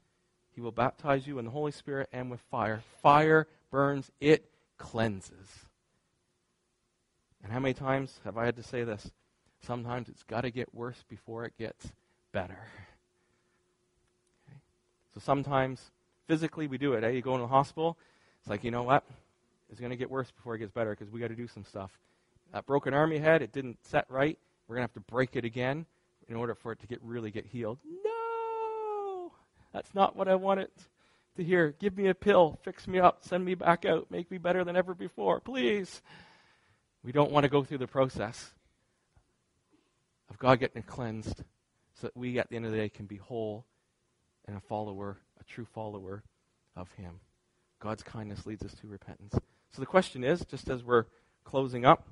he 0.50 0.60
will 0.62 0.72
baptize 0.72 1.26
you 1.26 1.38
in 1.38 1.44
the 1.44 1.50
Holy 1.50 1.72
Spirit 1.72 2.08
and 2.12 2.30
with 2.30 2.40
fire. 2.40 2.82
Fire 3.02 3.46
burns, 3.70 4.10
it 4.20 4.50
cleanses. 4.78 5.66
And 7.42 7.52
how 7.52 7.60
many 7.60 7.74
times 7.74 8.20
have 8.24 8.38
I 8.38 8.46
had 8.46 8.56
to 8.56 8.62
say 8.62 8.82
this? 8.82 9.10
Sometimes 9.60 10.08
it's 10.08 10.22
got 10.22 10.40
to 10.40 10.50
get 10.50 10.74
worse 10.74 11.04
before 11.08 11.44
it 11.44 11.56
gets 11.58 11.92
better. 12.32 12.68
So 15.16 15.20
sometimes 15.24 15.92
physically 16.26 16.66
we 16.66 16.76
do 16.76 16.92
it. 16.92 17.14
You 17.14 17.22
go 17.22 17.34
in 17.36 17.40
the 17.40 17.46
hospital, 17.46 17.96
it's 18.38 18.50
like, 18.50 18.62
you 18.64 18.70
know 18.70 18.82
what? 18.82 19.02
It's 19.70 19.80
going 19.80 19.88
to 19.88 19.96
get 19.96 20.10
worse 20.10 20.30
before 20.30 20.54
it 20.54 20.58
gets 20.58 20.72
better 20.72 20.90
because 20.90 21.10
we 21.10 21.20
got 21.20 21.28
to 21.28 21.34
do 21.34 21.48
some 21.48 21.64
stuff. 21.64 21.90
That 22.52 22.66
broken 22.66 22.92
arm 22.92 23.12
you 23.12 23.20
had, 23.20 23.40
it 23.40 23.50
didn't 23.50 23.78
set 23.82 24.04
right. 24.10 24.38
We're 24.68 24.76
going 24.76 24.86
to 24.86 24.92
have 24.92 25.02
to 25.02 25.10
break 25.10 25.34
it 25.34 25.46
again 25.46 25.86
in 26.28 26.36
order 26.36 26.54
for 26.54 26.70
it 26.70 26.80
to 26.80 26.86
get 26.86 27.00
really 27.02 27.30
get 27.30 27.46
healed. 27.46 27.78
No! 28.04 29.32
That's 29.72 29.94
not 29.94 30.16
what 30.16 30.28
I 30.28 30.34
wanted 30.34 30.68
to 31.38 31.42
hear. 31.42 31.74
Give 31.78 31.96
me 31.96 32.08
a 32.08 32.14
pill, 32.14 32.58
fix 32.62 32.86
me 32.86 32.98
up, 32.98 33.24
send 33.24 33.42
me 33.42 33.54
back 33.54 33.86
out, 33.86 34.10
make 34.10 34.30
me 34.30 34.36
better 34.36 34.64
than 34.64 34.76
ever 34.76 34.92
before, 34.92 35.40
please. 35.40 36.02
We 37.02 37.12
don't 37.12 37.32
want 37.32 37.44
to 37.44 37.48
go 37.48 37.64
through 37.64 37.78
the 37.78 37.86
process 37.86 38.52
of 40.28 40.38
God 40.38 40.60
getting 40.60 40.82
cleansed 40.82 41.42
so 41.94 42.08
that 42.08 42.14
we 42.14 42.38
at 42.38 42.50
the 42.50 42.56
end 42.56 42.66
of 42.66 42.72
the 42.72 42.76
day 42.76 42.90
can 42.90 43.06
be 43.06 43.16
whole 43.16 43.64
and 44.46 44.56
a 44.56 44.60
follower, 44.60 45.18
a 45.40 45.44
true 45.44 45.64
follower 45.64 46.22
of 46.76 46.90
Him. 46.92 47.20
God's 47.80 48.02
kindness 48.02 48.46
leads 48.46 48.64
us 48.64 48.74
to 48.80 48.86
repentance. 48.86 49.34
So 49.70 49.80
the 49.80 49.86
question 49.86 50.24
is, 50.24 50.44
just 50.44 50.70
as 50.70 50.82
we're 50.82 51.04
closing 51.44 51.84
up, 51.84 52.06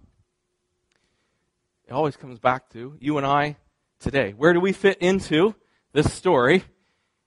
it 1.86 1.92
always 1.92 2.16
comes 2.16 2.38
back 2.38 2.70
to 2.70 2.96
you 3.00 3.18
and 3.18 3.26
I 3.26 3.56
today. 3.98 4.32
Where 4.36 4.52
do 4.52 4.60
we 4.60 4.72
fit 4.72 4.98
into 4.98 5.54
this 5.92 6.12
story 6.12 6.64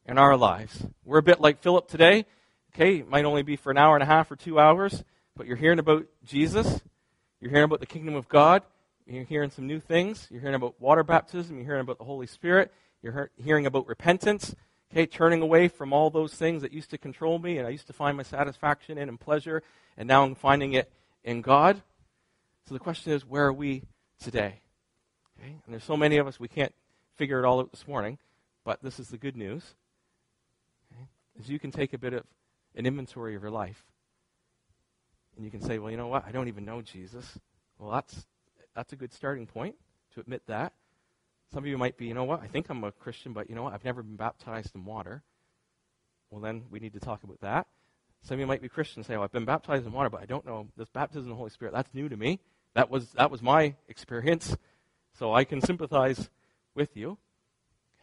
in 0.06 0.18
our 0.18 0.36
lives? 0.36 0.86
We're 1.04 1.20
a 1.20 1.24
bit 1.24 1.42
like 1.42 1.62
Philip 1.62 1.88
today. 1.88 2.26
Okay, 2.74 2.98
it 2.98 3.10
might 3.10 3.26
only 3.26 3.44
be 3.44 3.56
for 3.56 3.72
an 3.72 3.78
hour 3.78 3.96
and 3.96 4.04
a 4.04 4.08
half 4.08 4.30
or 4.30 4.36
two 4.36 4.60
hours, 4.60 5.04
but 5.36 5.48
you're 5.48 5.58
hearing 5.58 5.80
about 5.80 6.06
Jesus. 6.24 6.82
You're 7.40 7.52
hearing 7.52 7.66
about 7.66 7.80
the 7.80 7.86
kingdom 7.86 8.16
of 8.16 8.28
God. 8.30 8.64
You're 9.06 9.24
hearing 9.24 9.52
some 9.52 9.68
new 9.68 9.80
things. 9.80 10.28
You're 10.30 10.42
hearing 10.42 10.56
about 10.56 10.80
water 10.82 11.04
baptism. 11.04 11.56
You're 11.56 11.66
hearing 11.66 11.82
about 11.82 11.98
the 11.98 12.04
Holy 12.04 12.28
Spirit. 12.28 12.74
You're 13.02 13.32
hearing 13.38 13.66
about 13.66 13.88
repentance. 13.88 14.56
Okay, 14.92 15.06
turning 15.06 15.42
away 15.42 15.68
from 15.68 15.92
all 15.92 16.10
those 16.10 16.34
things 16.34 16.62
that 16.62 16.72
used 16.72 16.90
to 16.92 16.98
control 16.98 17.40
me 17.40 17.58
and 17.58 17.68
I 17.68 17.72
used 17.72 17.88
to 17.88 17.94
find 17.94 18.16
my 18.16 18.24
satisfaction 18.24 18.98
in 18.98 19.10
and 19.10 19.20
pleasure, 19.20 19.62
and 19.98 20.08
now 20.08 20.24
I'm 20.24 20.36
finding 20.36 20.74
it 20.74 20.92
in 21.24 21.42
God. 21.42 21.82
So 22.68 22.74
the 22.74 22.80
question 22.80 23.12
is, 23.12 23.26
where 23.26 23.46
are 23.46 23.54
we 23.54 23.84
today? 24.20 24.62
Okay? 25.40 25.50
And 25.66 25.74
there's 25.74 25.84
so 25.84 25.98
many 25.98 26.18
of 26.18 26.28
us, 26.28 26.40
we 26.40 26.48
can't 26.48 26.74
figure 27.16 27.40
it 27.40 27.46
all 27.46 27.60
out 27.60 27.72
this 27.72 27.88
morning, 27.88 28.18
but 28.64 28.82
this 28.82 29.00
is 29.00 29.10
the 29.10 29.18
good 29.18 29.36
news. 29.36 29.76
Okay? 30.92 31.06
Is 31.40 31.50
you 31.50 31.60
can 31.60 31.72
take 31.72 31.94
a 31.94 31.98
bit 31.98 32.14
of 32.14 32.24
an 32.76 32.86
inventory 32.86 33.36
of 33.36 33.42
your 33.42 33.52
life. 33.52 33.84
And 35.36 35.46
you 35.46 35.52
can 35.52 35.62
say, 35.62 35.80
well, 35.80 35.92
you 35.92 35.98
know 35.98 36.08
what? 36.08 36.26
I 36.26 36.32
don't 36.32 36.48
even 36.48 36.66
know 36.66 36.82
Jesus. 36.82 37.38
Well, 37.78 37.92
that's, 37.92 38.26
that's 38.76 38.94
a 38.94 38.96
good 38.96 39.14
starting 39.14 39.46
point 39.46 39.76
to 40.14 40.20
admit 40.20 40.44
that. 40.48 40.74
Some 41.54 41.64
of 41.64 41.68
you 41.68 41.78
might 41.78 41.98
be, 41.98 42.06
you 42.06 42.14
know 42.14 42.26
what, 42.26 42.42
I 42.42 42.48
think 42.48 42.70
I'm 42.70 42.84
a 42.84 42.92
Christian, 42.92 43.34
but 43.34 43.50
you 43.50 43.56
know 43.56 43.64
what, 43.64 43.74
I've 43.74 43.86
never 43.86 44.04
been 44.04 44.18
baptized 44.18 44.76
in 44.76 44.86
water. 44.86 45.24
Well, 46.30 46.42
then 46.42 46.64
we 46.70 46.80
need 46.80 46.94
to 46.94 47.00
talk 47.00 47.24
about 47.24 47.40
that. 47.42 47.68
Some 48.24 48.36
of 48.36 48.40
you 48.42 48.48
might 48.48 48.62
be 48.62 48.68
Christians 48.68 49.08
say, 49.08 49.16
oh, 49.16 49.24
I've 49.24 49.32
been 49.32 49.46
baptized 49.46 49.86
in 49.86 49.94
water, 49.94 50.10
but 50.10 50.22
I 50.22 50.26
don't 50.26 50.46
know 50.46 50.68
this 50.76 50.90
baptism 50.90 51.24
in 51.26 51.30
the 51.30 51.36
Holy 51.36 51.50
Spirit. 51.50 51.74
That's 51.74 51.94
new 51.94 52.10
to 52.10 52.18
me. 52.18 52.40
That 52.74 52.90
was, 52.90 53.10
that 53.14 53.32
was 53.32 53.42
my 53.42 53.76
experience. 53.88 54.58
So 55.18 55.34
I 55.34 55.46
can 55.46 55.62
sympathize 55.62 56.30
with 56.76 56.98
you. 56.98 57.18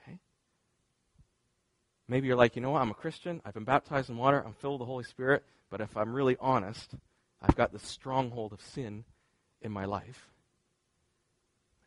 Okay? 0.02 0.18
Maybe 2.08 2.28
you're 2.28 2.36
like, 2.36 2.56
you 2.56 2.62
know 2.62 2.70
what, 2.70 2.82
I'm 2.82 2.90
a 2.90 2.94
Christian. 2.94 3.42
I've 3.44 3.54
been 3.54 3.64
baptized 3.64 4.08
in 4.08 4.16
water. 4.16 4.42
I'm 4.44 4.54
filled 4.54 4.80
with 4.80 4.86
the 4.86 4.90
Holy 4.90 5.04
Spirit. 5.04 5.44
But 5.68 5.80
if 5.82 5.96
I'm 5.96 6.14
really 6.14 6.36
honest, 6.40 6.94
I've 7.42 7.56
got 7.56 7.72
the 7.72 7.78
stronghold 7.78 8.52
of 8.52 8.62
sin 8.62 9.04
in 9.60 9.70
my 9.70 9.84
life. 9.84 10.28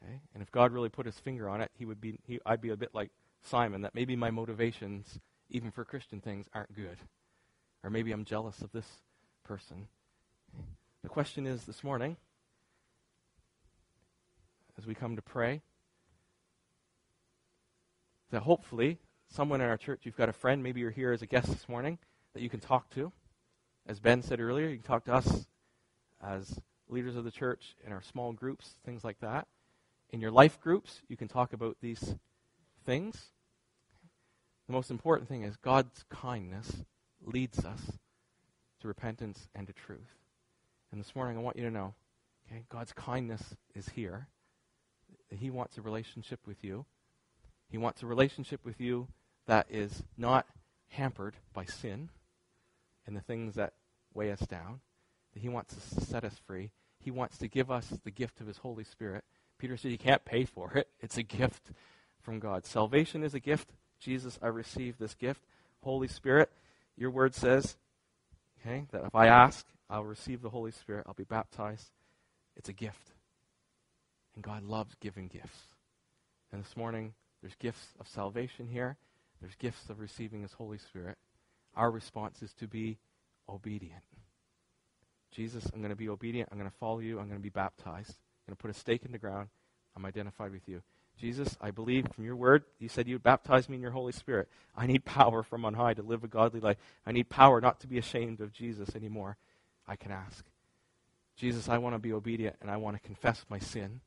Okay? 0.03 0.19
And 0.33 0.43
if 0.43 0.51
God 0.51 0.71
really 0.71 0.89
put 0.89 1.05
his 1.05 1.19
finger 1.19 1.49
on 1.49 1.61
it, 1.61 1.71
he 1.73 1.85
would 1.85 2.01
be, 2.01 2.19
he, 2.23 2.39
I'd 2.45 2.61
be 2.61 2.69
a 2.69 2.77
bit 2.77 2.93
like 2.93 3.11
Simon, 3.43 3.81
that 3.81 3.95
maybe 3.95 4.15
my 4.15 4.31
motivations, 4.31 5.19
even 5.49 5.71
for 5.71 5.85
Christian 5.85 6.21
things, 6.21 6.47
aren't 6.53 6.75
good. 6.75 6.97
Or 7.83 7.89
maybe 7.89 8.11
I'm 8.11 8.25
jealous 8.25 8.61
of 8.61 8.71
this 8.71 8.87
person. 9.43 9.87
The 11.03 11.09
question 11.09 11.47
is 11.47 11.63
this 11.63 11.83
morning, 11.83 12.17
as 14.77 14.85
we 14.85 14.93
come 14.93 15.15
to 15.15 15.21
pray, 15.21 15.61
that 18.31 18.41
hopefully 18.41 18.99
someone 19.29 19.61
in 19.61 19.69
our 19.69 19.77
church, 19.77 20.01
you've 20.03 20.17
got 20.17 20.29
a 20.29 20.33
friend, 20.33 20.61
maybe 20.61 20.79
you're 20.79 20.91
here 20.91 21.11
as 21.11 21.21
a 21.21 21.27
guest 21.27 21.47
this 21.47 21.69
morning, 21.69 21.97
that 22.33 22.41
you 22.41 22.49
can 22.49 22.59
talk 22.59 22.89
to. 22.91 23.11
As 23.87 23.99
Ben 23.99 24.21
said 24.21 24.39
earlier, 24.39 24.67
you 24.67 24.75
can 24.77 24.85
talk 24.85 25.05
to 25.05 25.13
us 25.13 25.47
as 26.21 26.59
leaders 26.89 27.15
of 27.15 27.23
the 27.23 27.31
church 27.31 27.75
in 27.85 27.93
our 27.93 28.01
small 28.01 28.33
groups, 28.33 28.75
things 28.85 29.03
like 29.03 29.19
that. 29.21 29.47
In 30.10 30.22
your 30.22 30.32
life 30.32 30.60
groups, 30.62 31.01
you 31.10 31.18
can 31.18 31.28
talk 31.28 31.53
about 31.53 31.78
these 31.82 32.16
things. 32.86 33.32
The 34.68 34.74
most 34.74 34.89
important 34.89 35.28
thing 35.28 35.43
is 35.43 35.58
God's 35.58 36.03
kindness 36.10 36.84
leads 37.26 37.66
us 37.66 37.82
to 38.82 38.88
repentance 38.88 39.47
and 39.53 39.68
to 39.68 39.74
truth. 39.74 40.16
And 40.91 40.99
this 40.99 41.16
morning, 41.16 41.38
I 41.38 41.41
want 41.41 41.58
you 41.58 41.64
to 41.64 41.72
know 41.72 41.93
okay, 42.47 42.64
God's 42.70 42.93
kindness 42.93 43.55
is 43.76 43.89
here. 43.89 44.28
He 45.30 45.49
wants 45.49 45.78
a 45.78 45.82
relationship 45.82 46.39
with 46.45 46.64
you. 46.64 46.86
He 47.70 47.78
wants 47.78 48.01
a 48.01 48.08
relationship 48.08 48.64
with 48.64 48.80
you 48.80 49.08
that 49.45 49.68
is 49.70 50.03
not 50.18 50.45
hampered 50.89 51.36
by 51.53 51.66
sin 51.66 52.10
and 53.05 53.16
the 53.16 53.22
things 53.22 53.55
that 53.55 53.74
weigh 54.14 54.32
us 54.32 54.39
down. 54.41 54.80
That 55.34 55.41
he 55.41 55.49
wants 55.49 55.76
to 55.76 56.05
set 56.05 56.24
us 56.24 56.39
free. 56.45 56.72
He 56.99 57.12
wants 57.12 57.38
to 57.39 57.47
give 57.47 57.70
us 57.70 57.88
the 58.03 58.12
gift 58.12 58.39
of 58.39 58.47
his 58.47 58.58
Holy 58.58 58.86
Spirit 58.86 59.26
Peter 59.58 59.78
said 59.78 59.91
you 59.91 59.97
can't 59.97 60.26
pay 60.26 60.45
for 60.45 60.74
it. 60.74 60.89
It's 60.99 61.18
a 61.18 61.24
gift 61.24 61.72
from 62.22 62.39
God. 62.39 62.66
Salvation 62.66 63.24
is 63.24 63.34
a 63.34 63.39
gift. 63.39 63.72
Jesus, 63.99 64.38
I 64.41 64.47
received 64.47 64.99
this 64.99 65.16
gift. 65.16 65.41
Holy 65.82 66.08
Spirit, 66.08 66.51
your 66.95 67.10
word 67.10 67.34
says, 67.34 67.78
okay, 68.60 68.86
that 68.91 69.03
if 69.05 69.16
I 69.16 69.28
ask, 69.28 69.66
I'll 69.89 70.03
receive 70.03 70.41
the 70.41 70.49
Holy 70.49 70.72
Spirit. 70.72 71.05
I'll 71.08 71.14
be 71.14 71.24
baptized. 71.24 71.89
It's 72.55 72.70
a 72.70 72.74
gift. 72.74 73.14
And 74.36 74.43
God 74.43 74.64
loves 74.64 74.95
giving 74.99 75.28
gifts. 75.28 75.60
And 76.51 76.64
this 76.64 76.78
morning, 76.78 77.14
there's 77.41 77.55
gifts 77.55 77.93
of 77.99 78.08
salvation 78.08 78.68
here. 78.68 78.97
There's 79.41 79.55
gifts 79.55 79.89
of 79.89 79.99
receiving 79.99 80.41
His 80.41 80.53
Holy 80.53 80.78
Spirit. 80.78 81.18
Our 81.76 81.91
response 81.91 82.41
is 82.41 82.53
to 82.55 82.68
be 82.68 82.97
obedient. 83.49 84.03
Jesus, 85.32 85.70
I'm 85.74 85.80
going 85.80 85.91
to 85.91 85.95
be 85.95 86.10
obedient. 86.10 86.49
I'm 86.51 86.58
going 86.58 86.70
to 86.70 86.78
follow 86.78 86.99
you. 86.99 87.20
I'm 87.20 87.28
going 87.28 87.39
to 87.39 87.43
be 87.43 87.49
baptized 87.49 88.18
going 88.47 88.55
to 88.55 88.61
put 88.61 88.71
a 88.71 88.73
stake 88.73 89.05
in 89.05 89.11
the 89.11 89.17
ground. 89.17 89.49
I'm 89.95 90.05
identified 90.05 90.51
with 90.51 90.67
you. 90.67 90.81
Jesus, 91.19 91.57
I 91.59 91.71
believe 91.71 92.07
from 92.13 92.25
your 92.25 92.35
word, 92.35 92.63
you 92.79 92.87
said 92.87 93.07
you 93.07 93.15
would 93.15 93.23
baptize 93.23 93.67
me 93.67 93.75
in 93.75 93.81
your 93.81 93.91
Holy 93.91 94.11
Spirit. 94.11 94.47
I 94.75 94.85
need 94.85 95.03
power 95.03 95.41
from 95.41 95.65
on 95.65 95.73
high 95.73 95.95
to 95.95 96.03
live 96.03 96.23
a 96.23 96.27
godly 96.27 96.59
life. 96.59 96.77
I 97.05 97.11
need 97.11 97.29
power 97.29 97.59
not 97.59 97.79
to 97.81 97.87
be 97.87 97.97
ashamed 97.97 98.39
of 98.39 98.53
Jesus 98.53 98.95
anymore. 98.95 99.37
I 99.87 99.95
can 99.95 100.11
ask. 100.11 100.45
Jesus, 101.35 101.69
I 101.69 101.79
want 101.79 101.95
to 101.95 101.99
be 101.99 102.13
obedient 102.13 102.55
and 102.61 102.69
I 102.69 102.77
want 102.77 102.95
to 102.95 103.01
confess 103.01 103.45
my 103.49 103.59
sin 103.59 104.01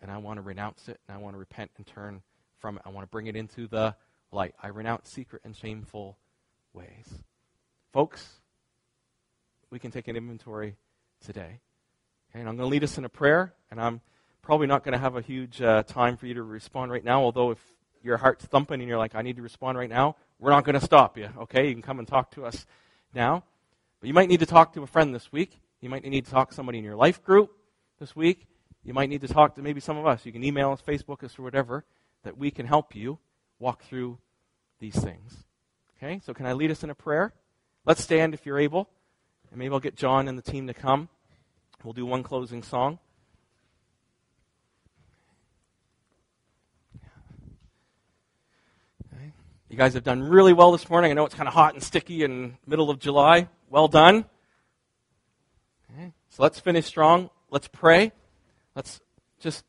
and 0.00 0.10
I 0.10 0.18
want 0.18 0.38
to 0.38 0.42
renounce 0.42 0.88
it 0.88 1.00
and 1.08 1.16
I 1.16 1.20
want 1.20 1.34
to 1.34 1.38
repent 1.38 1.72
and 1.76 1.86
turn 1.86 2.22
from 2.58 2.76
it. 2.76 2.82
I 2.86 2.90
want 2.90 3.04
to 3.04 3.10
bring 3.10 3.26
it 3.26 3.36
into 3.36 3.66
the 3.66 3.96
light. 4.30 4.54
I 4.62 4.68
renounce 4.68 5.08
secret 5.10 5.42
and 5.44 5.56
shameful 5.56 6.18
ways. 6.72 7.22
Folks, 7.92 8.40
we 9.70 9.78
can 9.78 9.90
take 9.90 10.08
an 10.08 10.16
inventory 10.16 10.76
today. 11.24 11.60
Okay, 12.30 12.40
and 12.40 12.48
I'm 12.48 12.56
going 12.56 12.68
to 12.68 12.70
lead 12.70 12.84
us 12.84 12.98
in 12.98 13.04
a 13.04 13.08
prayer, 13.08 13.54
and 13.70 13.80
I'm 13.80 14.00
probably 14.42 14.66
not 14.66 14.84
going 14.84 14.92
to 14.92 14.98
have 14.98 15.16
a 15.16 15.22
huge 15.22 15.62
uh, 15.62 15.82
time 15.82 16.16
for 16.16 16.26
you 16.26 16.34
to 16.34 16.42
respond 16.42 16.92
right 16.92 17.04
now, 17.04 17.22
although 17.22 17.50
if 17.50 17.58
your 18.02 18.16
heart's 18.16 18.44
thumping 18.44 18.80
and 18.80 18.88
you're 18.88 18.98
like, 18.98 19.14
I 19.14 19.22
need 19.22 19.36
to 19.36 19.42
respond 19.42 19.78
right 19.78 19.88
now, 19.88 20.16
we're 20.38 20.50
not 20.50 20.64
going 20.64 20.78
to 20.78 20.84
stop 20.84 21.18
you, 21.18 21.28
okay? 21.42 21.68
You 21.68 21.74
can 21.74 21.82
come 21.82 21.98
and 21.98 22.06
talk 22.06 22.30
to 22.32 22.44
us 22.44 22.66
now. 23.14 23.44
But 24.00 24.08
you 24.08 24.14
might 24.14 24.28
need 24.28 24.40
to 24.40 24.46
talk 24.46 24.74
to 24.74 24.82
a 24.82 24.86
friend 24.86 25.14
this 25.14 25.32
week. 25.32 25.58
You 25.80 25.88
might 25.88 26.04
need 26.04 26.24
to 26.24 26.30
talk 26.30 26.50
to 26.50 26.54
somebody 26.54 26.78
in 26.78 26.84
your 26.84 26.96
life 26.96 27.22
group 27.24 27.50
this 27.98 28.14
week. 28.14 28.46
You 28.84 28.94
might 28.94 29.08
need 29.08 29.22
to 29.22 29.28
talk 29.28 29.56
to 29.56 29.62
maybe 29.62 29.80
some 29.80 29.96
of 29.96 30.06
us. 30.06 30.24
You 30.24 30.32
can 30.32 30.44
email 30.44 30.72
us, 30.72 30.80
Facebook 30.80 31.24
us, 31.24 31.38
or 31.38 31.42
whatever, 31.42 31.84
that 32.24 32.38
we 32.38 32.50
can 32.50 32.66
help 32.66 32.94
you 32.94 33.18
walk 33.58 33.82
through 33.82 34.18
these 34.80 34.96
things. 34.96 35.44
Okay, 35.96 36.20
so 36.24 36.32
can 36.32 36.46
I 36.46 36.52
lead 36.52 36.70
us 36.70 36.84
in 36.84 36.90
a 36.90 36.94
prayer? 36.94 37.32
Let's 37.84 38.02
stand 38.02 38.34
if 38.34 38.46
you're 38.46 38.58
able. 38.58 38.88
And 39.50 39.58
maybe 39.58 39.72
I'll 39.72 39.80
get 39.80 39.96
John 39.96 40.28
and 40.28 40.38
the 40.38 40.42
team 40.42 40.68
to 40.68 40.74
come. 40.74 41.08
We'll 41.84 41.92
do 41.92 42.04
one 42.04 42.24
closing 42.24 42.62
song. 42.64 42.98
Okay. 49.14 49.32
You 49.68 49.76
guys 49.76 49.94
have 49.94 50.02
done 50.02 50.22
really 50.22 50.52
well 50.52 50.72
this 50.72 50.90
morning. 50.90 51.12
I 51.12 51.14
know 51.14 51.24
it's 51.24 51.36
kind 51.36 51.46
of 51.46 51.54
hot 51.54 51.74
and 51.74 51.82
sticky 51.82 52.24
in 52.24 52.58
middle 52.66 52.90
of 52.90 52.98
July. 52.98 53.48
Well 53.70 53.86
done. 53.86 54.24
Okay. 55.92 56.12
So 56.30 56.42
let's 56.42 56.58
finish 56.58 56.84
strong. 56.84 57.30
Let's 57.50 57.68
pray. 57.68 58.10
Let's 58.74 59.00
just 59.40 59.64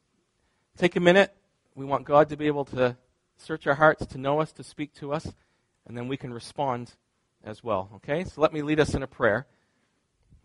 take 0.77 0.95
a 0.95 0.99
minute. 0.99 1.33
We 1.75 1.85
want 1.85 2.05
God 2.05 2.29
to 2.29 2.37
be 2.37 2.47
able 2.47 2.65
to 2.65 2.97
search 3.37 3.67
our 3.67 3.75
hearts, 3.75 4.05
to 4.07 4.17
know 4.17 4.41
us, 4.41 4.51
to 4.53 4.63
speak 4.63 4.93
to 4.95 5.13
us, 5.13 5.31
and 5.87 5.95
then 5.95 6.07
we 6.07 6.17
can 6.17 6.33
respond 6.33 6.95
as 7.43 7.63
well. 7.63 7.91
Okay? 7.97 8.23
So 8.23 8.41
let 8.41 8.51
me 8.51 8.63
lead 8.63 8.79
us 8.79 8.95
in 8.95 9.03
a 9.03 9.07
prayer. 9.07 9.45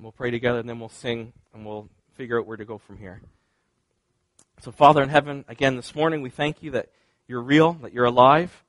We'll 0.04 0.12
pray 0.12 0.30
together 0.30 0.58
and 0.58 0.68
then 0.68 0.80
we'll 0.80 0.90
sing 0.90 1.32
and 1.54 1.64
we'll 1.64 1.88
figure 2.12 2.38
out 2.38 2.46
where 2.46 2.58
to 2.58 2.66
go 2.66 2.76
from 2.76 2.98
here. 2.98 3.22
So, 4.60 4.70
Father 4.70 5.02
in 5.02 5.08
heaven, 5.08 5.46
again 5.48 5.76
this 5.76 5.94
morning, 5.94 6.20
we 6.20 6.28
thank 6.28 6.62
you 6.62 6.72
that 6.72 6.90
you're 7.26 7.40
real, 7.40 7.72
that 7.80 7.94
you're 7.94 8.04
alive. 8.04 8.64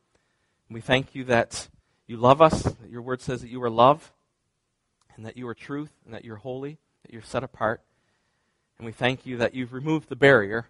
And 0.69 0.75
we 0.75 0.79
thank 0.79 1.13
you 1.13 1.25
that 1.25 1.67
you 2.07 2.15
love 2.15 2.41
us, 2.41 2.63
that 2.63 2.89
your 2.89 3.01
word 3.01 3.21
says 3.21 3.41
that 3.41 3.49
you 3.49 3.61
are 3.63 3.69
love, 3.69 4.13
and 5.17 5.25
that 5.25 5.35
you 5.35 5.45
are 5.49 5.53
truth, 5.53 5.91
and 6.05 6.13
that 6.13 6.23
you're 6.23 6.37
holy, 6.37 6.77
that 7.03 7.11
you're 7.11 7.21
set 7.21 7.43
apart. 7.43 7.81
And 8.77 8.85
we 8.85 8.93
thank 8.93 9.25
you 9.25 9.35
that 9.35 9.53
you've 9.53 9.73
removed 9.73 10.07
the 10.07 10.15
barrier, 10.15 10.67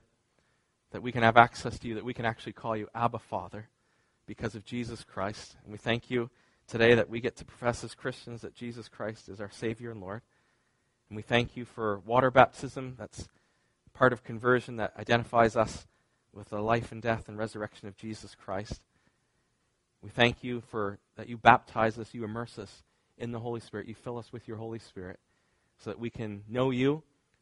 that 0.89 1.03
we 1.03 1.11
can 1.11 1.22
have 1.22 1.38
access 1.38 1.78
to 1.78 1.88
you, 1.88 1.93
that 1.93 2.03
we 2.03 2.16
can 2.16 2.26
actually 2.26 2.53
call 2.53 2.76
you 2.76 2.89
Abba 2.95 3.20
Father 3.20 3.70
because 4.26 4.55
of 4.55 4.66
Jesus 4.66 5.03
Christ. 5.03 5.57
And 5.63 5.72
we 5.72 5.78
thank 5.78 6.09
you 6.09 6.32
today 6.68 6.95
that 6.95 7.07
we 7.07 7.20
get 7.20 7.36
to 7.36 7.45
profess 7.45 7.84
as 7.84 7.93
Christians 7.93 8.41
that 8.41 8.55
Jesus 8.55 8.89
Christ 8.89 9.30
is 9.30 9.39
our 9.39 9.51
Savior 9.51 9.91
and 9.91 10.01
Lord. 10.01 10.24
And 11.16 11.18
we 11.24 11.24
thank 11.24 11.55
you 11.55 11.63
for 11.63 11.99
water 11.99 12.30
baptism. 12.30 12.95
That's 12.99 13.30
part 13.93 14.11
of 14.11 14.26
conversion 14.26 14.76
that 14.76 14.91
identifies 14.99 15.55
us 15.55 15.88
with 16.34 16.49
the 16.49 16.59
life 16.59 16.91
and 16.91 17.01
death 17.01 17.30
and 17.30 17.38
resurrection 17.38 17.88
of 17.88 17.95
Jesus 17.95 18.36
Christ. 18.36 18.82
We 20.01 20.09
thank 20.09 20.43
you 20.43 20.59
for 20.59 20.99
that 21.16 21.30
you 21.30 21.38
baptize 21.38 21.97
us, 21.97 22.13
you 22.13 22.26
immerse 22.26 22.59
us 22.59 22.84
in 23.18 23.32
the 23.32 23.39
Holy 23.39 23.61
Spirit. 23.61 23.88
You 23.88 23.95
fill 23.95 24.18
us 24.18 24.34
with 24.34 24.45
your 24.45 24.57
Holy 24.57 24.78
Spirit 24.78 25.18
so 25.80 25.89
that 25.89 25.99
we 25.99 26.09
can 26.09 26.43
know 26.49 26.70
you, 26.70 27.01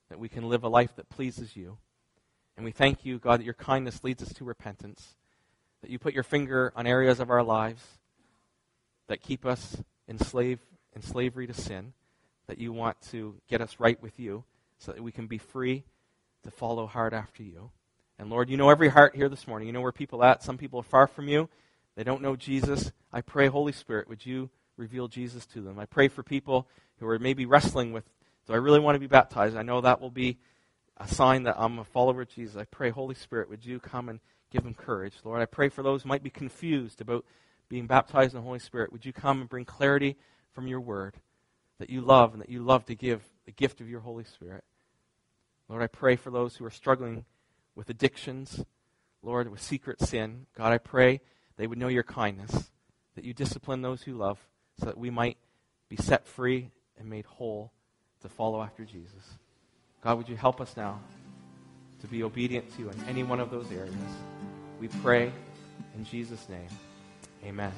that 0.09 0.19
we 0.19 0.30
can 0.30 0.47
live 0.47 0.63
a 0.63 0.69
life 0.69 0.95
that 0.97 1.09
pleases 1.09 1.55
you. 1.55 1.80
And 2.55 2.63
we 2.63 2.71
thank 2.71 3.03
you, 3.03 3.17
God, 3.17 3.39
that 3.39 3.45
your 3.45 3.55
kindness 3.55 4.03
leads 4.03 4.21
us 4.21 4.34
to 4.34 4.45
repentance, 4.45 5.15
that 5.82 5.89
you 5.89 5.97
put 5.97 6.13
your 6.13 6.21
finger 6.21 6.71
on 6.76 6.86
areas 6.86 7.19
of 7.19 7.32
our 7.32 7.41
lives 7.41 7.84
that 9.07 9.24
keep 9.24 9.47
us 9.47 9.82
enslaved 10.07 10.61
in 10.95 11.01
slavery 11.01 11.47
to 11.47 11.55
sin, 11.55 11.93
that 12.48 12.58
you 12.58 12.74
want 12.74 13.02
to 13.12 13.36
get 13.50 13.62
us 13.62 13.78
right 13.80 14.02
with 14.02 14.20
you 14.20 14.44
so 14.78 14.91
that 14.91 15.02
we 15.02 15.12
can 15.12 15.28
be 15.28 15.38
free 15.38 15.84
to 16.44 16.52
follow 16.52 16.86
hard 16.88 17.14
after 17.14 17.44
you. 17.44 17.72
And 18.20 18.30
Lord, 18.30 18.50
you 18.50 18.58
know 18.58 18.70
every 18.70 18.89
heart 18.89 19.16
here 19.16 19.30
this 19.30 19.48
morning. 19.48 19.68
You 19.68 19.74
know 19.74 19.82
where 19.82 19.91
people 19.91 20.22
are 20.22 20.32
at. 20.32 20.44
Some 20.44 20.58
people 20.58 20.80
are 20.80 20.84
far 20.84 21.08
from 21.08 21.28
you. 21.28 21.50
They 21.96 22.04
don't 22.04 22.22
know 22.22 22.36
Jesus. 22.36 22.91
I 23.12 23.22
pray, 23.22 23.48
Holy 23.48 23.72
Spirit, 23.72 24.10
would 24.10 24.26
you 24.26 24.50
reveal 24.78 25.08
Jesus 25.08 25.46
to 25.48 25.62
them? 25.62 25.80
I 25.80 25.86
pray 25.86 26.08
for 26.08 26.24
people 26.24 26.68
who 27.00 27.08
are 27.08 27.20
maybe 27.20 27.46
wrestling 27.46 27.91
with, 27.91 28.04
do 28.48 28.54
I 28.54 28.58
really 28.58 28.80
want 28.80 28.96
to 28.96 29.00
be 29.00 29.08
baptized? 29.08 29.56
I 29.56 29.64
know 29.64 29.82
that 29.82 30.02
will 30.02 30.12
be 30.12 30.38
a 30.98 31.08
sign 31.08 31.44
that 31.44 31.56
I'm 31.58 31.80
a 31.80 31.84
follower 31.84 32.22
of 32.22 32.30
Jesus. 32.30 32.56
I 32.56 32.66
pray, 32.66 32.89
Holy 32.89 33.16
Spirit, 33.16 33.50
would 33.50 33.66
you 33.66 33.80
come 33.80 34.10
and 34.10 34.20
give 34.52 34.64
them 34.64 34.74
courage? 34.74 35.14
Lord, 35.24 35.41
I 35.41 35.46
pray 35.46 35.70
for 35.70 35.82
those 35.82 36.04
who 36.04 36.10
might 36.10 36.24
be 36.24 36.30
confused 36.30 37.02
about 37.02 37.26
being 37.70 37.88
baptized 37.88 38.34
in 38.34 38.41
the 38.41 38.46
Holy 38.46 38.60
Spirit. 38.60 38.91
Would 38.91 39.06
you 39.06 39.14
come 39.14 39.41
and 39.41 39.50
bring 39.50 39.66
clarity 39.66 40.18
from 40.52 40.68
your 40.68 40.82
word 40.82 41.16
that 41.84 41.90
you 41.90 42.00
love 42.00 42.32
and 42.32 42.42
that 42.42 42.48
you 42.48 42.64
love 42.64 42.86
to 42.86 42.96
give 42.96 43.22
the 43.46 43.52
gift 43.52 43.82
of 43.82 43.90
your 43.90 44.00
Holy 44.00 44.24
Spirit? 44.24 44.64
Lord, 45.68 45.84
I 45.84 45.88
pray 45.88 46.16
for 46.16 46.32
those 46.32 46.56
who 46.56 46.64
are 46.64 46.72
struggling 46.72 47.26
with 47.76 47.90
addictions, 47.90 48.64
Lord, 49.22 49.52
with 49.52 49.62
secret 49.62 50.00
sin. 50.00 50.46
God, 50.58 50.72
I 50.72 50.78
pray 50.78 51.20
they 51.58 51.68
would 51.68 51.78
know 51.78 51.90
your 51.90 52.04
kindness, 52.04 52.72
that 53.16 53.26
you 53.26 53.34
discipline 53.34 53.82
those 53.82 54.04
who 54.04 54.14
love, 54.14 54.40
so 54.80 54.86
that 54.86 54.98
we 54.98 55.10
might 55.10 55.38
be 55.90 55.98
set 55.98 56.26
free 56.26 56.72
and 56.98 57.10
made 57.10 57.26
whole 57.26 57.74
to 58.22 58.30
follow 58.30 58.62
after 58.62 58.86
Jesus. 58.86 59.38
God, 60.02 60.18
would 60.18 60.30
you 60.30 60.38
help 60.38 60.62
us 60.62 60.78
now 60.78 61.02
to 62.00 62.08
be 62.08 62.24
obedient 62.24 62.74
to 62.76 62.84
you 62.84 62.90
in 62.92 63.04
any 63.10 63.24
one 63.24 63.42
of 63.42 63.52
those 63.52 63.70
areas? 63.74 63.94
We 64.80 64.88
pray 64.88 65.34
in 65.98 66.06
Jesus' 66.06 66.48
name. 66.48 66.70
Amen. 67.44 67.74